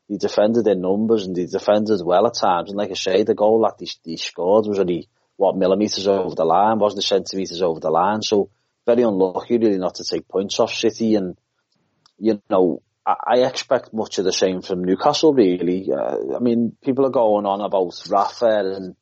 they 0.08 0.16
defended 0.16 0.66
in 0.66 0.80
numbers 0.80 1.26
and 1.26 1.36
they 1.36 1.46
defended 1.46 2.00
well 2.04 2.26
at 2.26 2.34
times. 2.34 2.70
And 2.70 2.78
like 2.78 2.90
I 2.90 2.94
say, 2.94 3.22
the 3.22 3.34
goal 3.34 3.62
that 3.62 3.78
they, 3.78 3.86
they 4.04 4.16
scored 4.16 4.66
was 4.66 4.78
only, 4.78 5.08
what, 5.36 5.56
millimetres 5.56 6.08
over 6.08 6.34
the 6.34 6.44
line, 6.44 6.78
wasn't 6.78 7.04
centimetres 7.04 7.62
over 7.62 7.80
the 7.80 7.90
line. 7.90 8.22
So 8.22 8.50
very 8.86 9.02
unlucky 9.02 9.58
really 9.58 9.78
not 9.78 9.96
to 9.96 10.04
take 10.04 10.26
points 10.26 10.58
off 10.58 10.72
City. 10.72 11.14
And, 11.16 11.36
you 12.18 12.42
know, 12.48 12.82
I, 13.06 13.14
I 13.26 13.38
expect 13.46 13.92
much 13.92 14.18
of 14.18 14.24
the 14.24 14.32
same 14.32 14.62
from 14.62 14.84
Newcastle 14.84 15.34
really. 15.34 15.90
Uh, 15.92 16.36
I 16.36 16.38
mean, 16.38 16.76
people 16.82 17.04
are 17.04 17.10
going 17.10 17.46
on 17.46 17.60
about 17.60 18.02
Rafa 18.08 18.74
and, 18.74 18.96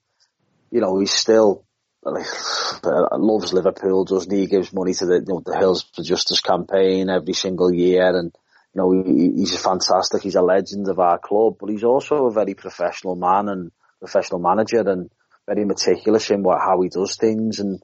you 0.70 0.80
know, 0.80 0.98
he's 0.98 1.12
still 1.12 1.64
loves 2.04 3.52
Liverpool, 3.52 4.04
doesn't 4.04 4.32
he? 4.32 4.40
he? 4.40 4.46
gives 4.46 4.72
money 4.72 4.94
to 4.94 5.06
the 5.06 5.14
you 5.14 5.24
know, 5.26 5.42
the 5.44 5.56
Hills 5.58 5.84
for 5.94 6.02
Justice 6.02 6.40
campaign 6.40 7.10
every 7.10 7.34
single 7.34 7.72
year, 7.72 8.16
and 8.16 8.32
you 8.74 8.80
know 8.80 9.02
he, 9.02 9.32
he's 9.36 9.60
fantastic. 9.60 10.22
He's 10.22 10.36
a 10.36 10.42
legend 10.42 10.88
of 10.88 10.98
our 10.98 11.18
club, 11.18 11.56
but 11.60 11.70
he's 11.70 11.84
also 11.84 12.26
a 12.26 12.32
very 12.32 12.54
professional 12.54 13.16
man 13.16 13.48
and 13.48 13.72
professional 13.98 14.40
manager, 14.40 14.88
and 14.88 15.10
very 15.46 15.64
meticulous 15.64 16.30
in 16.30 16.42
what 16.42 16.60
how 16.60 16.80
he 16.82 16.88
does 16.88 17.16
things. 17.16 17.58
And 17.58 17.82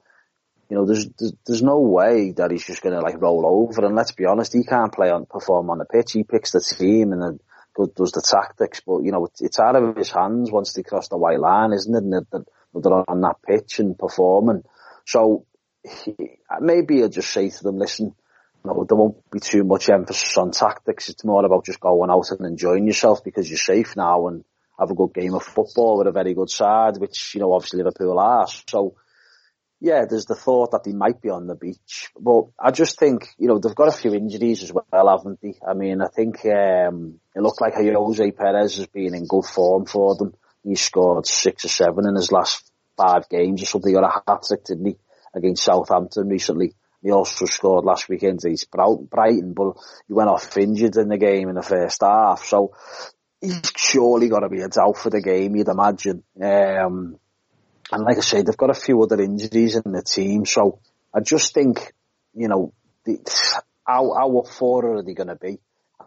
you 0.69 0.77
know, 0.77 0.85
there's 0.85 1.07
there's, 1.45 1.61
no 1.61 1.79
way 1.79 2.31
that 2.31 2.51
he's 2.51 2.65
just 2.65 2.81
going 2.81 2.95
to 2.95 3.01
like 3.01 3.21
roll 3.21 3.45
over. 3.45 3.85
And 3.85 3.95
let's 3.95 4.13
be 4.13 4.25
honest, 4.25 4.53
he 4.53 4.63
can't 4.63 4.93
play 4.93 5.09
on 5.09 5.25
perform 5.25 5.69
on 5.69 5.79
the 5.79 5.85
pitch. 5.85 6.13
He 6.13 6.23
picks 6.23 6.51
the 6.51 6.61
team 6.61 7.11
and 7.11 7.21
then 7.21 7.39
does 7.95 8.11
the 8.13 8.21
tactics, 8.21 8.81
but 8.85 8.99
you 8.99 9.11
know, 9.11 9.27
it's 9.41 9.59
out 9.59 9.75
of 9.75 9.97
his 9.97 10.09
hands 10.09 10.49
once 10.49 10.73
they 10.73 10.83
cross 10.83 11.09
the 11.09 11.17
white 11.17 11.39
line, 11.39 11.73
isn't 11.73 11.93
it? 11.93 12.27
And 12.31 12.47
they're 12.81 13.09
on 13.09 13.21
that 13.21 13.37
pitch 13.45 13.79
and 13.79 13.97
performing. 13.97 14.63
So 15.05 15.45
maybe 16.59 17.03
I'll 17.03 17.09
just 17.09 17.31
say 17.31 17.49
to 17.49 17.63
them, 17.63 17.77
listen, 17.77 18.15
no, 18.63 18.85
there 18.87 18.97
won't 18.97 19.29
be 19.29 19.39
too 19.39 19.63
much 19.63 19.89
emphasis 19.89 20.37
on 20.37 20.51
tactics. 20.51 21.09
It's 21.09 21.23
more 21.23 21.45
about 21.45 21.65
just 21.65 21.79
going 21.79 22.09
out 22.09 22.31
and 22.31 22.45
enjoying 22.47 22.87
yourself 22.87 23.23
because 23.23 23.49
you're 23.49 23.57
safe 23.57 23.95
now 23.95 24.27
and, 24.27 24.43
have 24.79 24.91
a 24.91 24.95
good 24.95 25.13
game 25.13 25.33
of 25.33 25.43
football 25.43 25.97
with 25.97 26.07
a 26.07 26.11
very 26.11 26.33
good 26.33 26.49
side, 26.49 26.97
which, 26.97 27.33
you 27.33 27.41
know, 27.41 27.53
obviously 27.53 27.77
Liverpool 27.77 28.19
are. 28.19 28.47
So, 28.69 28.95
yeah, 29.79 30.05
there's 30.09 30.25
the 30.25 30.35
thought 30.35 30.71
that 30.71 30.83
they 30.83 30.93
might 30.93 31.21
be 31.21 31.29
on 31.29 31.47
the 31.47 31.55
beach. 31.55 32.09
But 32.19 32.45
I 32.59 32.71
just 32.71 32.97
think, 32.97 33.27
you 33.37 33.47
know, 33.47 33.59
they've 33.59 33.75
got 33.75 33.87
a 33.87 33.97
few 33.97 34.13
injuries 34.13 34.63
as 34.63 34.73
well, 34.73 35.17
haven't 35.17 35.39
they? 35.41 35.55
I 35.67 35.73
mean, 35.73 36.01
I 36.01 36.07
think 36.07 36.45
um, 36.45 37.19
it 37.35 37.41
looked 37.41 37.61
like 37.61 37.75
Ayoze 37.75 38.35
Perez 38.35 38.77
has 38.77 38.87
been 38.87 39.15
in 39.15 39.27
good 39.27 39.45
form 39.45 39.85
for 39.85 40.15
them. 40.15 40.33
He 40.65 40.75
scored 40.75 41.27
six 41.27 41.63
or 41.65 41.69
seven 41.69 42.07
in 42.07 42.15
his 42.15 42.31
last 42.31 42.69
five 42.97 43.29
games 43.29 43.61
or 43.61 43.65
something. 43.65 43.93
Got 43.93 44.03
a 44.03 44.23
hat-trick, 44.27 44.63
didn't 44.63 44.85
he, 44.85 44.97
against 45.33 45.63
Southampton 45.63 46.27
recently. 46.27 46.73
He 47.03 47.11
also 47.11 47.45
scored 47.45 47.85
last 47.85 48.09
weekend 48.09 48.43
against 48.43 48.71
Brighton, 48.71 49.53
but 49.53 49.73
he 50.07 50.13
went 50.13 50.29
off 50.29 50.57
injured 50.57 50.95
in 50.97 51.07
the 51.07 51.17
game 51.17 51.49
in 51.49 51.55
the 51.55 51.61
first 51.61 52.01
half. 52.01 52.45
So 52.45 52.73
he's 53.39 53.61
surely 53.75 54.27
got 54.27 54.39
to 54.39 54.49
be 54.49 54.61
a 54.61 54.69
doubt 54.69 54.97
for 54.97 55.11
the 55.11 55.21
game, 55.21 55.55
you'd 55.55 55.67
imagine. 55.67 56.23
Um, 56.41 57.19
and 57.91 58.03
like 58.03 58.17
I 58.17 58.21
say, 58.21 58.41
they've 58.41 58.57
got 58.57 58.71
a 58.71 58.73
few 58.73 59.03
other 59.03 59.21
injuries 59.21 59.75
in 59.75 59.91
the 59.91 60.01
team, 60.01 60.45
so 60.45 60.79
I 61.13 61.19
just 61.19 61.53
think, 61.53 61.93
you 62.33 62.47
know, 62.47 62.73
the, 63.05 63.19
how, 63.85 64.15
how 64.17 64.39
up 64.39 64.47
for 64.47 64.95
are 64.95 65.03
they 65.03 65.13
going 65.13 65.27
to 65.27 65.35
be? 65.35 65.59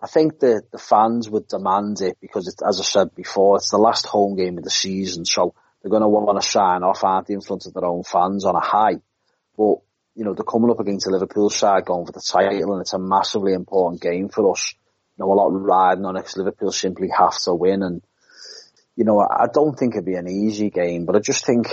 I 0.03 0.07
think 0.07 0.39
the, 0.39 0.63
the 0.71 0.79
fans 0.79 1.29
would 1.29 1.49
demand 1.49 2.01
it 2.01 2.19
because, 2.21 2.49
it, 2.49 2.61
as 2.67 2.81
I 2.81 2.85
said 2.85 3.15
before, 3.15 3.57
it's 3.57 3.71
the 3.71 3.79
last 3.79 4.07
home 4.07 4.37
game 4.37 4.59
of 4.59 4.65
the 4.65 4.71
season, 4.71 5.25
so 5.25 5.55
they're 5.83 5.91
going 5.91 6.03
to 6.03 6.09
want 6.09 6.41
to 6.41 6.49
sign 6.49 6.83
off, 6.83 7.05
aren't 7.05 7.27
they, 7.27 7.35
in 7.35 7.41
front 7.41 7.67
of 7.67 7.75
their 7.75 7.85
own 7.85 8.05
fans 8.05 8.45
on 8.45 8.55
a 8.55 8.61
high. 8.61 8.97
But, 9.57 9.77
you 10.15 10.25
know, 10.25 10.35
they're 10.35 10.45
coming 10.45 10.71
up 10.71 10.81
against 10.81 11.07
the 11.07 11.13
Liverpool 11.13 11.51
side 11.51 11.85
going 11.85 12.07
for 12.07 12.13
the 12.13 12.23
title, 12.25 12.75
and 12.75 12.81
it's 12.81 12.93
a 12.93 12.99
massively 12.99 13.53
important 13.53 14.01
game 14.01 14.29
for 14.29 14.53
us 14.53 14.75
know, 15.19 15.33
a 15.33 15.35
lot 15.35 15.49
riding 15.49 16.05
on 16.05 16.17
it 16.17 16.33
Liverpool 16.37 16.73
simply 16.73 17.09
have 17.17 17.37
to 17.45 17.55
win. 17.55 17.83
And, 17.83 18.03
you 18.97 19.05
know, 19.05 19.21
I 19.21 19.47
don't 19.53 19.79
think 19.79 19.95
it'd 19.95 20.05
be 20.05 20.15
an 20.15 20.29
easy 20.29 20.71
game, 20.71 21.05
but 21.05 21.17
I 21.17 21.21
just 21.21 21.45
think, 21.45 21.69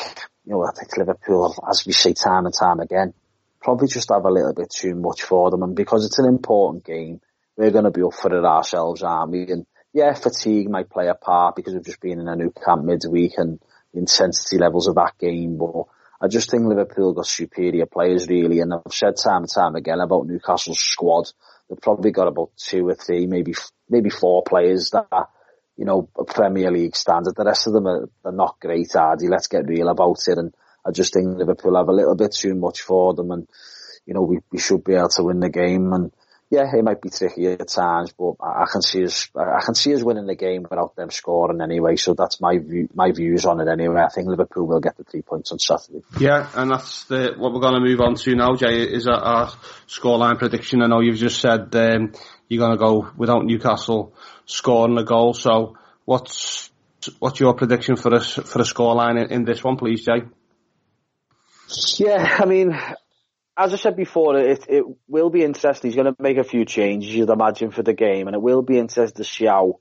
you 0.46 0.54
know, 0.54 0.64
I 0.64 0.72
think 0.78 0.98
Liverpool, 0.98 1.56
as 1.70 1.86
we 1.86 1.94
say 1.94 2.14
time 2.14 2.46
and 2.46 2.54
time 2.54 2.80
again, 2.80 3.14
probably 3.62 3.88
just 3.88 4.10
have 4.10 4.26
a 4.26 4.32
little 4.32 4.54
bit 4.54 4.70
too 4.70 4.96
much 4.96 5.24
for 5.24 5.52
them. 5.52 5.64
And 5.64 5.76
because 5.76 6.06
it's 6.06 6.20
an 6.20 6.28
important 6.28 6.84
game, 6.84 7.22
we're 7.58 7.72
going 7.72 7.86
to 7.86 7.92
be 7.92 8.04
up 8.04 8.14
for 8.14 8.36
it 8.36 8.46
ourselves, 8.46 9.04
aren't 9.04 9.32
we? 9.32 9.44
And 9.52 9.66
yeah, 9.94 10.14
fatigue 10.14 10.70
might 10.70 10.90
play 10.90 11.08
a 11.08 11.16
part 11.16 11.56
because 11.56 11.74
we've 11.74 11.86
just 11.86 12.02
been 12.02 12.20
in 12.20 12.28
a 12.28 12.36
Nou 12.36 12.52
Camp 12.52 12.84
midweek 12.84 13.34
and 13.38 13.60
the 13.94 14.00
intensity 14.00 14.58
levels 14.58 14.88
of 14.88 14.96
that 14.96 15.18
game, 15.20 15.58
but 15.58 15.86
I 16.22 16.28
just 16.28 16.50
think 16.50 16.66
Liverpool 16.66 17.14
got 17.14 17.28
superior 17.28 17.86
players 17.86 18.28
really, 18.28 18.60
and 18.60 18.74
I've 18.74 18.94
said 18.94 19.16
time 19.22 19.44
and 19.44 19.52
time 19.54 19.76
again 19.76 20.00
about 20.00 20.28
Newcastle's 20.28 20.80
squad 20.80 21.28
they've 21.70 21.82
probably 21.82 22.12
got 22.12 22.28
about 22.28 22.52
two 22.58 22.88
or 22.88 22.96
three, 22.96 23.28
maybe 23.28 23.54
maybe 23.90 24.10
four 24.10 24.44
players 24.44 24.92
that 24.92 25.08
are, 25.12 25.30
you 25.78 25.86
know, 25.86 26.10
a 26.18 26.26
Premier 26.26 26.72
League 26.72 26.96
standard. 26.96 27.36
The 27.36 27.46
rest 27.46 27.68
of 27.68 27.74
them 27.74 27.88
are, 27.88 28.10
are 28.24 28.32
not 28.32 28.60
great, 28.60 28.96
are? 28.96 29.16
Let's 29.18 29.48
get 29.48 29.68
real 29.68 29.90
about 29.90 30.18
it. 30.28 30.38
And 30.38 30.54
I 30.86 30.92
just 30.92 31.14
think 31.14 31.38
Liverpool 31.38 31.76
have 31.76 31.90
a 31.90 31.94
little 31.94 32.16
bit 32.16 32.34
too 32.34 32.56
much 32.56 32.82
for 32.82 33.14
them, 33.14 33.32
and 33.32 33.48
you 34.06 34.14
know, 34.14 34.22
we, 34.22 34.40
we 34.52 34.60
should 34.60 34.84
be 34.84 34.94
able 34.94 35.10
to 35.10 35.24
win 35.24 35.40
the 35.40 35.50
game. 35.50 35.92
And 35.94 36.12
yeah, 36.52 36.64
it 36.74 36.84
might 36.84 37.02
be 37.02 37.10
tricky 37.10 37.48
at 37.48 37.68
times, 37.68 38.14
but 38.18 38.36
I 38.40 38.66
can 38.72 38.82
see 38.82 39.04
us, 39.04 39.30
I 39.36 39.62
can 39.66 39.74
see 39.74 39.96
us 39.96 40.04
winning 40.04 40.28
the 40.28 40.36
game 40.36 40.68
without 40.70 40.96
them 40.96 41.10
scoring 41.10 41.60
anyway. 41.60 41.96
So 41.96 42.14
that's 42.14 42.40
my 42.40 42.60
view, 42.60 42.88
my 42.94 43.12
views 43.12 43.46
on 43.46 43.60
it 43.60 43.68
anyway. 43.68 44.02
I 44.02 44.10
think 44.10 44.28
Liverpool 44.28 44.68
will 44.68 44.80
get 44.80 44.96
the 44.96 45.04
three 45.04 45.24
points 45.24 45.52
on 45.52 45.60
Saturday. 45.60 46.04
Yeah, 46.20 46.48
and 46.56 46.70
that's 46.70 47.06
the, 47.06 47.34
what 47.38 47.52
we're 47.52 47.62
going 47.62 47.74
to 47.74 47.80
move 47.80 48.00
on 48.00 48.16
to 48.16 48.36
now, 48.36 48.56
Jay, 48.56 48.84
is 48.84 49.08
our, 49.08 49.20
our 49.20 49.48
scoreline 49.88 50.38
prediction. 50.38 50.84
I 50.84 50.88
know 50.88 51.02
you've 51.02 51.18
just 51.18 51.42
said, 51.42 51.76
um, 51.76 52.14
you're 52.48 52.60
going 52.60 52.78
to 52.78 52.84
go 52.84 53.10
without 53.18 53.44
Newcastle 53.44 54.14
scoring 54.46 54.98
a 55.00 55.04
goal. 55.04 55.34
So 55.34 55.78
what's, 56.06 56.70
what's 57.18 57.40
your 57.40 57.56
prediction 57.56 57.96
for 57.96 58.14
us, 58.14 58.34
for 58.34 58.60
a 58.60 58.66
scoreline 58.66 59.26
in, 59.26 59.32
in 59.32 59.46
this 59.46 59.64
one, 59.64 59.78
please, 59.78 60.06
Jay? 60.06 60.22
Yeah, 61.98 62.38
I 62.40 62.46
mean, 62.46 62.80
as 63.58 63.74
I 63.74 63.78
said 63.78 63.96
before, 63.96 64.38
it, 64.38 64.66
it 64.68 64.84
will 65.08 65.30
be 65.30 65.44
interesting. 65.44 65.90
He's 65.90 65.96
going 65.96 66.14
to 66.14 66.22
make 66.22 66.38
a 66.38 66.44
few 66.44 66.66
changes, 66.66 67.14
you'd 67.14 67.30
imagine, 67.30 67.72
for 67.72 67.84
the 67.84 67.94
game, 67.94 68.28
and 68.28 68.36
it 68.36 68.42
will 68.42 68.62
be 68.62 68.78
interesting 68.78 69.24
to 69.24 69.30
see 69.30 69.46
how 69.46 69.80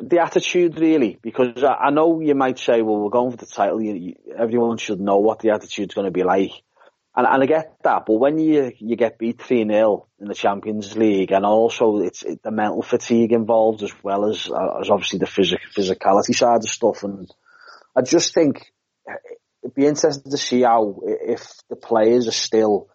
the 0.00 0.20
attitude 0.20 0.78
really, 0.78 1.18
because 1.22 1.62
I, 1.62 1.74
I 1.74 1.90
know 1.90 2.20
you 2.20 2.34
might 2.34 2.58
say, 2.58 2.80
well, 2.82 2.98
we're 2.98 3.10
going 3.10 3.32
for 3.32 3.36
the 3.36 3.46
title. 3.46 3.82
You, 3.82 3.94
you, 3.94 4.14
everyone 4.36 4.78
should 4.78 5.00
know 5.00 5.18
what 5.18 5.40
the 5.40 5.50
attitude's 5.50 5.94
going 5.94 6.06
to 6.06 6.10
be 6.10 6.22
like. 6.22 6.52
And, 7.14 7.26
and 7.26 7.42
I 7.42 7.46
get 7.46 7.76
that, 7.84 8.06
but 8.06 8.14
when 8.14 8.38
you, 8.38 8.72
you 8.78 8.96
get 8.96 9.18
beat 9.18 9.38
3-0 9.38 10.06
in 10.20 10.26
the 10.26 10.34
Champions 10.34 10.96
League, 10.96 11.32
and 11.32 11.44
also 11.44 11.98
it's 11.98 12.22
it, 12.22 12.42
the 12.42 12.50
mental 12.50 12.82
fatigue 12.82 13.32
involved 13.32 13.82
as 13.82 13.92
well 14.02 14.28
as, 14.28 14.50
uh, 14.50 14.80
as 14.80 14.90
obviously 14.90 15.20
the 15.20 15.26
physic, 15.26 15.60
physicality 15.76 16.34
side 16.34 16.64
of 16.64 16.68
stuff. 16.68 17.04
And 17.04 17.32
I 17.94 18.02
just 18.02 18.34
think 18.34 18.72
it'd 19.64 19.74
be 19.74 19.86
interesting 19.86 20.30
to 20.30 20.38
see 20.38 20.62
how 20.62 21.00
if 21.02 21.50
the 21.70 21.76
players 21.76 22.28
are 22.28 22.32
still 22.32 22.88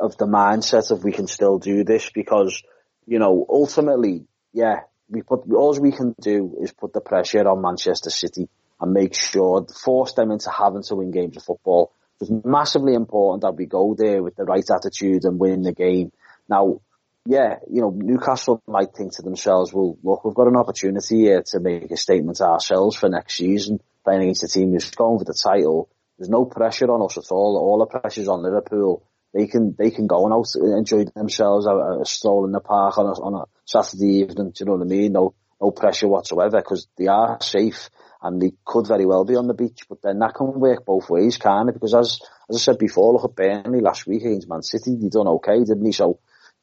of 0.00 0.16
the 0.18 0.26
mindset 0.26 0.90
of 0.90 1.02
we 1.02 1.12
can 1.12 1.26
still 1.26 1.58
do 1.58 1.82
this 1.82 2.10
because 2.14 2.62
you 3.06 3.18
know 3.18 3.46
ultimately 3.48 4.26
yeah 4.52 4.80
we 5.08 5.22
put 5.22 5.40
all 5.52 5.76
we 5.80 5.92
can 5.92 6.14
do 6.20 6.56
is 6.60 6.72
put 6.72 6.92
the 6.92 7.00
pressure 7.00 7.48
on 7.48 7.62
Manchester 7.62 8.10
City 8.10 8.48
and 8.80 8.92
make 8.92 9.14
sure 9.14 9.66
force 9.84 10.12
them 10.12 10.30
into 10.30 10.50
having 10.50 10.82
to 10.84 10.94
win 10.94 11.10
games 11.10 11.36
of 11.36 11.42
football. 11.42 11.92
It's 12.20 12.30
massively 12.44 12.94
important 12.94 13.42
that 13.42 13.56
we 13.56 13.66
go 13.66 13.94
there 13.98 14.22
with 14.22 14.36
the 14.36 14.44
right 14.44 14.64
attitude 14.70 15.24
and 15.24 15.38
win 15.38 15.62
the 15.62 15.72
game. 15.72 16.12
Now, 16.48 16.80
yeah, 17.26 17.56
you 17.68 17.80
know, 17.80 17.90
Newcastle 17.90 18.62
might 18.66 18.94
think 18.94 19.16
to 19.16 19.22
themselves, 19.22 19.72
well, 19.72 19.98
look, 20.02 20.24
we've 20.24 20.34
got 20.34 20.46
an 20.46 20.56
opportunity 20.56 21.22
here 21.22 21.42
to 21.46 21.60
make 21.60 21.90
a 21.90 21.96
statement 21.96 22.40
ourselves 22.40 22.96
for 22.96 23.08
next 23.08 23.36
season, 23.36 23.80
playing 24.04 24.22
against 24.22 24.44
a 24.44 24.48
team 24.48 24.70
who's 24.70 24.90
going 24.90 25.18
for 25.18 25.24
the 25.24 25.34
title 25.34 25.88
there's 26.20 26.28
no 26.28 26.44
pressure 26.44 26.90
on 26.90 27.00
us 27.00 27.16
at 27.16 27.32
all. 27.32 27.56
All 27.56 27.78
the 27.78 27.86
pressure's 27.86 28.28
on 28.28 28.42
Liverpool. 28.42 29.06
They 29.32 29.46
can 29.46 29.74
they 29.78 29.90
can 29.90 30.06
go 30.06 30.26
and 30.26 30.34
out 30.34 30.54
and 30.54 30.76
enjoy 30.76 31.06
themselves 31.16 31.64
a, 31.64 32.02
a 32.02 32.04
stroll 32.04 32.44
in 32.44 32.52
the 32.52 32.60
park 32.60 32.98
on 32.98 33.06
a, 33.06 33.12
on 33.12 33.34
a 33.40 33.44
Saturday 33.64 34.20
evening. 34.20 34.50
Do 34.50 34.52
you 34.60 34.66
know 34.66 34.76
what 34.76 34.84
I 34.84 34.88
mean? 34.88 35.12
No 35.12 35.34
no 35.58 35.70
pressure 35.70 36.08
whatsoever 36.08 36.58
because 36.58 36.88
they 36.98 37.06
are 37.06 37.38
safe 37.40 37.88
and 38.22 38.40
they 38.40 38.52
could 38.66 38.86
very 38.86 39.06
well 39.06 39.24
be 39.24 39.34
on 39.34 39.46
the 39.46 39.54
beach. 39.54 39.84
But 39.88 40.02
then 40.02 40.18
that 40.18 40.34
can 40.34 40.60
work 40.60 40.84
both 40.84 41.08
ways, 41.08 41.38
kind 41.38 41.70
it? 41.70 41.72
because 41.72 41.94
as 41.94 42.18
as 42.50 42.56
I 42.56 42.58
said 42.58 42.78
before, 42.78 43.14
look 43.14 43.24
at 43.24 43.34
Burnley 43.34 43.80
last 43.80 44.06
week 44.06 44.22
against 44.22 44.48
Man 44.48 44.62
City. 44.62 44.96
They 44.96 45.08
done 45.08 45.26
okay, 45.26 45.60
didn't 45.60 45.86
he? 45.86 45.92
So 45.92 46.18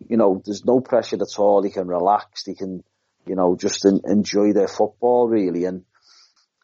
you 0.08 0.17
know, 0.17 0.39
there's 0.46 0.65
no 0.65 0.82
pressure 0.82 1.15
at 1.15 1.39
all. 1.39 1.63
They 1.63 1.72
can 1.72 1.88
relax. 1.88 2.43
They 2.43 2.54
can 2.54 2.84
you 3.26 3.36
know 3.36 3.56
just 3.56 3.86
in, 3.86 4.02
enjoy 4.06 4.54
their 4.54 4.67
football 4.67 5.28
really 5.28 5.65
and 5.65 5.84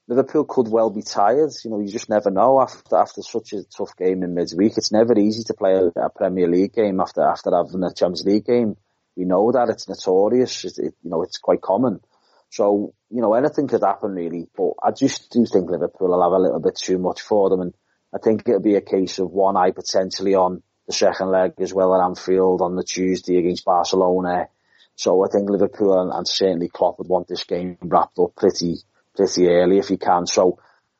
Liverpool 0.07 0.43
could 0.43 0.67
well 0.67 0.89
be 0.89 1.01
tired. 1.01 1.51
You 1.63 1.71
know, 1.71 1.79
you 1.79 1.87
just 1.87 2.09
never 2.09 2.29
know 2.29 2.61
after 2.61 2.97
after 2.97 3.21
such 3.21 3.53
a 3.53 3.63
tough 3.63 3.95
game 3.97 4.23
in 4.23 4.33
midweek. 4.33 4.73
It's 4.75 4.91
never 4.91 5.17
easy 5.17 5.43
to 5.45 5.53
play 5.53 5.75
a, 5.75 5.85
a 5.99 6.09
Premier 6.09 6.47
League 6.47 6.73
game 6.73 6.99
after 6.99 7.21
after 7.21 7.51
having 7.55 7.83
a 7.83 7.93
Champions 7.93 8.25
League 8.25 8.45
game. 8.45 8.75
We 9.15 9.25
know 9.25 9.51
that 9.51 9.69
it's 9.69 9.87
notorious. 9.87 10.65
It, 10.65 10.77
it, 10.77 10.93
you 11.03 11.09
know, 11.09 11.21
it's 11.23 11.37
quite 11.37 11.61
common. 11.61 12.01
So 12.49 12.93
you 13.09 13.21
know, 13.21 13.33
anything 13.33 13.67
could 13.67 13.83
happen 13.83 14.11
really. 14.11 14.49
But 14.55 14.73
I 14.83 14.91
just 14.91 15.31
do 15.31 15.45
think 15.45 15.69
Liverpool 15.69 16.09
will 16.09 16.21
have 16.21 16.33
a 16.33 16.43
little 16.43 16.59
bit 16.59 16.75
too 16.75 16.97
much 16.97 17.21
for 17.21 17.49
them, 17.49 17.61
and 17.61 17.73
I 18.13 18.17
think 18.17 18.47
it'll 18.47 18.59
be 18.59 18.75
a 18.75 18.81
case 18.81 19.19
of 19.19 19.31
one 19.31 19.55
eye 19.55 19.71
potentially 19.71 20.35
on 20.35 20.63
the 20.85 20.93
second 20.93 21.29
leg 21.29 21.53
as 21.59 21.73
well 21.73 21.95
at 21.95 22.05
Anfield 22.05 22.61
on 22.61 22.75
the 22.75 22.83
Tuesday 22.83 23.37
against 23.37 23.63
Barcelona. 23.63 24.47
So 24.95 25.25
I 25.25 25.29
think 25.29 25.49
Liverpool 25.49 25.99
and, 25.99 26.11
and 26.11 26.27
certainly 26.27 26.67
Klopp 26.67 26.99
would 26.99 27.07
want 27.07 27.27
this 27.27 27.45
game 27.45 27.77
wrapped 27.81 28.19
up 28.19 28.35
pretty 28.35 28.75
pretty 29.15 29.47
early 29.47 29.80
if 29.80 29.89
you 29.89 29.97
can. 29.97 30.26
So 30.28 30.60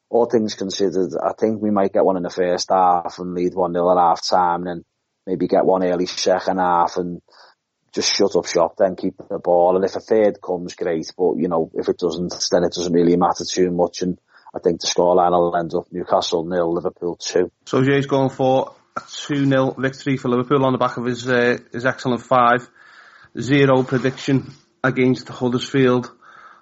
all 0.10 0.26
things 0.26 0.56
considered, 0.56 1.12
I 1.22 1.34
think 1.34 1.62
we 1.62 1.72
might 1.72 1.94
get 1.94 2.06
one 2.06 2.18
in 2.18 2.24
the 2.24 2.30
first 2.30 2.70
half 2.70 3.18
and 3.20 3.34
lead 3.34 3.56
one 3.56 3.74
nil 3.74 3.92
at 3.92 4.02
half 4.02 4.28
time, 4.28 4.68
and 4.68 4.86
maybe 5.26 5.48
get 5.48 5.66
one 5.66 5.84
early 5.84 6.06
second 6.06 6.60
half 6.60 6.98
and 6.98 7.22
just 7.94 8.16
shut 8.16 8.36
up 8.36 8.48
shop, 8.48 8.76
then 8.78 8.96
keep 8.96 9.16
the 9.30 9.40
ball. 9.40 9.76
And 9.76 9.86
if 9.86 9.96
a 9.96 10.00
third 10.00 10.42
comes, 10.42 10.76
great. 10.76 11.12
But 11.18 11.36
you 11.38 11.48
know, 11.48 11.72
if 11.74 11.90
it 11.90 11.98
doesn't, 11.98 12.34
then 12.52 12.64
it 12.64 12.74
doesn't 12.74 12.94
really 12.94 13.18
matter 13.18 13.46
too 13.46 13.72
much. 13.72 14.02
And 14.02 14.20
I 14.54 14.60
think 14.60 14.82
the 14.82 14.88
scoreline 14.88 15.32
will 15.32 15.56
end 15.56 15.74
up 15.76 15.88
Newcastle 15.92 16.46
nil, 16.46 16.74
Liverpool 16.74 17.16
two. 17.16 17.52
So 17.66 17.84
Jay's 17.84 18.08
going 18.08 18.30
for 18.30 18.76
a 18.96 19.02
two 19.08 19.46
0 19.46 19.76
victory 19.78 20.18
for 20.18 20.30
Liverpool 20.30 20.66
on 20.66 20.74
the 20.74 20.80
back 20.80 20.98
of 20.98 21.06
his 21.06 21.28
uh, 21.28 21.58
his 21.72 21.86
excellent 21.86 22.22
five 22.22 22.68
zero 23.40 23.84
prediction 23.84 24.52
against 24.84 25.28
Huddersfield 25.28 26.12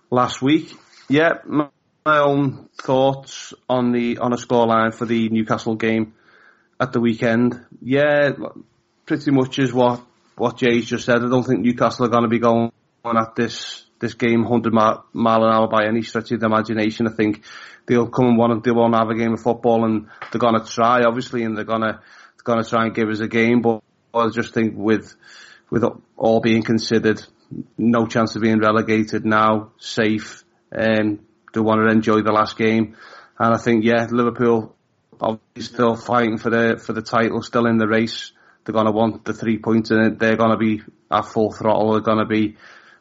last 0.10 0.41
week. 0.41 0.74
Yeah, 1.12 1.39
my, 1.45 1.68
my 2.05 2.20
own 2.20 2.70
thoughts 2.82 3.53
on 3.68 3.91
the 3.91 4.20
on 4.20 4.32
a 4.32 4.38
scoreline 4.38 4.95
for 4.95 5.05
the 5.05 5.28
Newcastle 5.28 5.76
game 5.76 6.14
at 6.80 6.93
the 6.93 7.01
weekend. 7.01 7.59
Yeah, 7.82 8.32
pretty 9.05 9.32
much 9.32 9.59
is 9.59 9.74
what 9.74 10.01
what 10.38 10.55
Jay's 10.55 10.86
just 10.86 11.03
said. 11.03 11.18
I 11.18 11.28
don't 11.28 11.43
think 11.43 11.59
Newcastle 11.59 12.05
are 12.05 12.07
going 12.07 12.24
to 12.24 12.30
be 12.30 12.39
going 12.39 12.72
on 13.03 13.18
at 13.18 13.36
this 13.36 13.84
this 13.99 14.14
game 14.14 14.43
100 14.43 14.74
mile, 14.74 15.05
mile 15.12 15.43
an 15.43 15.53
hour 15.53 15.68
by 15.68 15.86
any 15.86 16.01
stretch 16.01 16.32
of 16.32 16.39
the 16.39 16.45
imagination. 16.45 17.07
I 17.07 17.12
think 17.12 17.43
they'll 17.88 18.07
come 18.07 18.28
and 18.28 18.38
want 18.38 18.64
they 18.64 18.72
want 18.72 18.93
to 18.93 18.99
have 18.99 19.09
a 19.09 19.16
game 19.16 19.34
of 19.34 19.41
football 19.41 19.84
and 19.84 20.07
they're 20.32 20.39
going 20.39 20.57
to 20.57 20.66
try, 20.66 21.03
obviously, 21.03 21.43
and 21.43 21.57
they're 21.57 21.66
going 21.66 21.82
to 21.82 21.99
they're 21.99 22.43
going 22.45 22.64
to 22.64 22.70
try 22.70 22.86
and 22.86 22.95
give 22.95 23.09
us 23.09 23.20
a 23.20 23.28
game. 23.28 23.62
But 23.62 23.84
I 24.14 24.30
just 24.30 24.53
think 24.53 24.76
with 24.78 25.14
with 25.70 25.84
all 26.16 26.39
being 26.39 26.64
considered, 26.64 27.22
no 27.78 28.07
chance 28.07 28.38
of 28.38 28.43
being 28.43 28.59
relegated 28.59 29.26
now, 29.26 29.74
safe 29.78 30.45
um, 30.76 31.19
they 31.53 31.59
want 31.59 31.82
to 31.82 31.91
enjoy 31.91 32.22
the 32.22 32.32
last 32.32 32.57
game. 32.57 32.95
And 33.38 33.53
I 33.53 33.57
think, 33.57 33.84
yeah, 33.84 34.07
Liverpool 34.09 34.76
are 35.19 35.39
still 35.59 35.95
fighting 35.95 36.38
for 36.38 36.49
the 36.49 36.82
for 36.84 36.93
the 36.93 37.01
title, 37.01 37.41
still 37.41 37.65
in 37.67 37.78
the 37.78 37.88
race. 37.88 38.32
They're 38.63 38.74
going 38.74 38.86
to 38.86 38.91
want 38.91 39.26
the 39.26 39.34
three 39.34 39.57
points 39.57 39.91
in 39.91 39.99
it. 39.99 40.19
They're 40.19 40.38
going 40.38 40.51
to 40.51 40.57
be 40.57 40.82
at 41.09 41.26
full 41.26 41.51
throttle. 41.51 41.93
They're 41.93 42.01
going 42.01 42.19
to 42.19 42.26
be 42.26 42.57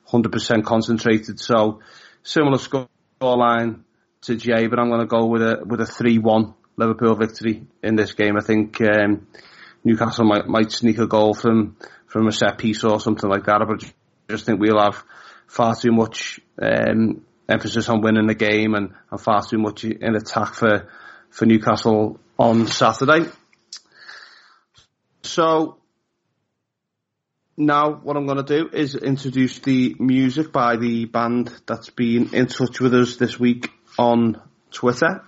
100% 0.09 0.65
concentrated. 0.65 1.39
So 1.39 1.81
similar 2.23 2.59
scoreline 2.59 3.83
to 4.23 4.37
Jay, 4.37 4.67
but 4.67 4.79
I'm 4.79 4.89
going 4.89 5.01
to 5.01 5.07
go 5.07 5.27
with 5.27 5.43
a 5.43 5.63
with 5.65 5.81
a 5.81 5.87
three-one 5.87 6.55
Liverpool 6.77 7.15
victory 7.15 7.67
in 7.83 7.97
this 7.97 8.13
game. 8.13 8.37
I 8.37 8.43
think 8.43 8.81
um, 8.81 9.27
Newcastle 9.85 10.25
might 10.25 10.47
might 10.47 10.73
sneak 10.73 10.99
a 10.99 11.07
goal 11.07 11.35
from 11.35 11.77
from 12.07 12.27
a 12.27 12.33
set 12.33 12.59
piece 12.59 12.85
or 12.85 13.01
something 13.01 13.29
like 13.29 13.45
that. 13.45 13.61
But 13.67 13.85
I 13.85 14.33
just 14.33 14.47
think 14.47 14.61
we'll 14.61 14.81
have 14.81 15.03
far 15.47 15.75
too 15.75 15.93
much 15.93 16.41
um, 16.61 17.25
emphasis 17.51 17.89
on 17.89 18.01
winning 18.01 18.27
the 18.27 18.35
game 18.35 18.75
and, 18.75 18.95
and 19.11 19.21
far 19.21 19.43
too 19.43 19.59
much 19.59 19.85
in 19.85 20.15
attack 20.15 20.55
for 20.55 20.89
for 21.31 21.47
Newcastle 21.47 22.19
on 22.39 22.67
Saturday. 22.67 23.31
So 25.23 25.79
now 27.57 27.93
what 27.93 28.17
I'm 28.17 28.27
going 28.27 28.45
to 28.45 28.59
do 28.59 28.71
is 28.73 28.95
introduce 28.95 29.59
the 29.61 29.95
music 29.99 30.53
by 30.53 30.77
the 30.77 31.05
band 31.05 31.53
that's 31.67 31.91
been 31.91 32.35
in 32.35 32.47
touch 32.47 32.81
with 32.81 32.95
us 32.95 33.17
this 33.17 33.39
week 33.39 33.71
on 33.99 34.41
Twitter. 34.71 35.23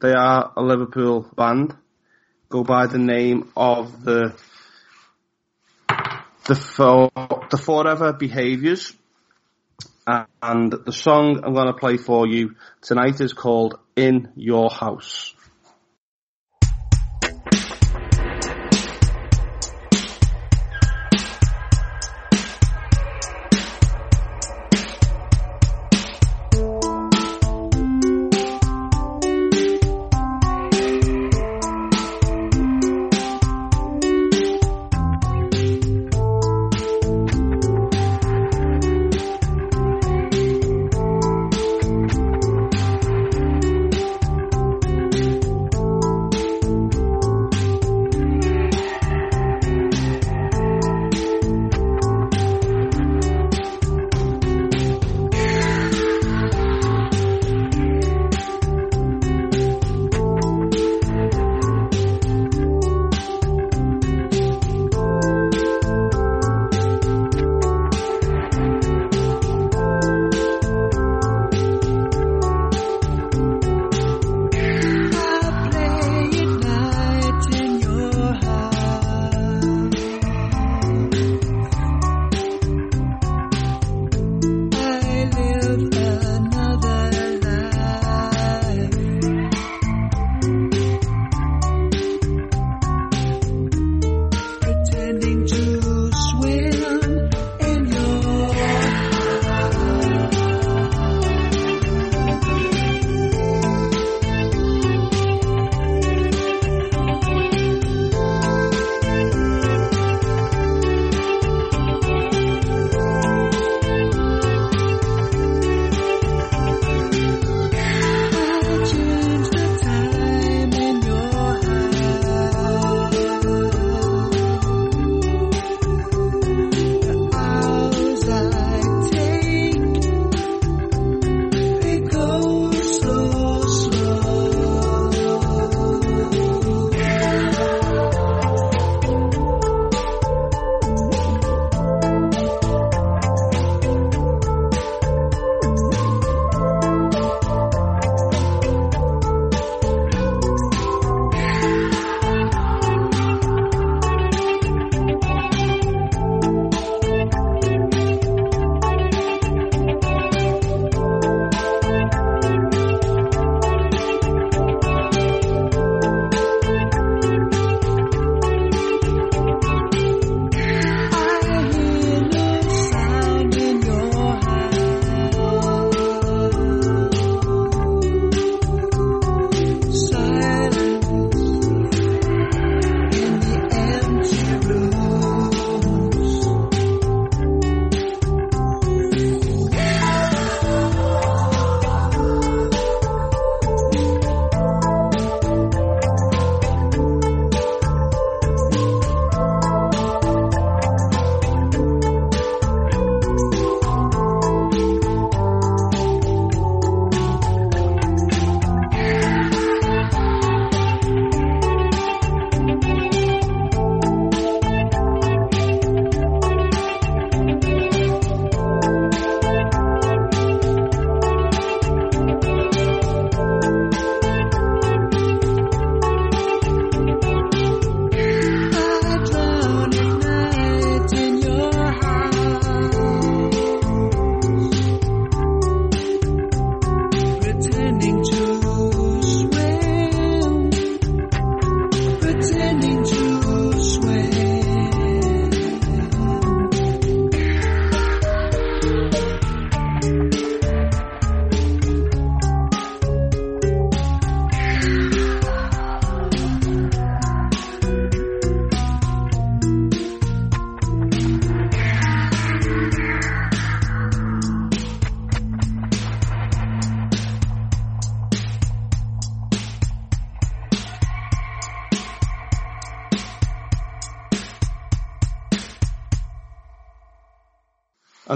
They 0.00 0.12
are 0.12 0.52
a 0.56 0.62
Liverpool 0.62 1.28
band, 1.34 1.74
go 2.48 2.62
by 2.62 2.86
the 2.86 2.98
name 2.98 3.50
of 3.56 4.04
the 4.04 4.34
the, 6.46 6.54
for, 6.54 7.10
the 7.50 7.56
Forever 7.56 8.12
Behaviours, 8.12 8.94
and 10.06 10.72
the 10.72 10.92
song 10.92 11.40
I'm 11.44 11.54
going 11.54 11.66
to 11.66 11.72
play 11.72 11.96
for 11.96 12.26
you 12.26 12.56
tonight 12.82 13.20
is 13.20 13.32
called 13.32 13.78
In 13.96 14.32
Your 14.36 14.70
House. 14.70 15.34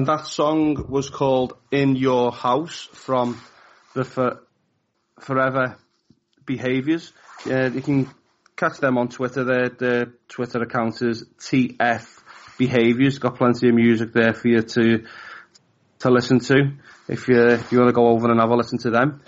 That 0.09 0.27
song 0.27 0.87
was 0.89 1.11
called 1.11 1.53
"In 1.71 1.95
Your 1.95 2.33
House" 2.33 2.89
from 2.93 3.39
the 3.95 4.05
For- 4.05 4.43
Forever 5.21 5.77
Behaviors. 6.47 7.13
Uh, 7.47 7.67
you 7.67 7.83
can 7.83 8.11
catch 8.57 8.79
them 8.79 8.97
on 8.97 9.09
Twitter. 9.09 9.45
Their, 9.45 9.69
their 9.69 10.07
Twitter 10.29 10.63
account 10.63 11.03
is 11.03 11.25
TF 11.39 12.23
Behaviors. 12.57 13.19
Got 13.19 13.37
plenty 13.37 13.69
of 13.69 13.75
music 13.75 14.15
there 14.15 14.33
for 14.33 14.49
you 14.49 14.63
to 14.63 15.05
to 15.99 16.11
listen 16.11 16.39
to 16.39 16.73
if 17.09 17.29
you 17.29 17.47
if 17.47 17.71
you 17.71 17.79
want 17.79 17.91
to 17.91 17.95
go 17.95 18.09
over 18.09 18.31
and 18.31 18.41
have 18.41 18.49
a 18.49 18.57
listen 18.57 18.79
to 18.79 18.91
them. 18.91 19.21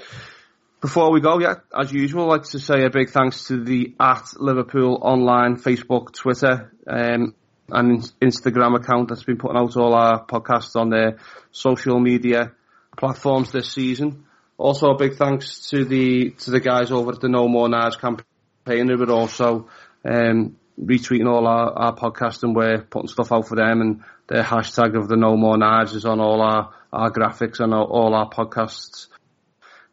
Before 0.81 1.13
we 1.13 1.21
go, 1.21 1.39
yeah, 1.41 1.57
as 1.79 1.93
usual, 1.93 2.25
I'd 2.25 2.39
like 2.39 2.45
to 2.53 2.59
say 2.59 2.85
a 2.85 2.91
big 2.91 3.11
thanks 3.11 3.49
to 3.49 3.63
the 3.63 3.95
at 4.01 4.33
Liverpool 4.39 4.99
online 5.03 5.57
Facebook, 5.57 6.15
Twitter, 6.15 6.73
um, 6.87 7.35
and 7.73 8.01
Instagram 8.21 8.77
account 8.77 9.09
that's 9.09 9.25
been 9.25 9.37
putting 9.39 9.57
out 9.57 9.77
all 9.77 9.95
our 9.95 10.25
podcasts 10.25 10.77
on 10.77 10.91
their 10.91 11.19
social 11.51 11.99
media 11.99 12.53
platforms 12.97 13.53
this 13.53 13.73
season. 13.73 14.25
Also, 14.59 14.89
a 14.89 14.99
big 14.99 15.17
thanks 15.17 15.71
to 15.71 15.85
the 15.85 16.31
to 16.31 16.51
the 16.51 16.61
guys 16.61 16.91
over 16.91 17.13
at 17.13 17.21
the 17.21 17.29
No 17.29 17.49
More 17.49 17.69
Knives 17.69 17.97
campaign 17.97 18.89
who 18.89 18.99
were 18.99 19.11
also 19.11 19.69
um, 20.05 20.57
retweeting 20.79 21.27
all 21.27 21.47
our, 21.47 21.73
our 21.73 21.95
podcasts 21.95 22.43
and 22.43 22.55
we're 22.55 22.83
putting 22.83 23.09
stuff 23.09 23.33
out 23.33 23.49
for 23.49 23.57
them 23.57 23.81
and 23.81 24.05
their 24.29 24.43
hashtag 24.43 24.97
of 24.97 25.09
the 25.09 25.17
No 25.17 25.37
More 25.37 25.57
Knives 25.57 25.95
is 25.95 26.05
on 26.05 26.21
all 26.21 26.41
our, 26.43 26.75
our 26.93 27.11
graphics 27.11 27.61
and 27.61 27.75
all, 27.75 27.87
all 27.87 28.15
our 28.15 28.29
podcasts 28.29 29.07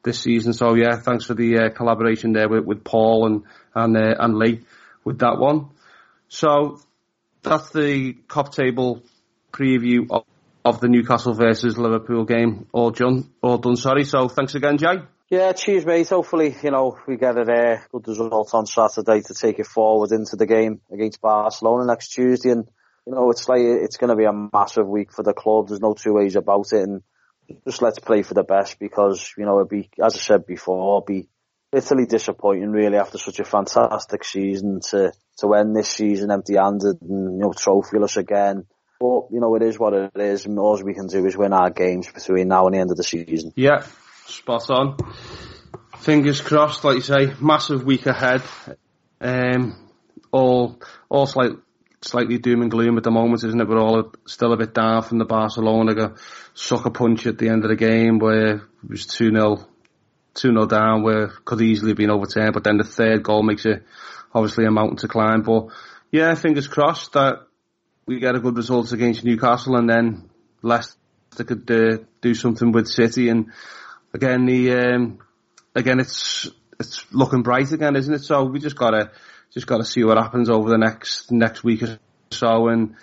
this 0.04 0.20
season. 0.20 0.54
So 0.54 0.76
yeah, 0.76 0.98
thanks 0.98 1.26
for 1.26 1.34
the 1.34 1.58
uh, 1.58 1.70
collaboration 1.70 2.34
there 2.34 2.50
with, 2.50 2.66
with 2.66 2.84
Paul 2.84 3.26
and 3.26 3.44
and 3.74 3.96
uh, 3.98 4.16
and 4.20 4.38
Lee 4.38 4.66
with 5.04 5.20
that 5.20 5.38
one. 5.38 5.70
So 6.30 6.82
that's 7.50 7.70
the 7.72 8.14
cop 8.28 8.54
table 8.54 9.04
preview 9.52 10.08
of, 10.10 10.24
of 10.64 10.80
the 10.80 10.88
Newcastle 10.88 11.34
versus 11.34 11.78
Liverpool 11.78 12.26
game. 12.26 12.68
All 12.72 12.92
done, 12.92 13.30
all 13.42 13.58
done. 13.58 13.76
Sorry. 13.76 14.04
So 14.04 14.28
thanks 14.28 14.56
again, 14.56 14.78
Jay. 14.78 14.98
Yeah, 15.30 15.52
cheers, 15.52 15.86
mate. 15.86 16.08
Hopefully, 16.08 16.56
you 16.64 16.72
know, 16.72 16.98
we 17.06 17.18
get 17.18 17.38
a 17.38 17.42
uh, 17.42 17.80
good 17.92 18.08
result 18.08 18.54
on 18.54 18.66
Saturday 18.66 19.22
to 19.24 19.34
take 19.34 19.60
it 19.60 19.68
forward 19.68 20.12
into 20.14 20.38
the 20.38 20.46
game 20.46 20.80
against 20.90 21.20
Barcelona 21.20 21.86
next 21.86 22.10
Tuesday. 22.10 22.52
And, 22.52 22.66
you 23.06 23.14
know, 23.14 23.30
it's 23.30 23.50
like, 23.50 23.60
it's 23.62 23.98
going 23.98 24.10
to 24.10 24.16
be 24.16 24.24
a 24.24 24.32
massive 24.32 24.88
week 24.88 25.12
for 25.12 25.24
the 25.24 25.34
club. 25.34 25.68
There's 25.68 25.82
no 25.82 25.94
two 25.94 26.14
ways 26.14 26.38
about 26.38 26.72
it. 26.72 26.84
And 26.84 27.02
just 27.66 27.82
let's 27.82 28.00
play 28.00 28.24
for 28.24 28.36
the 28.36 28.44
best 28.44 28.80
because, 28.80 29.34
you 29.38 29.44
know, 29.44 29.58
it'd 29.58 29.70
be, 29.70 29.90
as 30.02 30.16
I 30.16 30.20
said 30.20 30.46
before, 30.46 31.00
it'd 31.00 31.24
be 31.24 31.30
bitterly 31.72 32.06
disappointing 32.06 32.72
really 32.72 32.98
after 32.98 33.18
such 33.18 33.40
a 33.40 33.44
fantastic 33.44 34.24
season 34.24 34.80
to, 34.90 35.12
to 35.40 35.54
end 35.54 35.76
this 35.76 35.90
season 35.90 36.32
empty 36.32 36.56
handed 36.56 37.02
and, 37.02 37.34
you 37.34 37.40
know, 37.40 37.52
trophyless 37.52 38.18
again. 38.18 38.66
But, 39.00 39.28
you 39.32 39.40
know, 39.40 39.56
it 39.56 39.62
is 39.62 39.78
what 39.78 39.94
it 39.94 40.12
is 40.16 40.46
and 40.46 40.58
all 40.58 40.82
we 40.84 40.94
can 40.94 41.08
do 41.08 41.26
is 41.26 41.38
win 41.38 41.54
our 41.54 41.70
games 41.70 42.12
between 42.12 42.48
now 42.48 42.66
and 42.66 42.76
the 42.76 42.80
end 42.80 42.92
of 42.92 42.98
the 42.98 43.04
season. 43.04 43.52
Yeah, 43.56 43.86
spot 44.26 44.70
on. 44.70 44.98
Fingers 46.00 46.42
crossed, 46.42 46.84
like 46.84 46.96
you 46.96 47.02
say, 47.02 47.34
massive 47.40 47.84
week 47.84 48.06
ahead. 48.06 48.42
Um, 49.20 49.90
all, 50.32 50.80
all 51.10 51.26
slight, 51.26 51.52
slightly 52.02 52.38
doom 52.38 52.62
and 52.62 52.72
gloom 52.72 52.98
at 52.98 53.04
the 53.04 53.12
moment, 53.12 53.44
isn't 53.44 53.60
it? 53.60 53.68
We're 53.68 53.80
all 53.80 54.14
still 54.26 54.54
a 54.54 54.58
bit 54.58 54.74
down 54.74 55.04
from 55.04 55.18
the 55.18 55.26
Barcelona 55.26 56.14
sucker 56.54 56.92
punch 56.92 57.28
at 57.28 57.38
the 57.38 57.50
end 57.50 57.64
of 57.66 57.70
the 57.70 57.76
game 57.76 58.20
where 58.20 58.56
it 58.56 58.62
was 58.90 59.06
2-0, 60.38 60.54
2-0 60.54 60.70
down 60.70 61.04
where 61.04 61.28
could 61.28 61.62
easily 61.62 61.92
have 61.92 61.98
been 61.98 62.10
overturned, 62.10 62.54
but 62.54 62.64
then 62.64 62.78
the 62.78 62.84
third 62.84 63.24
goal 63.24 63.44
makes 63.44 63.66
it 63.66 63.84
obviously 64.34 64.66
a 64.66 64.72
mountain 64.72 64.98
to 64.98 65.08
climb. 65.08 65.42
But 65.42 65.68
yeah, 66.12 66.36
fingers 66.36 66.68
crossed 66.68 67.14
that 67.14 67.48
we 68.06 68.20
get 68.20 68.36
a 68.36 68.40
good 68.40 68.56
result 68.56 68.92
against 68.92 69.24
Newcastle 69.24 69.76
and 69.76 69.90
then 69.90 70.30
Leicester 70.62 70.98
could 71.46 71.70
uh, 71.70 72.04
do 72.22 72.34
something 72.34 72.72
with 72.72 72.88
City 72.88 73.30
and 73.30 73.52
again 74.14 74.46
the 74.46 74.74
um, 74.74 75.20
again 75.76 76.00
it's 76.00 76.50
it's 76.80 77.06
looking 77.12 77.44
bright 77.44 77.72
again, 77.72 77.96
isn't 77.96 78.14
it? 78.14 78.24
So 78.24 78.44
we 78.46 78.60
just 78.60 78.76
gotta 78.76 79.12
just 79.54 79.68
gotta 79.68 79.86
see 79.86 80.04
what 80.04 80.18
happens 80.18 80.50
over 80.50 80.70
the 80.70 80.78
next 80.78 81.32
next 81.32 81.64
week 81.64 81.84
or 81.84 82.00
so, 82.32 82.68
and 82.68 82.96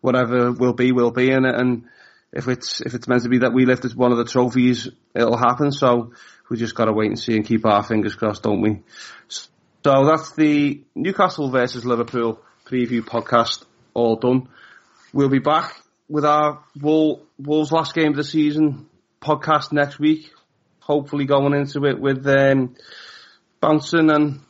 whatever 0.00 0.52
will 0.52 0.72
be 0.72 0.92
will 0.92 1.10
be 1.10 1.30
in 1.30 1.44
it. 1.44 1.54
And 1.54 1.84
if 2.32 2.48
it's 2.48 2.80
if 2.80 2.94
it's 2.94 3.08
meant 3.08 3.22
to 3.22 3.28
be 3.28 3.38
that 3.38 3.52
we 3.52 3.66
lift 3.66 3.84
one 3.94 4.12
of 4.12 4.18
the 4.18 4.24
trophies, 4.24 4.88
it'll 5.14 5.36
happen. 5.36 5.72
So 5.72 6.12
we 6.50 6.56
just 6.56 6.74
gotta 6.74 6.92
wait 6.92 7.08
and 7.08 7.18
see 7.18 7.36
and 7.36 7.46
keep 7.46 7.64
our 7.64 7.82
fingers 7.82 8.14
crossed, 8.14 8.42
don't 8.42 8.60
we? 8.60 8.82
So 9.28 10.04
that's 10.04 10.32
the 10.32 10.82
Newcastle 10.94 11.48
versus 11.50 11.86
Liverpool 11.86 12.42
preview 12.66 13.00
podcast 13.00 13.64
all 13.94 14.16
done. 14.16 14.48
We'll 15.12 15.30
be 15.30 15.38
back 15.38 15.74
with 16.08 16.24
our 16.24 16.62
Wolves 16.78 17.72
last 17.72 17.94
game 17.94 18.10
of 18.10 18.16
the 18.16 18.24
season 18.24 18.88
podcast 19.22 19.72
next 19.72 19.98
week. 19.98 20.30
Hopefully 20.80 21.24
going 21.24 21.54
into 21.54 21.84
it 21.84 22.00
with 22.00 22.26
um, 22.26 22.74
bouncing 23.60 24.10
and 24.10 24.40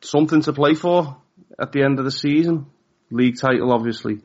something 0.00 0.40
to 0.42 0.52
play 0.52 0.74
for 0.74 1.16
at 1.58 1.72
the 1.72 1.82
end 1.82 1.98
of 1.98 2.04
the 2.04 2.10
season. 2.10 2.66
League 3.10 3.38
title, 3.40 3.72
obviously. 3.72 4.20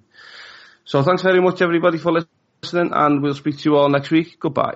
So 0.84 1.02
thanks 1.02 1.24
very 1.24 1.42
much 1.42 1.62
everybody 1.62 1.98
for 1.98 2.12
listening 2.12 2.92
and 2.94 3.22
we'll 3.22 3.34
speak 3.34 3.58
to 3.58 3.70
you 3.70 3.78
all 3.78 3.90
next 3.90 4.12
week. 4.12 4.40
Goodbye. 4.40 4.76